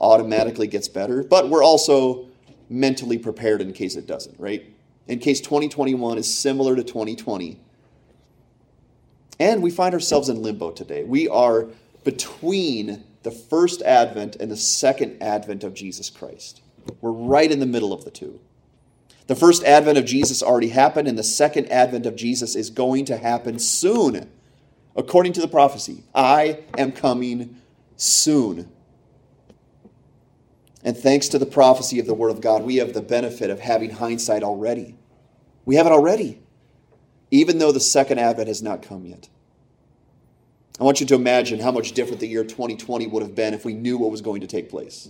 automatically 0.00 0.66
gets 0.66 0.88
better, 0.88 1.22
but 1.22 1.48
we're 1.48 1.62
also 1.62 2.26
mentally 2.68 3.18
prepared 3.18 3.60
in 3.60 3.72
case 3.72 3.94
it 3.94 4.06
doesn't, 4.06 4.38
right? 4.40 4.64
In 5.06 5.18
case 5.18 5.40
2021 5.40 6.18
is 6.18 6.32
similar 6.32 6.74
to 6.74 6.82
2020. 6.82 7.60
And 9.38 9.62
we 9.62 9.70
find 9.70 9.94
ourselves 9.94 10.28
in 10.28 10.42
limbo 10.42 10.70
today. 10.70 11.04
We 11.04 11.28
are 11.28 11.68
between 12.04 13.04
the 13.24 13.30
first 13.30 13.82
advent 13.82 14.36
and 14.36 14.50
the 14.50 14.56
second 14.56 15.20
advent 15.20 15.64
of 15.64 15.74
Jesus 15.74 16.10
Christ. 16.10 16.60
We're 17.00 17.10
right 17.10 17.50
in 17.50 17.58
the 17.58 17.66
middle 17.66 17.92
of 17.92 18.04
the 18.04 18.10
two. 18.10 18.38
The 19.26 19.34
first 19.34 19.64
advent 19.64 19.96
of 19.96 20.04
Jesus 20.04 20.42
already 20.42 20.68
happened, 20.68 21.08
and 21.08 21.18
the 21.18 21.24
second 21.24 21.72
advent 21.72 22.04
of 22.04 22.14
Jesus 22.14 22.54
is 22.54 22.68
going 22.68 23.06
to 23.06 23.16
happen 23.16 23.58
soon, 23.58 24.30
according 24.94 25.32
to 25.32 25.40
the 25.40 25.48
prophecy. 25.48 26.04
I 26.14 26.60
am 26.76 26.92
coming 26.92 27.56
soon. 27.96 28.70
And 30.84 30.94
thanks 30.94 31.28
to 31.28 31.38
the 31.38 31.46
prophecy 31.46 31.98
of 31.98 32.06
the 32.06 32.12
Word 32.12 32.30
of 32.30 32.42
God, 32.42 32.62
we 32.62 32.76
have 32.76 32.92
the 32.92 33.00
benefit 33.00 33.48
of 33.48 33.60
having 33.60 33.90
hindsight 33.90 34.42
already. 34.42 34.96
We 35.64 35.76
have 35.76 35.86
it 35.86 35.92
already, 35.92 36.42
even 37.30 37.56
though 37.56 37.72
the 37.72 37.80
second 37.80 38.18
advent 38.18 38.48
has 38.48 38.62
not 38.62 38.82
come 38.82 39.06
yet. 39.06 39.30
I 40.80 40.82
want 40.82 40.98
you 40.98 41.06
to 41.06 41.14
imagine 41.14 41.60
how 41.60 41.70
much 41.70 41.92
different 41.92 42.18
the 42.18 42.26
year 42.26 42.42
2020 42.42 43.06
would 43.06 43.22
have 43.22 43.36
been 43.36 43.54
if 43.54 43.64
we 43.64 43.74
knew 43.74 43.96
what 43.96 44.10
was 44.10 44.20
going 44.20 44.40
to 44.40 44.48
take 44.48 44.68
place. 44.68 45.08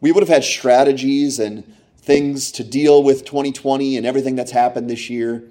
We 0.00 0.10
would 0.10 0.22
have 0.22 0.28
had 0.28 0.42
strategies 0.42 1.38
and 1.38 1.62
things 1.98 2.50
to 2.52 2.64
deal 2.64 3.04
with 3.04 3.24
2020 3.24 3.96
and 3.96 4.04
everything 4.04 4.34
that's 4.34 4.50
happened 4.50 4.90
this 4.90 5.08
year. 5.08 5.44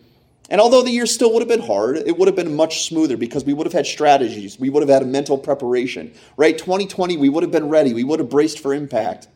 And 0.49 0.59
although 0.59 0.83
the 0.83 0.91
year 0.91 1.05
still 1.05 1.33
would 1.33 1.41
have 1.41 1.47
been 1.47 1.65
hard, 1.65 1.95
it 1.95 2.17
would 2.17 2.27
have 2.27 2.35
been 2.35 2.55
much 2.55 2.83
smoother 2.83 3.15
because 3.15 3.45
we 3.45 3.53
would 3.53 3.65
have 3.65 3.73
had 3.73 3.87
strategies. 3.87 4.59
We 4.59 4.69
would 4.69 4.83
have 4.83 4.89
had 4.89 5.01
a 5.01 5.05
mental 5.05 5.37
preparation, 5.37 6.13
right? 6.35 6.57
2020, 6.57 7.15
we 7.15 7.29
would 7.29 7.41
have 7.41 7.53
been 7.53 7.69
ready. 7.69 7.93
We 7.93 8.03
would 8.03 8.19
have 8.19 8.29
braced 8.29 8.59
for 8.59 8.73
impact. 8.73 9.29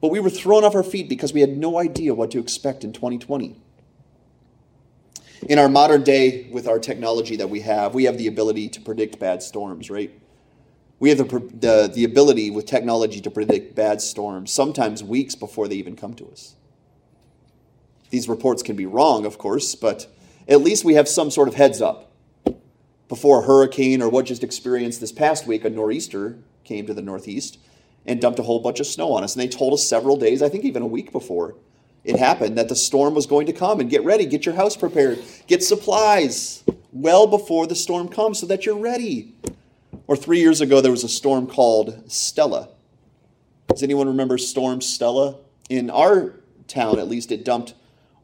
But 0.00 0.10
we 0.10 0.18
were 0.18 0.30
thrown 0.30 0.64
off 0.64 0.74
our 0.74 0.82
feet 0.82 1.08
because 1.08 1.32
we 1.32 1.40
had 1.40 1.56
no 1.56 1.78
idea 1.78 2.12
what 2.12 2.32
to 2.32 2.40
expect 2.40 2.82
in 2.82 2.92
2020. 2.92 3.56
In 5.42 5.58
our 5.58 5.68
modern 5.68 6.02
day, 6.02 6.48
with 6.50 6.66
our 6.66 6.78
technology 6.78 7.36
that 7.36 7.50
we 7.50 7.60
have, 7.60 7.94
we 7.94 8.04
have 8.04 8.18
the 8.18 8.26
ability 8.26 8.68
to 8.70 8.80
predict 8.80 9.18
bad 9.18 9.42
storms, 9.42 9.90
right? 9.90 10.10
We 10.98 11.10
have 11.10 11.18
the, 11.18 11.24
the, 11.24 11.92
the 11.94 12.04
ability 12.04 12.50
with 12.50 12.64
technology 12.64 13.20
to 13.20 13.30
predict 13.30 13.74
bad 13.74 14.00
storms, 14.00 14.50
sometimes 14.50 15.04
weeks 15.04 15.34
before 15.34 15.68
they 15.68 15.76
even 15.76 15.94
come 15.94 16.14
to 16.14 16.28
us. 16.28 16.56
These 18.10 18.28
reports 18.28 18.62
can 18.62 18.76
be 18.76 18.86
wrong, 18.86 19.26
of 19.26 19.36
course, 19.36 19.74
but 19.74 20.06
at 20.48 20.62
least 20.62 20.84
we 20.84 20.94
have 20.94 21.08
some 21.08 21.30
sort 21.30 21.48
of 21.48 21.54
heads 21.54 21.82
up. 21.82 22.12
Before 23.08 23.42
a 23.42 23.46
hurricane 23.46 24.00
or 24.00 24.08
what 24.08 24.26
just 24.26 24.42
experienced 24.42 25.00
this 25.00 25.12
past 25.12 25.46
week, 25.46 25.64
a 25.64 25.70
nor'easter 25.70 26.38
came 26.64 26.86
to 26.86 26.94
the 26.94 27.02
northeast 27.02 27.58
and 28.06 28.20
dumped 28.20 28.38
a 28.38 28.44
whole 28.44 28.60
bunch 28.60 28.80
of 28.80 28.86
snow 28.86 29.12
on 29.12 29.22
us. 29.22 29.34
And 29.34 29.42
they 29.42 29.48
told 29.48 29.74
us 29.74 29.86
several 29.86 30.16
days, 30.16 30.42
I 30.42 30.48
think 30.48 30.64
even 30.64 30.82
a 30.82 30.86
week 30.86 31.12
before 31.12 31.56
it 32.06 32.18
happened, 32.18 32.56
that 32.56 32.68
the 32.68 32.76
storm 32.76 33.14
was 33.14 33.26
going 33.26 33.46
to 33.46 33.52
come 33.52 33.80
and 33.80 33.90
get 33.90 34.04
ready, 34.04 34.26
get 34.26 34.46
your 34.46 34.54
house 34.54 34.76
prepared, 34.76 35.18
get 35.48 35.62
supplies 35.62 36.62
well 36.92 37.26
before 37.26 37.66
the 37.66 37.74
storm 37.74 38.08
comes 38.08 38.38
so 38.38 38.46
that 38.46 38.64
you're 38.64 38.78
ready. 38.78 39.34
Or 40.06 40.14
three 40.14 40.38
years 40.38 40.60
ago, 40.60 40.80
there 40.80 40.92
was 40.92 41.02
a 41.02 41.08
storm 41.08 41.48
called 41.48 42.10
Stella. 42.10 42.68
Does 43.68 43.82
anyone 43.82 44.06
remember 44.06 44.38
Storm 44.38 44.80
Stella? 44.80 45.38
In 45.68 45.90
our 45.90 46.34
town, 46.68 47.00
at 47.00 47.08
least, 47.08 47.32
it 47.32 47.44
dumped 47.44 47.74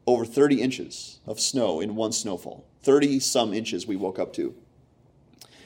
over 0.07 0.23
30 0.23 0.61
inches 0.61 1.19
of 1.27 1.41
snow 1.41 1.81
in 1.81 1.95
one 1.95 2.13
snowfall. 2.13 2.65
30 2.83 3.19
some 3.19 3.53
inches 3.53 3.85
we 3.85 3.97
woke 3.97 4.17
up 4.17 4.31
to. 4.33 4.55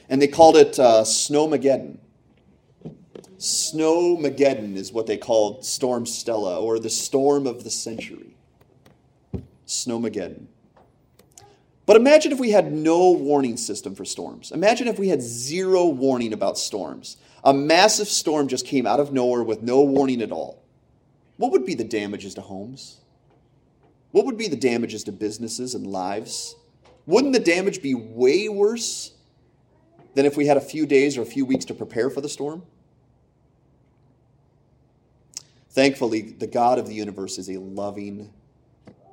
And 0.08 0.20
they 0.20 0.26
called 0.26 0.56
it 0.56 0.76
uh, 0.78 1.02
Snowmageddon. 1.04 1.98
Snowmageddon 3.38 4.74
is 4.74 4.92
what 4.92 5.06
they 5.06 5.16
called 5.16 5.64
Storm 5.64 6.06
Stella, 6.06 6.60
or 6.60 6.78
the 6.78 6.90
storm 6.90 7.46
of 7.46 7.62
the 7.62 7.70
century. 7.70 8.36
Snowmageddon. 9.66 10.46
But 11.86 11.96
imagine 11.96 12.32
if 12.32 12.40
we 12.40 12.50
had 12.50 12.72
no 12.72 13.12
warning 13.12 13.56
system 13.56 13.94
for 13.94 14.04
storms. 14.04 14.50
Imagine 14.50 14.88
if 14.88 14.98
we 14.98 15.08
had 15.08 15.22
zero 15.22 15.86
warning 15.86 16.32
about 16.32 16.58
storms. 16.58 17.16
A 17.44 17.54
massive 17.54 18.08
storm 18.08 18.48
just 18.48 18.66
came 18.66 18.86
out 18.86 19.00
of 19.00 19.12
nowhere 19.12 19.44
with 19.44 19.62
no 19.62 19.82
warning 19.82 20.20
at 20.20 20.32
all. 20.32 20.62
What 21.36 21.52
would 21.52 21.64
be 21.64 21.74
the 21.74 21.84
damages 21.84 22.34
to 22.34 22.40
homes? 22.40 22.98
What 24.10 24.26
would 24.26 24.36
be 24.36 24.48
the 24.48 24.56
damages 24.56 25.04
to 25.04 25.12
businesses 25.12 25.74
and 25.74 25.86
lives? 25.86 26.56
Wouldn't 27.06 27.32
the 27.32 27.40
damage 27.40 27.80
be 27.80 27.94
way 27.94 28.48
worse 28.48 29.12
than 30.14 30.26
if 30.26 30.36
we 30.36 30.46
had 30.46 30.56
a 30.56 30.60
few 30.60 30.84
days 30.84 31.16
or 31.16 31.22
a 31.22 31.26
few 31.26 31.46
weeks 31.46 31.64
to 31.66 31.74
prepare 31.74 32.10
for 32.10 32.20
the 32.20 32.28
storm? 32.28 32.64
Thankfully, 35.78 36.22
the 36.22 36.48
God 36.48 36.80
of 36.80 36.88
the 36.88 36.94
universe 36.94 37.38
is 37.38 37.48
a 37.48 37.58
loving 37.58 38.32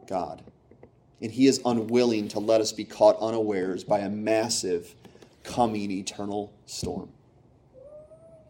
God. 0.08 0.42
And 1.22 1.32
he 1.32 1.46
is 1.46 1.62
unwilling 1.64 2.28
to 2.30 2.40
let 2.40 2.60
us 2.60 2.72
be 2.72 2.84
caught 2.84 3.20
unawares 3.20 3.84
by 3.84 4.00
a 4.00 4.10
massive 4.10 4.96
coming 5.44 5.92
eternal 5.92 6.52
storm. 6.66 7.10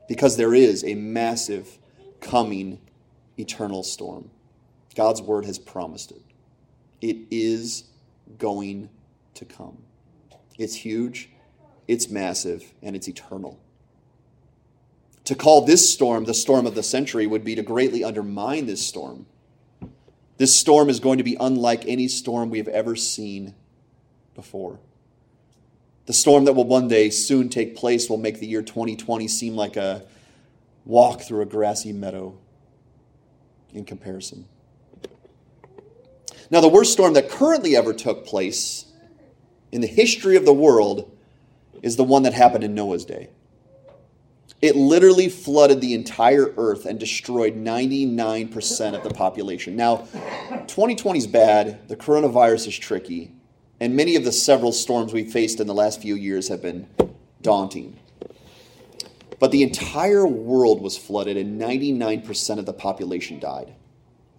Because 0.07 0.37
there 0.37 0.53
is 0.53 0.81
a 0.85 0.95
massive 0.95 1.77
coming 2.21 2.79
eternal 3.37 3.83
storm. 3.83 4.29
God's 4.95 5.21
word 5.21 5.43
has 5.43 5.59
promised 5.59 6.11
it. 6.11 6.21
It 7.01 7.17
is 7.29 7.83
going 8.37 8.91
to 9.33 9.43
come. 9.43 9.79
It's 10.57 10.75
huge, 10.75 11.31
it's 11.85 12.09
massive, 12.09 12.73
and 12.81 12.95
it's 12.95 13.09
eternal. 13.09 13.59
To 15.25 15.35
call 15.35 15.65
this 15.65 15.89
storm 15.89 16.25
the 16.25 16.33
storm 16.33 16.65
of 16.65 16.75
the 16.75 16.83
century 16.83 17.27
would 17.27 17.43
be 17.43 17.55
to 17.55 17.63
greatly 17.63 18.03
undermine 18.03 18.67
this 18.67 18.85
storm. 18.85 19.25
This 20.37 20.55
storm 20.55 20.89
is 20.89 20.99
going 20.99 21.17
to 21.17 21.23
be 21.23 21.37
unlike 21.39 21.85
any 21.87 22.07
storm 22.07 22.49
we 22.49 22.57
have 22.59 22.67
ever 22.67 22.95
seen 22.95 23.55
before. 24.35 24.79
The 26.05 26.13
storm 26.13 26.45
that 26.45 26.53
will 26.53 26.65
one 26.65 26.87
day 26.87 27.09
soon 27.09 27.49
take 27.49 27.75
place 27.75 28.09
will 28.09 28.17
make 28.17 28.39
the 28.39 28.45
year 28.45 28.61
2020 28.61 29.27
seem 29.27 29.55
like 29.55 29.75
a 29.75 30.03
walk 30.85 31.21
through 31.21 31.41
a 31.41 31.45
grassy 31.45 31.91
meadow. 31.91 32.37
in 33.73 33.83
comparison. 33.83 34.45
Now, 36.49 36.61
the 36.61 36.69
worst 36.69 36.93
storm 36.93 37.13
that 37.15 37.29
currently 37.29 37.75
ever 37.75 37.93
took 37.93 38.25
place 38.25 38.85
in 39.71 39.81
the 39.81 39.87
history 39.87 40.37
of 40.37 40.45
the 40.45 40.53
world 40.53 41.11
is 41.81 41.97
the 41.97 42.03
one 42.03 42.23
that 42.23 42.33
happened 42.33 42.63
in 42.63 42.73
Noah's 42.73 43.03
day. 43.03 43.29
It 44.61 44.75
literally 44.75 45.29
flooded 45.29 45.81
the 45.81 45.93
entire 45.93 46.53
earth 46.57 46.85
and 46.85 46.99
destroyed 46.99 47.55
99% 47.55 48.95
of 48.95 49.03
the 49.03 49.13
population. 49.13 49.75
Now, 49.75 50.07
2020 50.67 51.19
is 51.19 51.27
bad, 51.27 51.87
the 51.87 51.95
coronavirus 51.95 52.67
is 52.67 52.77
tricky, 52.77 53.33
and 53.79 53.95
many 53.95 54.15
of 54.15 54.23
the 54.23 54.31
several 54.31 54.71
storms 54.71 55.13
we've 55.13 55.31
faced 55.31 55.59
in 55.59 55.67
the 55.67 55.73
last 55.73 56.01
few 56.01 56.15
years 56.15 56.47
have 56.47 56.61
been 56.61 56.87
daunting. 57.41 57.99
But 59.37 59.51
the 59.51 59.63
entire 59.63 60.25
world 60.25 60.81
was 60.81 60.97
flooded 60.97 61.35
and 61.35 61.59
99% 61.59 62.57
of 62.57 62.65
the 62.65 62.73
population 62.73 63.39
died. 63.39 63.75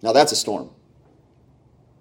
Now, 0.01 0.11
that's 0.11 0.31
a 0.31 0.35
storm. 0.35 0.71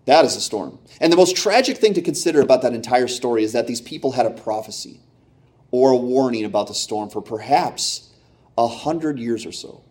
That 0.06 0.24
is 0.24 0.36
a 0.36 0.40
storm. 0.40 0.78
And 1.00 1.12
the 1.12 1.16
most 1.16 1.36
tragic 1.36 1.76
thing 1.76 1.92
to 1.94 2.00
consider 2.00 2.40
about 2.40 2.62
that 2.62 2.72
entire 2.72 3.08
story 3.08 3.44
is 3.44 3.52
that 3.52 3.66
these 3.66 3.80
people 3.80 4.12
had 4.12 4.24
a 4.24 4.30
prophecy 4.30 5.00
or 5.76 5.90
a 5.90 5.96
warning 5.96 6.46
about 6.46 6.68
the 6.68 6.74
storm 6.74 7.10
for 7.10 7.20
perhaps 7.20 8.08
a 8.56 8.66
hundred 8.66 9.18
years 9.18 9.44
or 9.44 9.52
so. 9.52 9.84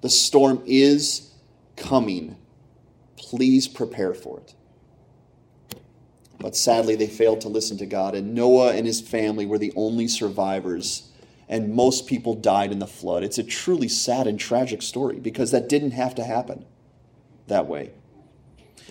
The 0.00 0.08
storm 0.08 0.62
is 0.64 1.34
coming. 1.76 2.38
Please 3.18 3.68
prepare 3.68 4.14
for 4.14 4.40
it. 4.40 4.54
But 6.38 6.56
sadly, 6.56 6.96
they 6.96 7.08
failed 7.08 7.42
to 7.42 7.50
listen 7.50 7.76
to 7.76 7.86
God, 7.86 8.14
and 8.14 8.34
Noah 8.34 8.72
and 8.72 8.86
his 8.86 9.02
family 9.02 9.44
were 9.44 9.58
the 9.58 9.74
only 9.76 10.08
survivors, 10.08 11.10
and 11.46 11.74
most 11.74 12.06
people 12.06 12.34
died 12.34 12.72
in 12.72 12.78
the 12.78 12.86
flood. 12.86 13.22
It's 13.22 13.36
a 13.36 13.44
truly 13.44 13.88
sad 13.88 14.26
and 14.26 14.40
tragic 14.40 14.80
story 14.80 15.20
because 15.20 15.50
that 15.50 15.68
didn't 15.68 15.90
have 15.90 16.14
to 16.14 16.24
happen 16.24 16.64
that 17.48 17.66
way. 17.66 17.90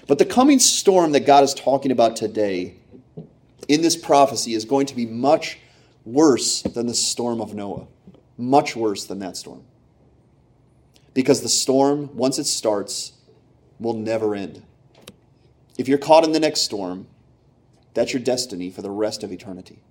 But 0.05 0.19
the 0.19 0.25
coming 0.25 0.59
storm 0.59 1.13
that 1.13 1.25
God 1.25 1.43
is 1.43 1.55
talking 1.55 1.91
about 1.91 2.15
today 2.15 2.75
in 3.67 3.81
this 3.81 3.95
prophecy 3.95 4.53
is 4.53 4.65
going 4.65 4.85
to 4.85 4.95
be 4.95 5.07
much 5.07 5.57
worse 6.05 6.61
than 6.61 6.87
the 6.87 6.93
storm 6.93 7.41
of 7.41 7.53
Noah. 7.53 7.87
Much 8.37 8.75
worse 8.75 9.05
than 9.05 9.19
that 9.19 9.37
storm. 9.37 9.63
Because 11.13 11.41
the 11.41 11.49
storm, 11.49 12.15
once 12.15 12.39
it 12.39 12.45
starts, 12.45 13.13
will 13.79 13.93
never 13.93 14.33
end. 14.33 14.63
If 15.77 15.87
you're 15.87 15.97
caught 15.97 16.23
in 16.23 16.31
the 16.31 16.39
next 16.39 16.61
storm, 16.61 17.07
that's 17.93 18.13
your 18.13 18.21
destiny 18.21 18.69
for 18.69 18.81
the 18.81 18.89
rest 18.89 19.23
of 19.23 19.31
eternity. 19.31 19.81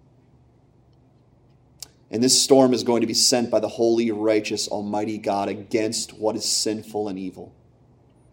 And 2.11 2.23
this 2.23 2.41
storm 2.41 2.73
is 2.75 2.83
going 2.83 3.03
to 3.03 3.07
be 3.07 3.15
sent 3.15 3.51
by 3.51 3.61
the 3.61 3.69
holy, 3.69 4.11
righteous, 4.11 4.67
almighty 4.67 5.19
God 5.19 5.49
against 5.49 6.15
what 6.15 6.35
is 6.35 6.45
sinful 6.45 7.09
and 7.09 7.19
evil. 7.19 7.55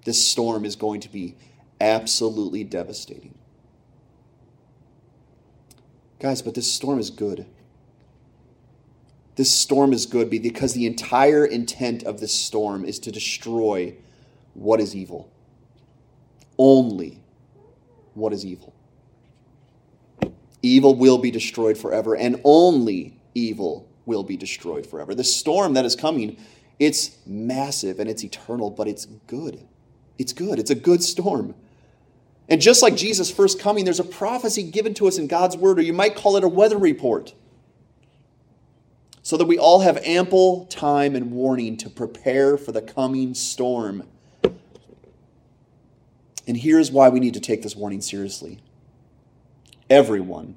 This 0.04 0.24
storm 0.24 0.66
is 0.66 0.76
going 0.76 1.02
to 1.02 1.10
be 1.10 1.36
absolutely 1.80 2.64
devastating. 2.64 3.38
Guys, 6.20 6.42
but 6.42 6.56
this 6.56 6.72
storm 6.72 6.98
is 6.98 7.12
good. 7.12 7.46
This 9.38 9.52
storm 9.52 9.94
is 9.94 10.08
good 10.08 10.32
because 10.32 10.74
the 10.74 10.88
entire 10.88 11.46
intent 11.46 12.04
of 12.04 12.20
this 12.20 12.34
storm 12.34 12.84
is 12.84 12.98
to 13.00 13.12
destroy 13.12 13.96
what 14.56 14.82
is 14.82 14.96
evil. 14.96 15.32
Only 16.58 17.22
what 18.16 18.34
is 18.34 18.44
evil. 18.44 18.74
Evil 20.64 20.96
will 20.96 21.20
be 21.20 21.30
destroyed 21.30 21.78
forever, 21.78 22.18
and 22.18 22.42
only 22.44 23.20
evil 23.36 23.88
will 24.08 24.24
be 24.24 24.36
destroyed 24.38 24.88
forever. 24.88 25.14
The 25.14 25.24
storm 25.24 25.76
that 25.76 25.86
is 25.86 25.96
coming, 25.96 26.38
it's 26.80 27.18
massive 27.28 28.00
and 28.00 28.10
it's 28.10 28.24
eternal, 28.24 28.72
but 28.72 28.88
it's 28.88 29.06
good. 29.06 29.68
It's 30.18 30.34
good. 30.34 30.58
It's 30.58 30.72
a 30.72 30.76
good 30.76 31.04
storm. 31.04 31.54
And 32.50 32.60
just 32.60 32.82
like 32.82 32.96
Jesus' 32.96 33.30
first 33.30 33.60
coming, 33.60 33.86
there's 33.86 34.00
a 34.00 34.04
prophecy 34.04 34.64
given 34.64 34.96
to 34.96 35.08
us 35.08 35.20
in 35.20 35.28
God's 35.28 35.56
word, 35.56 35.78
or 35.78 35.84
you 35.84 35.94
might 35.94 36.16
call 36.16 36.38
it 36.38 36.44
a 36.44 36.48
weather 36.48 36.78
report, 36.78 37.36
so 39.28 39.36
that 39.36 39.44
we 39.44 39.60
all 39.60 39.82
have 39.82 39.98
ample 40.06 40.64
time 40.68 41.14
and 41.14 41.34
warning 41.34 41.76
to 41.76 41.90
prepare 41.90 42.56
for 42.56 42.72
the 42.72 42.82
coming 42.82 43.34
storm. 43.34 44.08
And 46.48 46.56
here's 46.56 46.94
why 46.94 47.10
we 47.10 47.20
need 47.20 47.34
to 47.34 47.42
take 47.42 47.62
this 47.62 47.76
warning 47.76 48.00
seriously 48.00 48.60
everyone, 49.90 50.56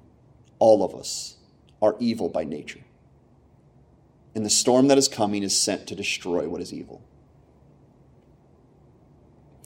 all 0.60 0.84
of 0.84 0.94
us, 0.94 1.34
are 1.82 1.96
evil 1.98 2.28
by 2.28 2.44
nature. 2.44 2.78
And 4.36 4.46
the 4.46 4.50
storm 4.50 4.86
that 4.86 4.98
is 4.98 5.08
coming 5.08 5.42
is 5.42 5.58
sent 5.58 5.88
to 5.88 5.96
destroy 5.96 6.48
what 6.48 6.60
is 6.60 6.72
evil. 6.72 7.02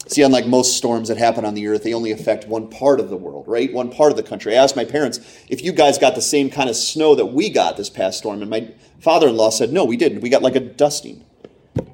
See, 0.07 0.21
unlike 0.21 0.45
most 0.45 0.77
storms 0.77 1.07
that 1.07 1.17
happen 1.17 1.45
on 1.45 1.55
the 1.55 1.67
earth, 1.67 1.83
they 1.83 1.93
only 1.93 2.11
affect 2.11 2.47
one 2.47 2.69
part 2.69 2.99
of 2.99 3.09
the 3.09 3.17
world, 3.17 3.45
right? 3.47 3.73
One 3.73 3.89
part 3.89 4.11
of 4.11 4.17
the 4.17 4.23
country. 4.23 4.55
I 4.55 4.61
asked 4.61 4.75
my 4.75 4.85
parents 4.85 5.19
if 5.49 5.63
you 5.63 5.71
guys 5.71 5.97
got 5.97 6.13
the 6.13 6.21
same 6.21 6.51
kind 6.51 6.69
of 6.69 6.75
snow 6.75 7.15
that 7.15 7.27
we 7.27 7.49
got 7.49 7.75
this 7.75 7.89
past 7.89 8.19
storm, 8.19 8.41
and 8.41 8.49
my 8.49 8.71
father 8.99 9.27
in 9.27 9.35
law 9.35 9.49
said, 9.49 9.73
no, 9.73 9.83
we 9.83 9.97
didn't. 9.97 10.21
We 10.21 10.29
got 10.29 10.43
like 10.43 10.55
a 10.55 10.59
dusting. 10.59 11.25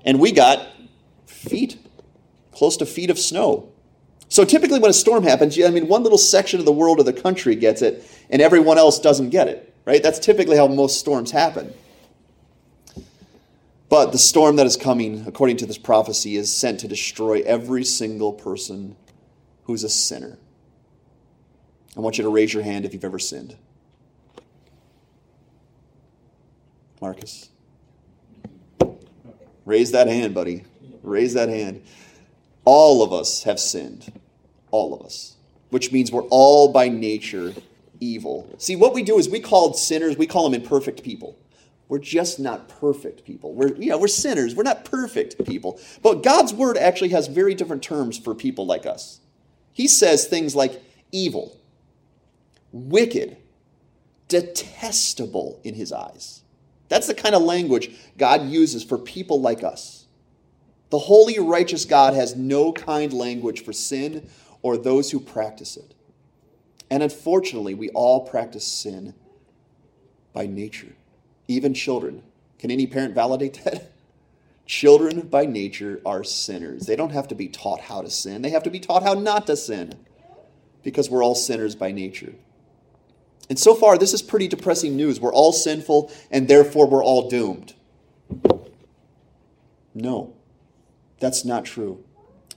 And 0.04 0.20
we 0.20 0.34
got 0.34 0.68
feet, 1.26 1.78
close 2.52 2.76
to 2.78 2.86
feet 2.86 3.10
of 3.10 3.18
snow. 3.18 3.72
So 4.28 4.46
typically, 4.46 4.80
when 4.80 4.92
a 4.92 4.94
storm 4.94 5.24
happens, 5.24 5.58
I 5.62 5.70
mean, 5.70 5.88
one 5.88 6.04
little 6.04 6.18
section 6.18 6.60
of 6.60 6.66
the 6.66 6.72
world 6.72 7.00
or 7.00 7.04
the 7.04 7.14
country 7.14 7.56
gets 7.56 7.82
it, 7.82 8.06
and 8.30 8.42
everyone 8.42 8.78
else 8.78 9.00
doesn't 9.00 9.30
get 9.30 9.48
it, 9.48 9.74
right? 9.86 10.04
That's 10.04 10.20
typically 10.20 10.58
how 10.58 10.68
most 10.68 11.00
storms 11.00 11.32
happen. 11.32 11.74
But 13.92 14.14
the 14.14 14.18
storm 14.18 14.56
that 14.56 14.66
is 14.66 14.78
coming, 14.78 15.26
according 15.28 15.58
to 15.58 15.66
this 15.66 15.78
prophecy, 15.78 16.38
is 16.38 16.56
sent 16.56 16.80
to 16.80 16.88
destroy 16.88 17.42
every 17.42 17.84
single 17.84 18.32
person 18.32 18.96
who's 19.66 19.84
a 19.84 19.90
sinner. 19.90 20.38
I 21.98 22.00
want 22.00 22.18
you 22.18 22.24
to 22.24 22.30
raise 22.30 22.54
your 22.54 22.64
hand 22.64 22.86
if 22.86 22.94
you've 22.94 23.04
ever 23.04 23.20
sinned. 23.20 23.58
Marcus. 27.02 27.50
Raise 29.66 29.92
that 29.92 30.08
hand, 30.08 30.34
buddy. 30.34 30.64
Raise 31.04 31.34
that 31.34 31.50
hand. 31.50 31.84
All 32.64 33.04
of 33.04 33.12
us 33.12 33.44
have 33.44 33.60
sinned. 33.60 34.22
All 34.72 34.94
of 34.94 35.06
us. 35.06 35.36
Which 35.70 35.92
means 35.92 36.14
we're 36.14 36.22
all 36.30 36.72
by 36.72 36.88
nature 36.88 37.54
evil. 38.00 38.56
See, 38.58 38.78
what 38.78 38.94
we 38.94 39.04
do 39.04 39.18
is 39.18 39.28
we 39.28 39.42
call 39.42 39.74
sinners, 39.74 40.16
we 40.16 40.28
call 40.28 40.50
them 40.50 40.62
imperfect 40.62 41.04
people. 41.04 41.38
We're 41.92 42.00
just 42.00 42.40
not 42.40 42.70
perfect 42.70 43.26
people. 43.26 43.54
We're, 43.54 43.76
you 43.76 43.90
know, 43.90 43.98
we're 43.98 44.08
sinners. 44.08 44.56
We're 44.56 44.64
not 44.64 44.86
perfect 44.86 45.46
people. 45.46 45.78
But 46.02 46.24
God's 46.24 46.54
word 46.54 46.78
actually 46.78 47.10
has 47.10 47.28
very 47.28 47.54
different 47.54 47.84
terms 47.84 48.18
for 48.18 48.34
people 48.34 48.66
like 48.66 48.86
us. 48.86 49.20
He 49.74 49.90
says 49.90 50.26
things 50.26 50.56
like 50.56 50.82
evil, 51.12 51.60
wicked, 52.72 53.36
detestable 54.30 55.60
in 55.66 55.74
his 55.74 55.92
eyes. 55.92 56.44
That's 56.88 57.08
the 57.08 57.14
kind 57.14 57.36
of 57.36 57.42
language 57.42 57.94
God 58.18 58.48
uses 58.48 58.86
for 58.86 58.98
people 58.98 59.42
like 59.42 59.62
us. 59.62 60.06
The 60.92 61.00
holy, 61.00 61.40
righteous 61.40 61.84
God 61.84 62.14
has 62.14 62.38
no 62.38 62.72
kind 62.72 63.12
language 63.12 63.66
for 63.66 63.74
sin 63.74 64.30
or 64.62 64.78
those 64.78 65.12
who 65.12 65.20
practice 65.20 65.76
it. 65.76 65.94
And 66.90 67.04
unfortunately, 67.04 67.74
we 67.74 67.90
all 67.90 68.22
practice 68.26 68.66
sin 68.66 69.14
by 70.32 70.48
nature 70.48 70.96
even 71.52 71.74
children. 71.74 72.24
Can 72.60 72.72
any 72.72 72.88
parent 72.88 73.16
validate 73.16 73.62
that? 73.64 73.92
Children 74.66 75.22
by 75.22 75.46
nature 75.46 76.00
are 76.06 76.24
sinners. 76.24 76.86
They 76.86 76.96
don't 76.96 77.12
have 77.12 77.28
to 77.30 77.36
be 77.36 77.48
taught 77.50 77.82
how 77.82 78.02
to 78.02 78.10
sin, 78.10 78.42
they 78.42 78.52
have 78.52 78.64
to 78.64 78.70
be 78.70 78.80
taught 78.80 79.04
how 79.04 79.14
not 79.14 79.48
to 79.48 79.58
sin 79.58 79.96
because 80.84 81.10
we're 81.10 81.24
all 81.24 81.36
sinners 81.36 81.76
by 81.76 81.92
nature. 81.92 82.34
And 83.50 83.60
so 83.60 83.76
far, 83.76 83.98
this 83.98 84.14
is 84.14 84.22
pretty 84.22 84.48
depressing 84.48 84.96
news. 84.96 85.20
We're 85.20 85.34
all 85.34 85.52
sinful 85.52 86.12
and 86.32 86.48
therefore 86.48 86.88
we're 86.88 87.04
all 87.04 87.30
doomed. 87.30 87.74
No, 89.94 90.34
that's 91.20 91.44
not 91.44 91.66
true 91.66 92.04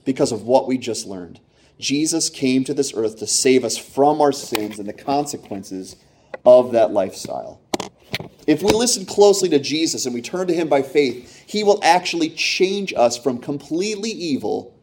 because 0.05 0.31
of 0.31 0.43
what 0.43 0.67
we 0.67 0.77
just 0.77 1.05
learned. 1.05 1.41
Jesus 1.79 2.29
came 2.29 2.63
to 2.63 2.73
this 2.73 2.93
earth 2.95 3.17
to 3.19 3.27
save 3.27 3.65
us 3.65 3.77
from 3.77 4.21
our 4.21 4.31
sins 4.31 4.79
and 4.79 4.87
the 4.87 4.93
consequences 4.93 5.97
of 6.45 6.71
that 6.71 6.91
lifestyle. 6.91 7.59
If 8.47 8.61
we 8.61 8.71
listen 8.71 9.05
closely 9.05 9.49
to 9.49 9.59
Jesus 9.59 10.05
and 10.05 10.13
we 10.13 10.21
turn 10.21 10.47
to 10.47 10.53
him 10.53 10.67
by 10.67 10.81
faith, 10.81 11.43
he 11.47 11.63
will 11.63 11.79
actually 11.83 12.29
change 12.29 12.93
us 12.95 13.17
from 13.17 13.39
completely 13.39 14.11
evil 14.11 14.75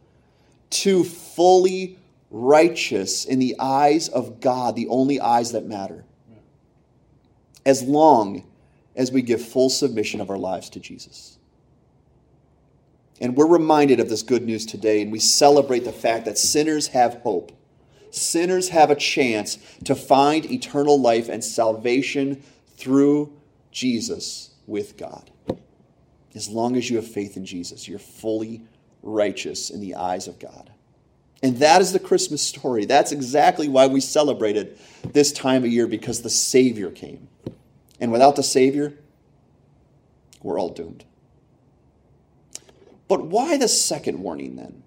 to 0.71 1.03
fully 1.03 1.97
righteous 2.29 3.25
in 3.25 3.39
the 3.39 3.55
eyes 3.59 4.09
of 4.09 4.41
God, 4.41 4.75
the 4.75 4.87
only 4.87 5.19
eyes 5.19 5.51
that 5.51 5.65
matter. 5.65 6.03
As 7.65 7.83
long 7.83 8.45
as 8.95 9.11
we 9.11 9.21
give 9.21 9.41
full 9.41 9.69
submission 9.69 10.19
of 10.19 10.29
our 10.29 10.37
lives 10.37 10.69
to 10.71 10.79
Jesus. 10.79 11.37
And 13.21 13.37
we're 13.37 13.47
reminded 13.47 13.99
of 13.99 14.09
this 14.09 14.23
good 14.23 14.43
news 14.43 14.65
today, 14.65 15.01
and 15.01 15.11
we 15.11 15.19
celebrate 15.19 15.85
the 15.85 15.93
fact 15.93 16.25
that 16.25 16.37
sinners 16.37 16.87
have 16.87 17.15
hope. 17.15 17.51
Sinners 18.11 18.69
have 18.69 18.91
a 18.91 18.95
chance 18.95 19.57
to 19.85 19.95
find 19.95 20.45
eternal 20.51 20.99
life 20.99 21.29
and 21.29 21.43
salvation 21.43 22.43
through 22.83 23.31
Jesus 23.71 24.51
with 24.67 24.97
God. 24.97 25.31
As 26.35 26.49
long 26.49 26.75
as 26.75 26.89
you 26.89 26.97
have 26.97 27.07
faith 27.07 27.37
in 27.37 27.45
Jesus, 27.45 27.87
you're 27.87 27.97
fully 27.97 28.63
righteous 29.01 29.69
in 29.69 29.79
the 29.79 29.95
eyes 29.95 30.27
of 30.27 30.37
God. 30.37 30.69
And 31.41 31.57
that 31.57 31.81
is 31.81 31.93
the 31.93 31.99
Christmas 31.99 32.41
story. 32.41 32.85
That's 32.85 33.11
exactly 33.11 33.69
why 33.69 33.87
we 33.87 34.01
celebrated 34.01 34.77
this 35.03 35.31
time 35.31 35.63
of 35.63 35.71
year 35.71 35.87
because 35.87 36.21
the 36.21 36.29
Savior 36.29 36.91
came. 36.91 37.29
And 37.99 38.11
without 38.11 38.35
the 38.35 38.43
Savior, 38.43 38.93
we're 40.41 40.59
all 40.59 40.69
doomed. 40.69 41.05
But 43.07 43.25
why 43.25 43.57
the 43.57 43.67
second 43.67 44.19
warning 44.19 44.55
then? 44.57 44.83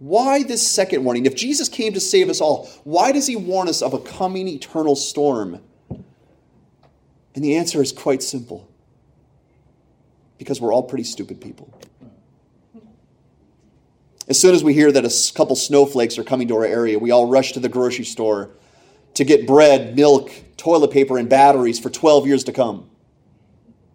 Why 0.00 0.42
this 0.42 0.68
second 0.68 1.04
warning? 1.04 1.26
If 1.26 1.36
Jesus 1.36 1.68
came 1.68 1.92
to 1.92 2.00
save 2.00 2.28
us 2.28 2.40
all, 2.40 2.66
why 2.82 3.12
does 3.12 3.28
he 3.28 3.36
warn 3.36 3.68
us 3.68 3.82
of 3.82 3.94
a 3.94 4.00
coming 4.00 4.48
eternal 4.48 4.96
storm? 4.96 5.60
And 7.34 7.44
the 7.44 7.56
answer 7.56 7.80
is 7.82 7.92
quite 7.92 8.22
simple 8.22 8.68
because 10.38 10.60
we're 10.60 10.72
all 10.72 10.82
pretty 10.82 11.04
stupid 11.04 11.40
people. 11.40 11.72
As 14.28 14.40
soon 14.40 14.54
as 14.54 14.62
we 14.62 14.74
hear 14.74 14.92
that 14.92 15.04
a 15.04 15.34
couple 15.34 15.56
snowflakes 15.56 16.18
are 16.18 16.24
coming 16.24 16.48
to 16.48 16.56
our 16.56 16.64
area, 16.64 16.98
we 16.98 17.10
all 17.10 17.26
rush 17.26 17.52
to 17.52 17.60
the 17.60 17.68
grocery 17.68 18.04
store 18.04 18.50
to 19.14 19.24
get 19.24 19.46
bread, 19.46 19.96
milk, 19.96 20.32
toilet 20.56 20.90
paper, 20.90 21.18
and 21.18 21.28
batteries 21.28 21.78
for 21.78 21.90
12 21.90 22.26
years 22.26 22.44
to 22.44 22.52
come 22.52 22.88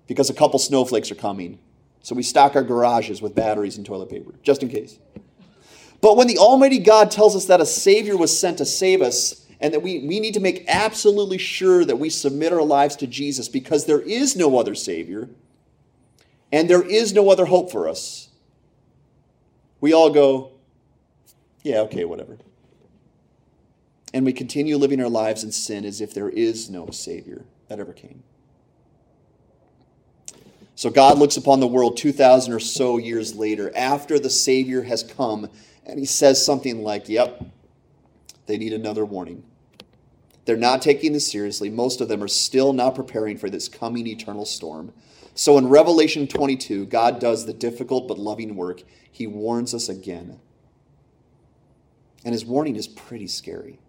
because 0.07 0.29
a 0.29 0.33
couple 0.33 0.59
snowflakes 0.59 1.11
are 1.11 1.15
coming. 1.15 1.59
So 2.01 2.15
we 2.15 2.23
stock 2.23 2.55
our 2.55 2.63
garages 2.63 3.21
with 3.21 3.35
batteries 3.35 3.77
and 3.77 3.85
toilet 3.85 4.09
paper, 4.09 4.33
just 4.43 4.63
in 4.63 4.69
case. 4.69 4.99
But 6.01 6.15
when 6.15 6.27
the 6.27 6.37
Almighty 6.37 6.79
God 6.79 7.09
tells 7.09 7.35
us 7.35 7.45
that 7.45 7.59
a 7.59 7.65
Savior 7.65 8.15
was 8.15 8.37
sent 8.37 8.59
to 8.59 8.65
save 8.65 9.01
us, 9.01 9.46
and 9.59 9.73
that 9.73 9.81
we, 9.81 9.99
we 9.99 10.19
need 10.19 10.33
to 10.35 10.39
make 10.39 10.65
absolutely 10.67 11.37
sure 11.37 11.83
that 11.83 11.97
we 11.97 12.09
submit 12.09 12.53
our 12.53 12.61
lives 12.61 12.95
to 12.97 13.07
Jesus 13.07 13.49
because 13.49 13.85
there 13.85 14.01
is 14.01 14.35
no 14.35 14.59
other 14.59 14.75
Savior 14.75 15.29
and 16.51 16.69
there 16.69 16.83
is 16.83 17.13
no 17.13 17.29
other 17.29 17.45
hope 17.45 17.71
for 17.71 17.89
us, 17.89 18.29
we 19.81 19.93
all 19.93 20.09
go, 20.09 20.51
yeah, 21.63 21.79
okay, 21.81 22.05
whatever. 22.05 22.37
And 24.13 24.25
we 24.25 24.33
continue 24.33 24.77
living 24.77 25.01
our 25.01 25.09
lives 25.09 25.43
in 25.43 25.51
sin 25.51 25.83
as 25.85 25.99
if 25.99 26.13
there 26.13 26.29
is 26.29 26.69
no 26.69 26.89
Savior 26.89 27.43
that 27.67 27.79
ever 27.79 27.93
came. 27.93 28.23
So 30.75 30.89
God 30.89 31.17
looks 31.17 31.37
upon 31.37 31.59
the 31.59 31.67
world 31.67 31.97
2,000 31.97 32.53
or 32.53 32.59
so 32.59 32.97
years 32.97 33.35
later, 33.35 33.71
after 33.75 34.19
the 34.19 34.29
Savior 34.29 34.83
has 34.83 35.03
come, 35.03 35.49
and 35.85 35.99
he 35.99 36.05
says 36.05 36.43
something 36.43 36.83
like, 36.83 37.09
Yep, 37.09 37.43
they 38.47 38.57
need 38.57 38.73
another 38.73 39.05
warning. 39.05 39.43
They're 40.45 40.57
not 40.57 40.81
taking 40.81 41.13
this 41.13 41.29
seriously. 41.29 41.69
Most 41.69 41.99
of 41.99 42.07
them 42.07 42.23
are 42.23 42.27
still 42.29 42.71
not 42.73 42.95
preparing 42.95 43.37
for 43.37 43.49
this 43.49 43.67
coming 43.67 44.07
eternal 44.07 44.45
storm. 44.45 44.93
So 45.35 45.57
in 45.57 45.67
Revelation 45.67 46.25
22, 46.25 46.85
God 46.87 47.19
does 47.19 47.45
the 47.45 47.53
difficult 47.53 48.07
but 48.07 48.17
loving 48.17 48.55
work 48.55 48.81
he 49.11 49.27
warns 49.27 49.73
us 49.73 49.89
again. 49.89 50.39
And 52.23 52.33
his 52.33 52.45
warning 52.45 52.75
is 52.75 52.87
pretty 52.87 53.27
scary. 53.27 53.79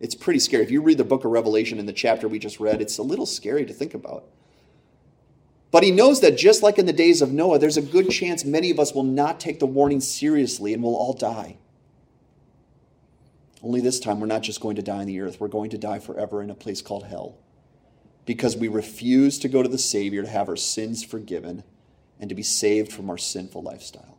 It's 0.00 0.14
pretty 0.14 0.40
scary. 0.40 0.64
If 0.64 0.70
you 0.70 0.82
read 0.82 0.98
the 0.98 1.04
book 1.04 1.24
of 1.24 1.30
Revelation 1.30 1.78
in 1.78 1.86
the 1.86 1.92
chapter 1.92 2.28
we 2.28 2.38
just 2.38 2.60
read, 2.60 2.80
it's 2.80 2.98
a 2.98 3.02
little 3.02 3.26
scary 3.26 3.64
to 3.66 3.72
think 3.72 3.94
about. 3.94 4.24
But 5.70 5.82
he 5.82 5.90
knows 5.90 6.20
that 6.20 6.38
just 6.38 6.62
like 6.62 6.78
in 6.78 6.86
the 6.86 6.92
days 6.92 7.20
of 7.20 7.32
Noah, 7.32 7.58
there's 7.58 7.76
a 7.76 7.82
good 7.82 8.10
chance 8.10 8.44
many 8.44 8.70
of 8.70 8.78
us 8.78 8.94
will 8.94 9.02
not 9.02 9.38
take 9.38 9.58
the 9.58 9.66
warning 9.66 10.00
seriously 10.00 10.72
and 10.72 10.82
we'll 10.82 10.96
all 10.96 11.12
die. 11.12 11.58
Only 13.62 13.80
this 13.80 13.98
time, 14.00 14.20
we're 14.20 14.26
not 14.26 14.42
just 14.42 14.60
going 14.60 14.76
to 14.76 14.82
die 14.82 14.98
on 14.98 15.06
the 15.06 15.20
earth, 15.20 15.40
we're 15.40 15.48
going 15.48 15.70
to 15.70 15.78
die 15.78 15.98
forever 15.98 16.42
in 16.42 16.50
a 16.50 16.54
place 16.54 16.82
called 16.82 17.06
hell 17.06 17.38
because 18.26 18.56
we 18.56 18.68
refuse 18.68 19.38
to 19.38 19.48
go 19.48 19.62
to 19.62 19.68
the 19.68 19.78
Savior 19.78 20.22
to 20.22 20.28
have 20.28 20.48
our 20.48 20.56
sins 20.56 21.04
forgiven 21.04 21.62
and 22.20 22.28
to 22.28 22.34
be 22.34 22.42
saved 22.42 22.92
from 22.92 23.08
our 23.08 23.16
sinful 23.16 23.62
lifestyle. 23.62 24.18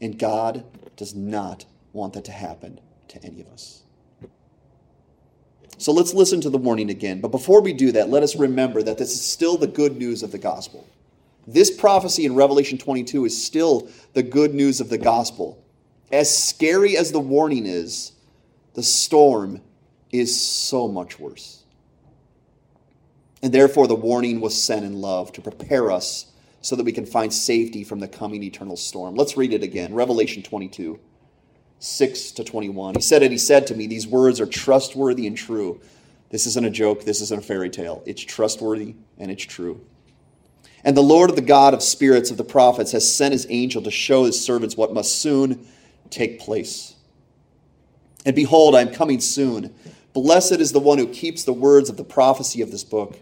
And 0.00 0.18
God 0.18 0.64
does 0.96 1.14
not 1.14 1.66
want 1.92 2.14
that 2.14 2.24
to 2.24 2.32
happen 2.32 2.80
to 3.08 3.22
any 3.22 3.40
of 3.40 3.48
us. 3.48 3.82
So 5.78 5.92
let's 5.92 6.14
listen 6.14 6.40
to 6.40 6.50
the 6.50 6.58
warning 6.58 6.88
again. 6.88 7.20
But 7.20 7.30
before 7.30 7.60
we 7.60 7.74
do 7.74 7.92
that, 7.92 8.08
let 8.08 8.22
us 8.22 8.36
remember 8.36 8.82
that 8.82 8.96
this 8.96 9.12
is 9.12 9.24
still 9.24 9.58
the 9.58 9.66
good 9.66 9.98
news 9.98 10.22
of 10.22 10.32
the 10.32 10.38
gospel. 10.38 10.88
This 11.46 11.70
prophecy 11.70 12.24
in 12.24 12.34
Revelation 12.34 12.78
22 12.78 13.26
is 13.26 13.44
still 13.44 13.88
the 14.14 14.22
good 14.22 14.54
news 14.54 14.80
of 14.80 14.88
the 14.88 14.98
gospel. 14.98 15.62
As 16.12 16.34
scary 16.34 16.96
as 16.96 17.12
the 17.12 17.20
warning 17.20 17.66
is, 17.66 18.12
the 18.74 18.82
storm 18.82 19.60
is 20.12 20.38
so 20.40 20.88
much 20.88 21.18
worse. 21.18 21.64
And 23.42 23.52
therefore, 23.52 23.86
the 23.86 23.94
warning 23.94 24.40
was 24.40 24.60
sent 24.60 24.84
in 24.84 25.00
love 25.00 25.32
to 25.32 25.40
prepare 25.40 25.90
us 25.90 26.32
so 26.60 26.74
that 26.76 26.84
we 26.84 26.92
can 26.92 27.06
find 27.06 27.32
safety 27.32 27.84
from 27.84 28.00
the 28.00 28.08
coming 28.08 28.42
eternal 28.42 28.76
storm. 28.76 29.14
Let's 29.14 29.36
read 29.36 29.52
it 29.52 29.62
again. 29.62 29.94
Revelation 29.94 30.42
22, 30.42 30.98
6 31.78 32.30
to 32.32 32.44
21. 32.44 32.94
He 32.94 33.00
said 33.00 33.22
it, 33.22 33.30
he 33.30 33.38
said 33.38 33.66
to 33.68 33.74
me, 33.74 33.86
These 33.86 34.06
words 34.06 34.40
are 34.40 34.46
trustworthy 34.46 35.26
and 35.26 35.36
true. 35.36 35.80
This 36.30 36.46
isn't 36.46 36.66
a 36.66 36.70
joke, 36.70 37.04
this 37.04 37.20
isn't 37.20 37.40
a 37.40 37.44
fairy 37.44 37.70
tale. 37.70 38.02
It's 38.04 38.22
trustworthy 38.22 38.96
and 39.18 39.30
it's 39.30 39.44
true. 39.44 39.80
And 40.82 40.96
the 40.96 41.02
Lord 41.02 41.30
of 41.30 41.36
the 41.36 41.42
God 41.42 41.74
of 41.74 41.82
spirits 41.82 42.30
of 42.30 42.36
the 42.36 42.44
prophets 42.44 42.92
has 42.92 43.12
sent 43.12 43.32
his 43.32 43.46
angel 43.48 43.82
to 43.82 43.90
show 43.90 44.24
his 44.24 44.44
servants 44.44 44.76
what 44.76 44.92
must 44.94 45.20
soon 45.20 45.66
take 46.10 46.40
place. 46.40 46.94
And 48.24 48.34
behold, 48.34 48.74
I 48.74 48.80
am 48.80 48.92
coming 48.92 49.20
soon. 49.20 49.74
Blessed 50.12 50.60
is 50.60 50.72
the 50.72 50.80
one 50.80 50.98
who 50.98 51.06
keeps 51.06 51.44
the 51.44 51.52
words 51.52 51.88
of 51.88 51.96
the 51.96 52.04
prophecy 52.04 52.62
of 52.62 52.70
this 52.70 52.84
book. 52.84 53.18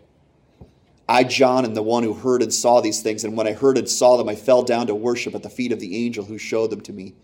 I, 1.08 1.24
John, 1.24 1.64
am 1.64 1.74
the 1.74 1.82
one 1.82 2.02
who 2.02 2.14
heard 2.14 2.40
and 2.40 2.52
saw 2.52 2.80
these 2.80 3.02
things, 3.02 3.24
and 3.24 3.36
when 3.36 3.46
I 3.46 3.52
heard 3.52 3.76
and 3.76 3.88
saw 3.88 4.16
them, 4.16 4.28
I 4.28 4.34
fell 4.34 4.62
down 4.62 4.86
to 4.86 4.94
worship 4.94 5.34
at 5.34 5.42
the 5.42 5.50
feet 5.50 5.72
of 5.72 5.80
the 5.80 6.04
angel 6.06 6.24
who 6.24 6.38
showed 6.38 6.70
them 6.70 6.80
to 6.82 6.92
me. 6.92 7.14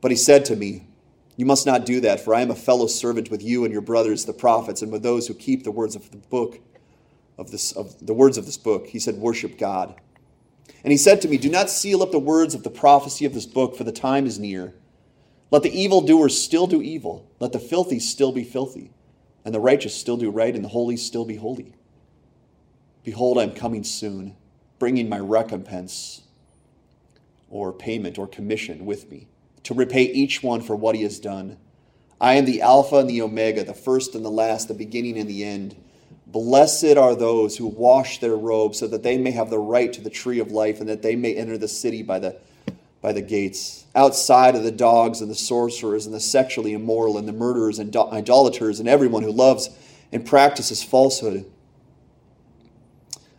But 0.00 0.12
he 0.12 0.16
said 0.16 0.44
to 0.46 0.56
me, 0.56 0.86
You 1.36 1.46
must 1.46 1.66
not 1.66 1.84
do 1.84 2.00
that, 2.02 2.20
for 2.20 2.34
I 2.34 2.42
am 2.42 2.50
a 2.50 2.54
fellow 2.54 2.86
servant 2.86 3.30
with 3.30 3.42
you 3.42 3.64
and 3.64 3.72
your 3.72 3.82
brothers, 3.82 4.24
the 4.24 4.32
prophets, 4.32 4.82
and 4.82 4.92
with 4.92 5.02
those 5.02 5.26
who 5.26 5.34
keep 5.34 5.64
the 5.64 5.72
words 5.72 5.96
of 5.96 6.10
the 6.10 6.18
book 6.18 6.60
of 7.38 7.50
this 7.50 7.72
of 7.72 8.06
the 8.06 8.14
words 8.14 8.38
of 8.38 8.46
this 8.46 8.58
book. 8.58 8.86
He 8.86 8.98
said, 8.98 9.16
Worship 9.16 9.58
God. 9.58 9.94
And 10.82 10.90
he 10.92 10.96
said 10.96 11.22
to 11.22 11.28
me, 11.28 11.38
Do 11.38 11.48
not 11.48 11.70
seal 11.70 12.02
up 12.02 12.12
the 12.12 12.18
words 12.18 12.54
of 12.54 12.62
the 12.62 12.70
prophecy 12.70 13.24
of 13.24 13.34
this 13.34 13.46
book, 13.46 13.76
for 13.76 13.84
the 13.84 13.92
time 13.92 14.26
is 14.26 14.38
near. 14.38 14.74
Let 15.50 15.62
the 15.62 15.78
evildoers 15.80 16.40
still 16.40 16.66
do 16.66 16.82
evil, 16.82 17.30
let 17.40 17.52
the 17.52 17.58
filthy 17.58 18.00
still 18.00 18.32
be 18.32 18.44
filthy, 18.44 18.90
and 19.44 19.54
the 19.54 19.60
righteous 19.60 19.94
still 19.94 20.16
do 20.16 20.30
right, 20.30 20.54
and 20.54 20.64
the 20.64 20.68
holy 20.68 20.96
still 20.96 21.24
be 21.24 21.36
holy. 21.36 21.74
Behold, 23.04 23.38
I'm 23.38 23.52
coming 23.52 23.84
soon, 23.84 24.36
bringing 24.78 25.08
my 25.08 25.18
recompense 25.18 26.22
or 27.50 27.72
payment 27.72 28.18
or 28.18 28.26
commission 28.26 28.84
with 28.84 29.10
me 29.10 29.28
to 29.62 29.74
repay 29.74 30.02
each 30.02 30.42
one 30.42 30.60
for 30.60 30.74
what 30.74 30.94
he 30.94 31.02
has 31.02 31.18
done. 31.18 31.58
I 32.20 32.34
am 32.34 32.44
the 32.44 32.62
Alpha 32.62 32.96
and 32.96 33.08
the 33.08 33.22
Omega, 33.22 33.64
the 33.64 33.74
first 33.74 34.14
and 34.14 34.24
the 34.24 34.30
last, 34.30 34.68
the 34.68 34.74
beginning 34.74 35.18
and 35.18 35.28
the 35.28 35.44
end. 35.44 35.76
Blessed 36.34 36.96
are 36.96 37.14
those 37.14 37.56
who 37.56 37.68
wash 37.68 38.18
their 38.18 38.34
robes 38.34 38.80
so 38.80 38.88
that 38.88 39.04
they 39.04 39.16
may 39.16 39.30
have 39.30 39.50
the 39.50 39.58
right 39.60 39.92
to 39.92 40.00
the 40.00 40.10
tree 40.10 40.40
of 40.40 40.50
life 40.50 40.80
and 40.80 40.88
that 40.88 41.00
they 41.00 41.14
may 41.14 41.32
enter 41.32 41.56
the 41.56 41.68
city 41.68 42.02
by 42.02 42.18
the, 42.18 42.36
by 43.00 43.12
the 43.12 43.22
gates. 43.22 43.84
Outside 43.94 44.56
of 44.56 44.64
the 44.64 44.72
dogs 44.72 45.20
and 45.20 45.30
the 45.30 45.36
sorcerers 45.36 46.06
and 46.06 46.14
the 46.14 46.18
sexually 46.18 46.72
immoral 46.72 47.16
and 47.16 47.28
the 47.28 47.32
murderers 47.32 47.78
and 47.78 47.94
idolaters 47.94 48.80
and 48.80 48.88
everyone 48.88 49.22
who 49.22 49.30
loves 49.30 49.70
and 50.10 50.26
practices 50.26 50.82
falsehood. 50.82 51.48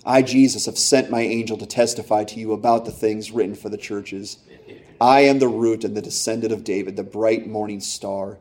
I, 0.05 0.21
Jesus, 0.21 0.65
have 0.65 0.77
sent 0.77 1.11
my 1.11 1.19
angel 1.19 1.57
to 1.57 1.65
testify 1.65 2.23
to 2.23 2.39
you 2.39 2.53
about 2.53 2.85
the 2.85 2.91
things 2.91 3.29
written 3.29 3.55
for 3.55 3.67
the 3.67 3.77
churches. 3.77 4.37
I 5.01 5.19
am 5.19 5.39
the 5.39 5.49
root 5.49 5.83
and 5.83 5.97
the 5.97 6.01
descendant 6.01 6.53
of 6.53 6.63
David, 6.63 6.95
the 6.95 7.03
bright 7.03 7.45
morning 7.45 7.81
star. 7.81 8.37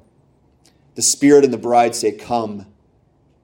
The 0.95 1.03
Spirit 1.03 1.43
and 1.43 1.53
the 1.53 1.59
bride 1.59 1.97
say, 1.97 2.13
Come. 2.13 2.67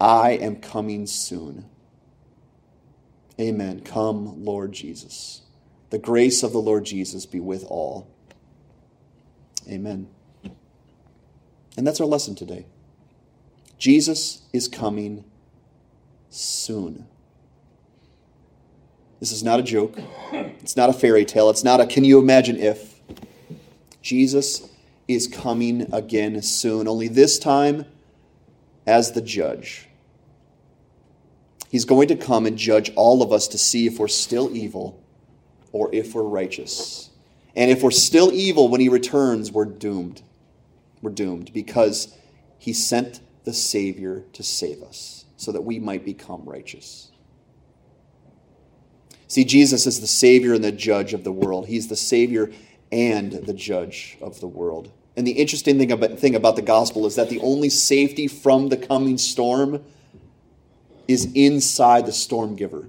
I 0.00 0.32
am 0.32 0.56
coming 0.56 1.06
soon. 1.06 1.66
Amen. 3.40 3.80
Come, 3.80 4.44
Lord 4.44 4.72
Jesus. 4.72 5.42
The 5.90 5.98
grace 5.98 6.42
of 6.42 6.52
the 6.52 6.60
Lord 6.60 6.84
Jesus 6.84 7.26
be 7.26 7.40
with 7.40 7.64
all. 7.64 8.08
Amen. 9.68 10.08
And 11.76 11.86
that's 11.86 12.00
our 12.00 12.06
lesson 12.06 12.34
today. 12.34 12.66
Jesus 13.78 14.42
is 14.52 14.68
coming 14.68 15.24
soon. 16.30 17.06
This 19.20 19.32
is 19.32 19.42
not 19.42 19.58
a 19.58 19.62
joke. 19.62 19.98
It's 20.32 20.76
not 20.76 20.90
a 20.90 20.92
fairy 20.92 21.24
tale. 21.24 21.50
It's 21.50 21.64
not 21.64 21.80
a 21.80 21.86
can 21.86 22.04
you 22.04 22.18
imagine 22.18 22.56
if. 22.56 23.00
Jesus 24.02 24.68
is 25.08 25.26
coming 25.26 25.88
again 25.92 26.40
soon, 26.42 26.86
only 26.86 27.08
this 27.08 27.38
time 27.38 27.86
as 28.86 29.12
the 29.12 29.22
judge. 29.22 29.88
He's 31.70 31.84
going 31.84 32.08
to 32.08 32.16
come 32.16 32.46
and 32.46 32.56
judge 32.56 32.92
all 32.94 33.22
of 33.22 33.32
us 33.32 33.48
to 33.48 33.58
see 33.58 33.86
if 33.86 33.98
we're 33.98 34.08
still 34.08 34.54
evil 34.54 35.02
or 35.72 35.92
if 35.92 36.14
we're 36.14 36.22
righteous. 36.22 37.10
And 37.56 37.70
if 37.70 37.82
we're 37.82 37.90
still 37.90 38.32
evil 38.32 38.68
when 38.68 38.80
he 38.80 38.88
returns, 38.88 39.50
we're 39.50 39.64
doomed. 39.64 40.22
We're 41.02 41.10
doomed 41.10 41.52
because 41.52 42.16
he 42.58 42.72
sent 42.72 43.20
the 43.44 43.52
Savior 43.52 44.24
to 44.32 44.42
save 44.42 44.82
us 44.82 45.24
so 45.36 45.52
that 45.52 45.62
we 45.62 45.78
might 45.78 46.04
become 46.04 46.44
righteous. 46.44 47.10
See, 49.26 49.44
Jesus 49.44 49.86
is 49.86 50.00
the 50.00 50.06
Savior 50.06 50.54
and 50.54 50.62
the 50.62 50.72
judge 50.72 51.12
of 51.12 51.24
the 51.24 51.32
world. 51.32 51.66
He's 51.66 51.88
the 51.88 51.96
Savior 51.96 52.52
and 52.92 53.32
the 53.32 53.52
judge 53.52 54.16
of 54.20 54.40
the 54.40 54.46
world. 54.46 54.92
And 55.16 55.26
the 55.26 55.32
interesting 55.32 55.78
thing 55.78 55.92
about, 55.92 56.18
thing 56.18 56.34
about 56.34 56.56
the 56.56 56.62
gospel 56.62 57.06
is 57.06 57.14
that 57.14 57.30
the 57.30 57.40
only 57.40 57.70
safety 57.70 58.26
from 58.26 58.68
the 58.68 58.76
coming 58.76 59.16
storm 59.16 59.84
is 61.06 61.30
inside 61.34 62.06
the 62.06 62.12
storm 62.12 62.56
giver. 62.56 62.88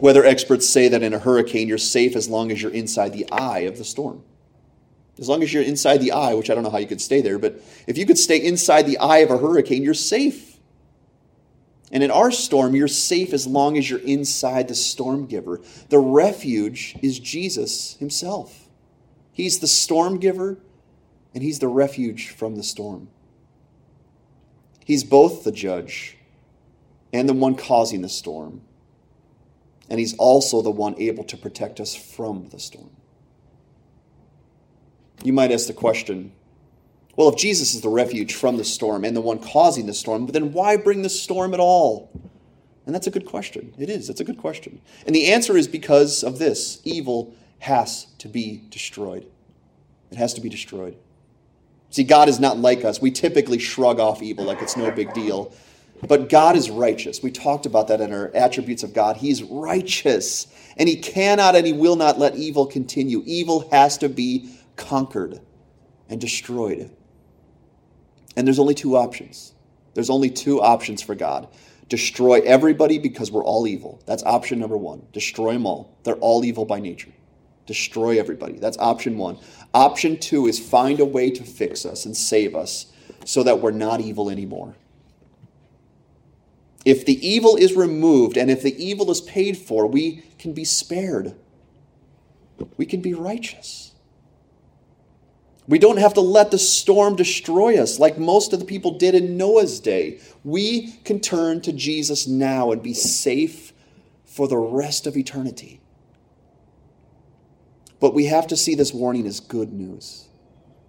Weather 0.00 0.24
experts 0.24 0.68
say 0.68 0.88
that 0.88 1.02
in 1.02 1.12
a 1.12 1.18
hurricane 1.18 1.68
you're 1.68 1.78
safe 1.78 2.16
as 2.16 2.28
long 2.28 2.50
as 2.50 2.62
you're 2.62 2.72
inside 2.72 3.12
the 3.12 3.30
eye 3.30 3.60
of 3.60 3.76
the 3.76 3.84
storm. 3.84 4.22
As 5.18 5.28
long 5.28 5.42
as 5.42 5.52
you're 5.52 5.62
inside 5.62 5.98
the 5.98 6.12
eye, 6.12 6.32
which 6.32 6.48
I 6.48 6.54
don't 6.54 6.64
know 6.64 6.70
how 6.70 6.78
you 6.78 6.86
could 6.86 7.00
stay 7.00 7.20
there, 7.20 7.38
but 7.38 7.60
if 7.86 7.98
you 7.98 8.06
could 8.06 8.16
stay 8.16 8.38
inside 8.38 8.86
the 8.86 8.96
eye 8.98 9.18
of 9.18 9.30
a 9.30 9.36
hurricane, 9.36 9.82
you're 9.82 9.92
safe. 9.92 10.58
And 11.92 12.02
in 12.02 12.10
our 12.10 12.30
storm, 12.30 12.74
you're 12.74 12.88
safe 12.88 13.34
as 13.34 13.46
long 13.46 13.76
as 13.76 13.90
you're 13.90 13.98
inside 13.98 14.68
the 14.68 14.74
storm 14.74 15.26
giver. 15.26 15.60
The 15.88 15.98
refuge 15.98 16.96
is 17.02 17.18
Jesus 17.18 17.96
himself. 17.96 18.69
He's 19.40 19.60
the 19.60 19.66
storm 19.66 20.18
giver, 20.18 20.58
and 21.32 21.42
he's 21.42 21.60
the 21.60 21.66
refuge 21.66 22.28
from 22.28 22.56
the 22.56 22.62
storm. 22.62 23.08
He's 24.84 25.02
both 25.02 25.44
the 25.44 25.50
judge 25.50 26.18
and 27.10 27.26
the 27.26 27.32
one 27.32 27.54
causing 27.54 28.02
the 28.02 28.10
storm. 28.10 28.60
And 29.88 29.98
he's 29.98 30.14
also 30.18 30.60
the 30.60 30.70
one 30.70 30.94
able 31.00 31.24
to 31.24 31.38
protect 31.38 31.80
us 31.80 31.94
from 31.94 32.50
the 32.50 32.58
storm. 32.58 32.90
You 35.24 35.32
might 35.32 35.52
ask 35.52 35.66
the 35.66 35.72
question 35.72 36.32
well, 37.16 37.30
if 37.30 37.36
Jesus 37.36 37.74
is 37.74 37.80
the 37.80 37.88
refuge 37.88 38.34
from 38.34 38.58
the 38.58 38.64
storm 38.64 39.06
and 39.06 39.16
the 39.16 39.22
one 39.22 39.38
causing 39.38 39.86
the 39.86 39.94
storm, 39.94 40.26
then 40.26 40.52
why 40.52 40.76
bring 40.76 41.00
the 41.00 41.08
storm 41.08 41.54
at 41.54 41.60
all? 41.60 42.10
And 42.84 42.94
that's 42.94 43.06
a 43.06 43.10
good 43.10 43.24
question. 43.24 43.72
It 43.78 43.88
is. 43.88 44.10
It's 44.10 44.20
a 44.20 44.24
good 44.24 44.38
question. 44.38 44.82
And 45.06 45.14
the 45.14 45.32
answer 45.32 45.56
is 45.56 45.66
because 45.66 46.22
of 46.22 46.38
this 46.38 46.82
evil 46.84 47.34
has 47.60 48.06
to 48.18 48.28
be 48.28 48.64
destroyed. 48.70 49.26
It 50.10 50.18
has 50.18 50.34
to 50.34 50.40
be 50.40 50.48
destroyed. 50.48 50.96
See, 51.90 52.04
God 52.04 52.28
is 52.28 52.40
not 52.40 52.58
like 52.58 52.84
us. 52.84 53.00
We 53.00 53.10
typically 53.10 53.58
shrug 53.58 54.00
off 54.00 54.22
evil 54.22 54.44
like 54.44 54.62
it's 54.62 54.76
no 54.76 54.90
big 54.90 55.12
deal. 55.12 55.52
But 56.06 56.28
God 56.28 56.56
is 56.56 56.70
righteous. 56.70 57.22
We 57.22 57.30
talked 57.30 57.66
about 57.66 57.88
that 57.88 58.00
in 58.00 58.12
our 58.12 58.30
attributes 58.34 58.82
of 58.82 58.94
God. 58.94 59.18
He's 59.18 59.42
righteous. 59.42 60.46
And 60.76 60.88
He 60.88 60.96
cannot 60.96 61.54
and 61.54 61.66
He 61.66 61.72
will 61.72 61.96
not 61.96 62.18
let 62.18 62.36
evil 62.36 62.66
continue. 62.66 63.22
Evil 63.26 63.68
has 63.70 63.98
to 63.98 64.08
be 64.08 64.50
conquered 64.76 65.40
and 66.08 66.20
destroyed. 66.20 66.90
And 68.36 68.46
there's 68.46 68.58
only 68.58 68.74
two 68.74 68.96
options. 68.96 69.52
There's 69.94 70.10
only 70.10 70.30
two 70.30 70.62
options 70.62 71.02
for 71.02 71.14
God 71.14 71.48
destroy 71.90 72.40
everybody 72.42 72.98
because 72.98 73.30
we're 73.30 73.44
all 73.44 73.66
evil. 73.66 74.00
That's 74.06 74.22
option 74.22 74.60
number 74.60 74.76
one. 74.76 75.06
Destroy 75.12 75.52
them 75.52 75.66
all. 75.66 75.98
They're 76.04 76.14
all 76.14 76.44
evil 76.44 76.64
by 76.64 76.78
nature. 76.80 77.10
Destroy 77.70 78.18
everybody. 78.18 78.54
That's 78.54 78.76
option 78.78 79.16
one. 79.16 79.38
Option 79.72 80.18
two 80.18 80.48
is 80.48 80.58
find 80.58 80.98
a 80.98 81.04
way 81.04 81.30
to 81.30 81.44
fix 81.44 81.86
us 81.86 82.04
and 82.04 82.16
save 82.16 82.56
us 82.56 82.86
so 83.24 83.44
that 83.44 83.60
we're 83.60 83.70
not 83.70 84.00
evil 84.00 84.28
anymore. 84.28 84.74
If 86.84 87.06
the 87.06 87.24
evil 87.24 87.54
is 87.54 87.74
removed 87.74 88.36
and 88.36 88.50
if 88.50 88.60
the 88.60 88.74
evil 88.84 89.08
is 89.12 89.20
paid 89.20 89.56
for, 89.56 89.86
we 89.86 90.24
can 90.40 90.52
be 90.52 90.64
spared. 90.64 91.36
We 92.76 92.86
can 92.86 93.00
be 93.02 93.14
righteous. 93.14 93.92
We 95.68 95.78
don't 95.78 95.98
have 95.98 96.14
to 96.14 96.20
let 96.20 96.50
the 96.50 96.58
storm 96.58 97.14
destroy 97.14 97.80
us 97.80 98.00
like 98.00 98.18
most 98.18 98.52
of 98.52 98.58
the 98.58 98.66
people 98.66 98.98
did 98.98 99.14
in 99.14 99.36
Noah's 99.36 99.78
day. 99.78 100.18
We 100.42 100.90
can 101.04 101.20
turn 101.20 101.60
to 101.60 101.72
Jesus 101.72 102.26
now 102.26 102.72
and 102.72 102.82
be 102.82 102.94
safe 102.94 103.72
for 104.24 104.48
the 104.48 104.58
rest 104.58 105.06
of 105.06 105.16
eternity. 105.16 105.79
But 108.00 108.14
we 108.14 108.26
have 108.26 108.46
to 108.48 108.56
see 108.56 108.74
this 108.74 108.92
warning 108.92 109.26
as 109.26 109.40
good 109.40 109.72
news. 109.72 110.28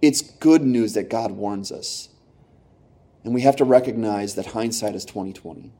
It's 0.02 0.22
good 0.22 0.64
news 0.64 0.94
that 0.94 1.10
God 1.10 1.32
warns 1.32 1.72
us. 1.72 2.10
And 3.24 3.34
we 3.34 3.42
have 3.42 3.58
to 3.58 3.66
recognize 3.66 4.36
that 4.36 4.48
hindsight 4.48 4.96
is 4.96 5.06
2020. 5.06 5.72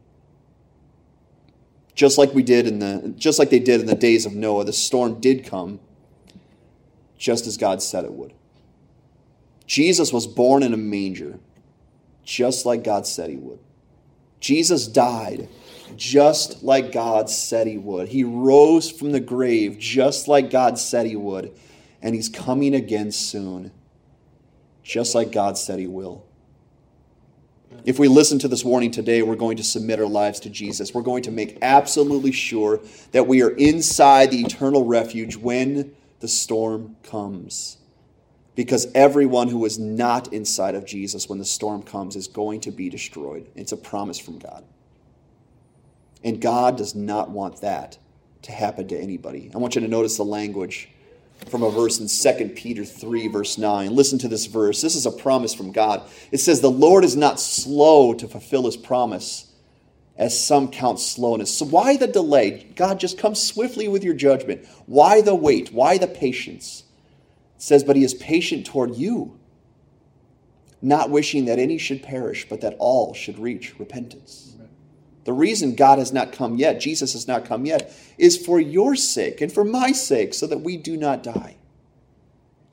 Just 1.96 2.18
like 2.18 2.34
we 2.34 2.44
did 2.44 2.68
in 2.68 2.80
the 2.80 3.14
just 3.18 3.40
like 3.40 3.50
they 3.50 3.60
did 3.60 3.82
in 3.82 3.88
the 3.88 3.96
days 3.96 4.26
of 4.26 4.34
Noah, 4.34 4.64
the 4.64 4.74
storm 4.74 5.20
did 5.20 5.46
come 5.46 5.80
just 7.18 7.48
as 7.48 7.58
God 7.58 7.82
said 7.82 8.04
it 8.06 8.14
would. 8.14 8.34
Jesus 9.66 10.12
was 10.12 10.28
born 10.28 10.64
in 10.64 10.74
a 10.74 10.78
manger, 10.78 11.40
just 12.24 12.66
like 12.66 12.84
God 12.84 13.08
said 13.08 13.30
he 13.30 13.36
would. 13.36 13.60
Jesus 14.40 14.88
died 14.88 15.48
just 15.98 16.64
like 16.64 16.92
God 16.92 17.30
said 17.30 17.68
he 17.68 17.78
would. 17.78 18.10
He 18.10 18.24
rose 18.24 18.92
from 18.92 19.12
the 19.12 19.20
grave 19.20 19.78
just 19.78 20.28
like 20.28 20.50
God 20.50 20.78
said 20.78 21.06
he 21.06 21.16
would. 21.16 21.54
And 22.02 22.16
he's 22.16 22.30
coming 22.30 22.74
again 22.74 23.12
soon, 23.12 23.72
just 24.84 25.14
like 25.14 25.32
God 25.32 25.58
said 25.58 25.80
he 25.80 25.88
will. 25.88 26.26
If 27.86 28.00
we 28.00 28.08
listen 28.08 28.38
to 28.40 28.48
this 28.48 28.66
warning 28.66 28.92
today, 28.92 29.22
we're 29.22 29.36
going 29.36 29.58
to 29.58 29.64
submit 29.64 30.00
our 30.00 30.06
lives 30.06 30.40
to 30.42 30.50
Jesus. 30.50 30.94
We're 30.94 31.02
going 31.02 31.24
to 31.24 31.32
make 31.32 31.58
absolutely 31.62 32.32
sure 32.32 32.82
that 33.12 33.28
we 33.28 33.42
are 33.42 33.52
inside 33.52 34.32
the 34.32 34.42
eternal 34.42 34.86
refuge 34.86 35.36
when 35.36 35.96
the 36.20 36.28
storm 36.28 36.96
comes. 37.04 37.78
Because 38.56 38.88
everyone 38.94 39.48
who 39.48 39.66
is 39.66 39.80
not 39.80 40.34
inside 40.34 40.76
of 40.76 40.86
Jesus 40.86 41.30
when 41.30 41.40
the 41.40 41.46
storm 41.46 41.82
comes 41.82 42.16
is 42.16 42.28
going 42.28 42.62
to 42.62 42.72
be 42.72 42.90
destroyed. 42.90 43.48
It's 43.56 43.72
a 43.72 43.78
promise 43.78 44.20
from 44.20 44.38
God. 44.38 44.64
And 46.24 46.40
God 46.42 46.78
does 46.78 46.96
not 46.96 47.30
want 47.30 47.62
that 47.62 47.98
to 48.44 48.52
happen 48.52 48.88
to 48.90 48.98
anybody. 48.98 49.52
I 49.54 49.58
want 49.58 49.76
you 49.76 49.82
to 49.82 49.88
notice 49.88 50.18
the 50.18 50.24
language 50.24 50.90
from 51.48 51.64
a 51.64 51.72
verse 51.72 52.00
in 52.00 52.08
2 52.08 52.50
Peter 52.50 52.86
3, 52.86 53.28
verse 53.28 53.58
9. 53.58 53.96
Listen 53.96 54.20
to 54.20 54.28
this 54.28 54.46
verse. 54.46 54.82
This 54.82 54.96
is 54.96 55.06
a 55.06 55.12
promise 55.12 55.54
from 55.54 55.72
God. 55.72 56.04
It 56.32 56.38
says, 56.38 56.62
The 56.62 56.70
Lord 56.72 57.04
is 57.04 57.16
not 57.16 57.40
slow 57.40 58.14
to 58.14 58.28
fulfill 58.28 58.66
his 58.66 58.78
promise, 58.78 59.52
as 60.18 60.40
some 60.40 60.70
count 60.70 61.00
slowness. 61.00 61.58
So 61.58 61.66
why 61.66 61.98
the 61.98 62.08
delay? 62.08 62.72
God, 62.76 63.00
just 63.00 63.18
come 63.18 63.34
swiftly 63.34 63.88
with 63.88 64.04
your 64.04 64.14
judgment. 64.14 64.68
Why 64.86 65.22
the 65.22 65.34
wait? 65.34 65.74
Why 65.74 65.98
the 65.98 66.08
patience? 66.08 66.84
It 67.56 67.62
says, 67.62 67.84
But 67.84 67.96
he 67.96 68.04
is 68.04 68.14
patient 68.14 68.66
toward 68.66 68.96
you, 68.96 69.40
not 70.82 71.10
wishing 71.10 71.46
that 71.46 71.60
any 71.60 71.78
should 71.78 72.04
perish, 72.04 72.48
but 72.48 72.62
that 72.62 72.76
all 72.78 73.14
should 73.14 73.40
reach 73.40 73.80
repentance. 73.80 74.51
The 75.24 75.34
reason 75.34 75.76
God 75.76 76.00
has 76.00 76.12
not 76.12 76.32
come 76.32 76.56
yet, 76.56 76.80
Jesus 76.80 77.14
has 77.14 77.28
not 77.28 77.46
come 77.46 77.66
yet, 77.66 77.94
is 78.18 78.44
for 78.44 78.60
your 78.60 78.96
sake 78.96 79.40
and 79.42 79.52
for 79.52 79.64
my 79.64 79.92
sake, 79.92 80.34
so 80.34 80.48
that 80.48 80.62
we 80.62 80.78
do 80.78 80.98
not 80.98 81.24
die. 81.24 81.58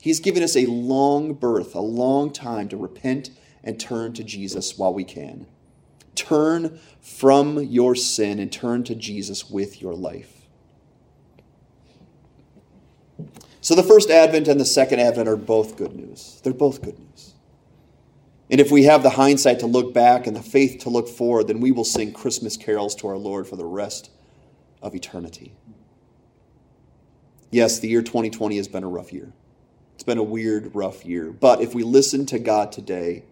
He's 0.01 0.19
given 0.19 0.43
us 0.43 0.55
a 0.55 0.65
long 0.65 1.33
berth, 1.33 1.75
a 1.75 1.81
long 1.81 2.31
time 2.31 2.69
to 2.69 2.77
repent 2.77 3.29
and 3.63 3.79
turn 3.79 4.13
to 4.13 4.23
Jesus 4.23 4.77
while 4.77 4.93
we 4.93 5.03
can. 5.03 5.45
Turn 6.15 6.79
from 7.01 7.59
your 7.59 7.95
sin 7.95 8.39
and 8.39 8.51
turn 8.51 8.83
to 8.85 8.95
Jesus 8.95 9.49
with 9.49 9.81
your 9.81 9.93
life. 9.93 10.47
So 13.61 13.75
the 13.75 13.83
first 13.83 14.09
advent 14.09 14.47
and 14.47 14.59
the 14.59 14.65
second 14.65 14.99
advent 14.99 15.27
are 15.27 15.35
both 15.35 15.77
good 15.77 15.95
news. 15.95 16.39
They're 16.43 16.53
both 16.53 16.81
good 16.81 16.97
news. 16.97 17.33
And 18.49 18.59
if 18.59 18.71
we 18.71 18.83
have 18.83 19.03
the 19.03 19.11
hindsight 19.11 19.59
to 19.59 19.67
look 19.67 19.93
back 19.93 20.25
and 20.25 20.35
the 20.35 20.41
faith 20.41 20.79
to 20.81 20.89
look 20.89 21.07
forward, 21.07 21.47
then 21.47 21.59
we 21.59 21.71
will 21.71 21.83
sing 21.83 22.11
Christmas 22.11 22.57
carols 22.57 22.95
to 22.95 23.07
our 23.07 23.17
Lord 23.17 23.47
for 23.47 23.55
the 23.55 23.65
rest 23.65 24.09
of 24.81 24.95
eternity. 24.95 25.53
Yes, 27.51 27.79
the 27.79 27.87
year 27.87 28.01
2020 28.01 28.57
has 28.57 28.67
been 28.67 28.83
a 28.83 28.87
rough 28.87 29.13
year. 29.13 29.33
It's 29.95 30.03
been 30.03 30.17
a 30.17 30.23
weird, 30.23 30.73
rough 30.73 31.05
year. 31.05 31.31
But 31.31 31.61
if 31.61 31.75
we 31.75 31.83
listen 31.83 32.25
to 32.27 32.39
God 32.39 32.71
today, 32.71 33.23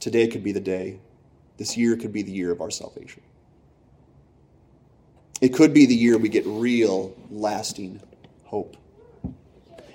today 0.00 0.26
could 0.26 0.42
be 0.42 0.52
the 0.52 0.60
day. 0.60 1.00
This 1.56 1.76
year 1.76 1.96
could 1.96 2.12
be 2.12 2.22
the 2.22 2.32
year 2.32 2.50
of 2.50 2.60
our 2.60 2.70
salvation. 2.70 3.22
It 5.40 5.50
could 5.50 5.72
be 5.72 5.86
the 5.86 5.94
year 5.94 6.18
we 6.18 6.28
get 6.28 6.46
real, 6.46 7.14
lasting 7.30 8.00
hope. 8.44 8.76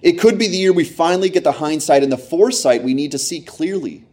It 0.01 0.13
could 0.13 0.37
be 0.37 0.47
the 0.47 0.57
year 0.57 0.73
we 0.73 0.83
finally 0.83 1.29
get 1.29 1.43
the 1.43 1.53
hindsight 1.53 2.03
and 2.03 2.11
the 2.11 2.17
foresight 2.17 2.83
we 2.83 2.93
need 2.93 3.11
to 3.11 3.19
see 3.19 3.41
clearly. 3.41 4.05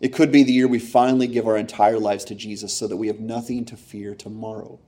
It 0.00 0.14
could 0.14 0.32
be 0.32 0.42
the 0.42 0.52
year 0.52 0.66
we 0.66 0.78
finally 0.78 1.26
give 1.26 1.46
our 1.46 1.56
entire 1.56 1.98
lives 1.98 2.24
to 2.26 2.34
Jesus 2.34 2.72
so 2.72 2.86
that 2.86 2.96
we 2.96 3.08
have 3.08 3.20
nothing 3.20 3.64
to 3.66 3.76
fear 3.76 4.14
tomorrow. 4.14 4.78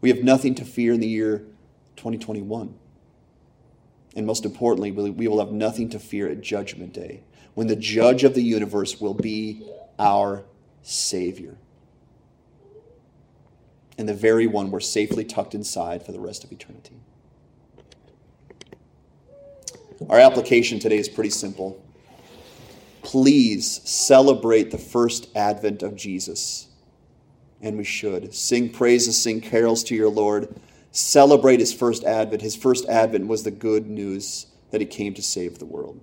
We 0.00 0.08
have 0.08 0.24
nothing 0.24 0.54
to 0.56 0.64
fear 0.64 0.94
in 0.94 1.00
the 1.00 1.06
year 1.06 1.38
2021. 1.96 2.74
And 4.16 4.26
most 4.26 4.44
importantly, 4.44 4.90
we 4.90 5.28
will 5.28 5.38
have 5.38 5.52
nothing 5.52 5.88
to 5.90 5.98
fear 5.98 6.28
at 6.28 6.40
Judgment 6.40 6.92
Day, 6.92 7.22
when 7.54 7.66
the 7.66 7.76
judge 7.76 8.24
of 8.24 8.34
the 8.34 8.42
universe 8.42 9.00
will 9.00 9.14
be 9.14 9.62
our 9.98 10.44
Savior. 10.82 11.56
And 13.96 14.08
the 14.08 14.14
very 14.14 14.46
one 14.46 14.70
we're 14.70 14.80
safely 14.80 15.24
tucked 15.24 15.54
inside 15.54 16.04
for 16.04 16.12
the 16.12 16.20
rest 16.20 16.44
of 16.44 16.52
eternity. 16.52 17.00
Our 20.12 20.20
application 20.20 20.78
today 20.78 20.98
is 20.98 21.08
pretty 21.08 21.30
simple. 21.30 21.82
Please 23.00 23.80
celebrate 23.88 24.70
the 24.70 24.76
first 24.76 25.34
advent 25.34 25.82
of 25.82 25.96
Jesus. 25.96 26.68
And 27.62 27.78
we 27.78 27.84
should. 27.84 28.34
Sing 28.34 28.68
praises, 28.68 29.18
sing 29.18 29.40
carols 29.40 29.82
to 29.84 29.94
your 29.94 30.10
Lord. 30.10 30.54
Celebrate 30.90 31.60
his 31.60 31.72
first 31.72 32.04
advent. 32.04 32.42
His 32.42 32.54
first 32.54 32.86
advent 32.90 33.26
was 33.26 33.44
the 33.44 33.50
good 33.50 33.86
news 33.86 34.48
that 34.70 34.82
he 34.82 34.86
came 34.86 35.14
to 35.14 35.22
save 35.22 35.58
the 35.58 35.64
world. 35.64 35.98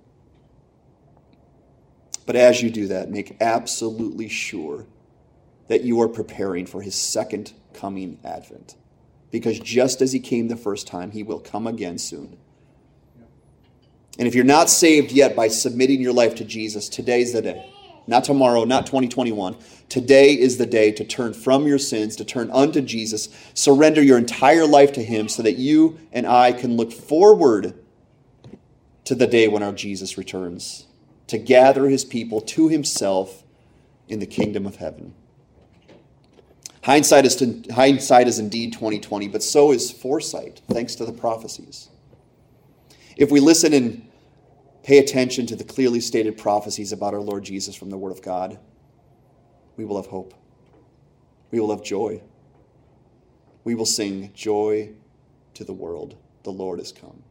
But 2.26 2.34
as 2.34 2.62
you 2.62 2.70
do 2.70 2.88
that, 2.88 3.10
make 3.10 3.36
absolutely 3.40 4.28
sure 4.28 4.86
that 5.68 5.84
you 5.84 6.00
are 6.02 6.08
preparing 6.08 6.66
for 6.66 6.82
his 6.82 6.96
second 6.96 7.52
coming 7.74 8.18
advent. 8.24 8.74
Because 9.30 9.60
just 9.60 10.02
as 10.02 10.10
he 10.10 10.18
came 10.18 10.48
the 10.48 10.56
first 10.56 10.88
time, 10.88 11.12
he 11.12 11.22
will 11.22 11.38
come 11.38 11.68
again 11.68 11.96
soon. 11.96 12.38
And 14.18 14.26
if 14.26 14.34
you're 14.34 14.44
not 14.44 14.68
saved 14.68 15.12
yet 15.12 15.36
by 15.36 15.48
submitting 15.48 16.00
your 16.00 16.12
life 16.12 16.34
to 16.36 16.44
Jesus, 16.44 16.88
today's 16.88 17.32
the 17.32 17.42
day. 17.42 17.72
Not 18.06 18.24
tomorrow, 18.24 18.64
not 18.64 18.86
2021. 18.86 19.56
Today 19.88 20.32
is 20.32 20.58
the 20.58 20.66
day 20.66 20.90
to 20.92 21.04
turn 21.04 21.32
from 21.32 21.66
your 21.66 21.78
sins, 21.78 22.16
to 22.16 22.24
turn 22.24 22.50
unto 22.50 22.80
Jesus, 22.80 23.28
surrender 23.54 24.02
your 24.02 24.18
entire 24.18 24.66
life 24.66 24.92
to 24.94 25.02
Him 25.04 25.28
so 25.28 25.42
that 25.42 25.58
you 25.58 25.98
and 26.12 26.26
I 26.26 26.52
can 26.52 26.76
look 26.76 26.92
forward 26.92 27.74
to 29.04 29.14
the 29.14 29.26
day 29.26 29.48
when 29.48 29.62
our 29.62 29.72
Jesus 29.72 30.18
returns, 30.18 30.86
to 31.26 31.38
gather 31.38 31.88
His 31.88 32.04
people 32.04 32.40
to 32.40 32.68
Himself 32.68 33.44
in 34.08 34.18
the 34.18 34.26
kingdom 34.26 34.66
of 34.66 34.76
heaven. 34.76 35.14
Hindsight 36.82 37.26
is, 37.26 37.36
to, 37.36 37.62
hindsight 37.72 38.26
is 38.26 38.38
indeed 38.38 38.72
2020, 38.72 39.28
but 39.28 39.42
so 39.42 39.70
is 39.70 39.90
foresight, 39.90 40.62
thanks 40.68 40.94
to 40.96 41.04
the 41.04 41.12
prophecies. 41.12 41.89
If 43.20 43.30
we 43.30 43.38
listen 43.38 43.74
and 43.74 44.08
pay 44.82 44.96
attention 44.96 45.44
to 45.48 45.54
the 45.54 45.62
clearly 45.62 46.00
stated 46.00 46.38
prophecies 46.38 46.90
about 46.90 47.12
our 47.12 47.20
Lord 47.20 47.44
Jesus 47.44 47.76
from 47.76 47.90
the 47.90 47.98
Word 47.98 48.12
of 48.12 48.22
God, 48.22 48.58
we 49.76 49.84
will 49.84 49.96
have 49.96 50.06
hope. 50.06 50.32
We 51.50 51.60
will 51.60 51.68
have 51.70 51.84
joy. 51.84 52.22
We 53.62 53.74
will 53.74 53.84
sing 53.84 54.32
joy 54.32 54.92
to 55.52 55.64
the 55.64 55.74
world. 55.74 56.16
The 56.44 56.50
Lord 56.50 56.78
has 56.78 56.92
come. 56.92 57.22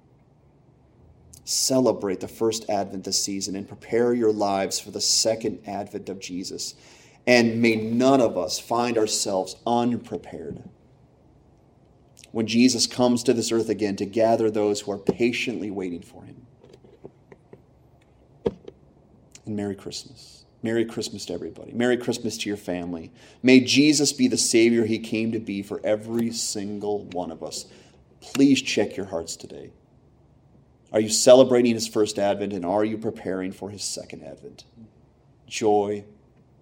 Celebrate 1.43 2.19
the 2.19 2.27
first 2.27 2.69
advent 2.69 3.05
this 3.05 3.23
season 3.23 3.55
and 3.55 3.67
prepare 3.67 4.13
your 4.13 4.31
lives 4.31 4.79
for 4.79 4.91
the 4.91 5.01
second 5.01 5.59
advent 5.65 6.07
of 6.07 6.19
Jesus. 6.19 6.75
And 7.25 7.63
may 7.63 7.75
none 7.75 8.21
of 8.21 8.37
us 8.37 8.59
find 8.59 8.95
ourselves 8.95 9.55
unprepared 9.65 10.61
when 12.32 12.47
Jesus 12.47 12.88
comes 12.88 13.23
to 13.23 13.34
this 13.34 13.51
earth 13.51 13.69
again 13.69 13.95
to 13.97 14.05
gather 14.05 14.49
those 14.49 14.82
who 14.82 14.91
are 14.91 14.97
patiently 14.97 15.71
waiting 15.71 16.01
for 16.01 16.23
him. 16.23 16.45
And 19.45 19.55
Merry 19.55 19.75
Christmas. 19.75 20.45
Merry 20.61 20.86
Christmas 20.86 21.25
to 21.25 21.34
everybody. 21.34 21.71
Merry 21.71 21.97
Christmas 21.97 22.38
to 22.38 22.49
your 22.49 22.57
family. 22.57 23.11
May 23.41 23.61
Jesus 23.61 24.11
be 24.11 24.27
the 24.27 24.38
Savior 24.38 24.86
he 24.86 24.99
came 24.99 25.32
to 25.32 25.39
be 25.39 25.63
for 25.63 25.80
every 25.84 26.32
single 26.32 27.05
one 27.05 27.32
of 27.32 27.41
us. 27.41 27.65
Please 28.21 28.61
check 28.61 28.97
your 28.97 29.05
hearts 29.05 29.36
today. 29.36 29.71
Are 30.91 30.99
you 30.99 31.09
celebrating 31.09 31.75
his 31.75 31.88
first 31.88 32.19
advent 32.19 32.51
and 32.51 32.65
are 32.65 32.84
you 32.84 32.97
preparing 32.97 33.51
for 33.51 33.69
his 33.69 33.84
second 33.84 34.23
advent? 34.23 34.65
Joy 35.47 36.03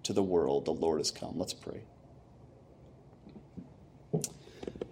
to 0.04 0.12
the 0.12 0.22
world. 0.22 0.64
The 0.64 0.72
Lord 0.72 0.98
has 1.00 1.10
come. 1.10 1.38
Let's 1.38 1.54
pray. 1.54 1.82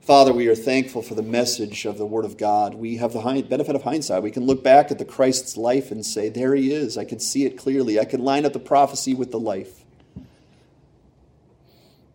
Father, 0.07 0.33
we 0.33 0.47
are 0.47 0.55
thankful 0.55 1.03
for 1.03 1.17
the 1.17 1.23
message 1.23 1.85
of 1.85 1.99
the 1.99 2.07
Word 2.07 2.25
of 2.25 2.37
God. 2.37 2.77
We 2.77 2.99
have 2.99 3.13
the 3.13 3.45
benefit 3.51 3.75
of 3.75 3.83
hindsight. 3.83 4.23
We 4.23 4.31
can 4.31 4.47
look 4.47 4.63
back 4.63 4.93
at 4.93 5.01
the 5.01 5.05
Christ's 5.05 5.57
life 5.57 5.91
and 5.91 6.07
say, 6.07 6.29
There 6.29 6.55
he 6.55 6.73
is. 6.73 6.97
I 6.97 7.05
can 7.05 7.19
see 7.19 7.45
it 7.45 7.59
clearly. 7.59 7.99
I 7.99 8.05
can 8.05 8.23
line 8.23 8.47
up 8.47 8.53
the 8.53 8.61
prophecy 8.61 9.15
with 9.15 9.33
the 9.33 9.41
life. 9.41 9.85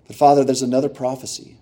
But 0.07 0.15
Father, 0.15 0.45
there's 0.45 0.61
another 0.61 0.87
prophecy. 0.87 1.57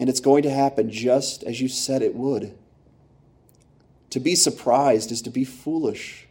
And 0.00 0.08
it's 0.08 0.20
going 0.20 0.42
to 0.44 0.50
happen 0.50 0.90
just 0.90 1.42
as 1.42 1.60
you 1.60 1.68
said 1.68 2.00
it 2.00 2.14
would. 2.14 2.56
To 4.08 4.20
be 4.20 4.34
surprised 4.34 5.12
is 5.12 5.20
to 5.20 5.30
be 5.30 5.44
foolish. 5.44 6.27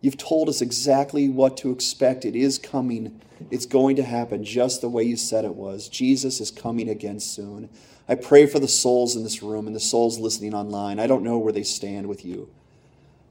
You've 0.00 0.16
told 0.16 0.48
us 0.48 0.60
exactly 0.60 1.28
what 1.28 1.56
to 1.58 1.70
expect. 1.70 2.24
It 2.24 2.36
is 2.36 2.58
coming. 2.58 3.20
It's 3.50 3.66
going 3.66 3.96
to 3.96 4.04
happen 4.04 4.44
just 4.44 4.80
the 4.80 4.88
way 4.88 5.02
you 5.02 5.16
said 5.16 5.44
it 5.44 5.54
was. 5.54 5.88
Jesus 5.88 6.40
is 6.40 6.50
coming 6.50 6.88
again 6.88 7.20
soon. 7.20 7.68
I 8.08 8.14
pray 8.14 8.46
for 8.46 8.58
the 8.58 8.68
souls 8.68 9.16
in 9.16 9.24
this 9.24 9.42
room 9.42 9.66
and 9.66 9.74
the 9.74 9.80
souls 9.80 10.18
listening 10.18 10.54
online. 10.54 10.98
I 10.98 11.06
don't 11.06 11.24
know 11.24 11.38
where 11.38 11.52
they 11.52 11.62
stand 11.62 12.06
with 12.06 12.24
you. 12.24 12.48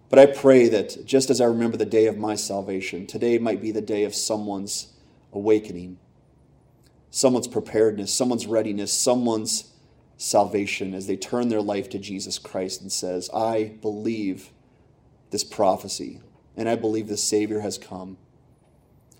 But 0.10 0.20
I 0.20 0.26
pray 0.26 0.70
that 0.70 1.06
just 1.06 1.30
as 1.30 1.42
I 1.42 1.46
remember 1.46 1.78
the 1.78 1.86
day 1.86 2.06
of 2.06 2.18
my 2.18 2.36
salvation, 2.36 3.08
today 3.08 3.38
might 3.38 3.62
be 3.62 3.72
the 3.72 3.82
day 3.82 4.04
of 4.04 4.16
someone's 4.16 4.94
awakening, 5.34 5.98
someone's 7.12 7.48
preparedness, 7.48 8.14
someone's 8.14 8.48
readiness, 8.48 8.94
someone's 8.94 9.74
salvation 10.18 10.94
as 10.94 11.08
they 11.08 11.18
turn 11.18 11.50
their 11.50 11.62
life 11.62 11.90
to 11.90 12.00
Jesus 12.00 12.40
Christ 12.40 12.82
and 12.82 12.92
says, 12.92 13.30
I 13.34 13.76
believe 13.82 14.52
this 15.32 15.44
prophecy 15.44 16.22
and 16.58 16.68
I 16.68 16.76
believe 16.76 17.08
the 17.08 17.16
Savior 17.16 17.62
has 17.62 17.78
come. 17.78 18.18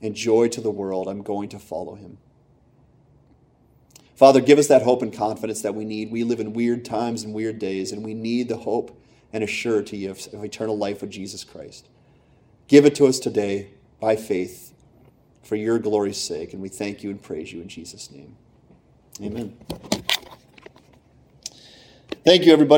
And 0.02 0.14
joy 0.14 0.48
to 0.50 0.62
the 0.62 0.70
world, 0.72 1.08
I'm 1.08 1.22
going 1.22 1.50
to 1.50 1.60
follow 1.60 1.96
him. 1.96 2.18
Father, 4.16 4.42
give 4.42 4.58
us 4.58 4.68
that 4.68 4.82
hope 4.82 5.04
and 5.04 5.14
confidence 5.14 5.62
that 5.62 5.76
we 5.76 5.86
need. 5.86 6.12
We 6.12 6.24
live 6.24 6.40
in 6.40 6.54
weird 6.54 6.84
times 6.84 7.24
and 7.24 7.34
weird 7.34 7.60
days, 7.60 7.92
and 7.92 8.04
we 8.04 8.16
need 8.16 8.50
the 8.50 8.58
hope 8.58 9.00
and 9.32 9.44
a 9.44 9.48
surety 9.48 10.08
of, 10.08 10.20
of 10.34 10.44
eternal 10.44 10.78
life 10.78 11.02
with 11.02 11.12
Jesus 11.12 11.44
Christ. 11.44 11.88
Give 12.68 12.86
it 12.86 12.96
to 12.96 13.06
us 13.06 13.20
today 13.20 13.70
by 14.00 14.16
faith 14.16 14.74
for 15.44 15.56
your 15.56 15.80
glory's 15.80 16.18
sake, 16.18 16.54
and 16.54 16.62
we 16.62 16.70
thank 16.70 17.04
you 17.04 17.12
and 17.12 17.22
praise 17.22 17.54
you 17.54 17.62
in 17.62 17.70
Jesus' 17.70 18.12
name. 18.12 18.36
Amen. 19.22 19.56
Thank 22.26 22.46
you, 22.46 22.52
everybody. 22.52 22.76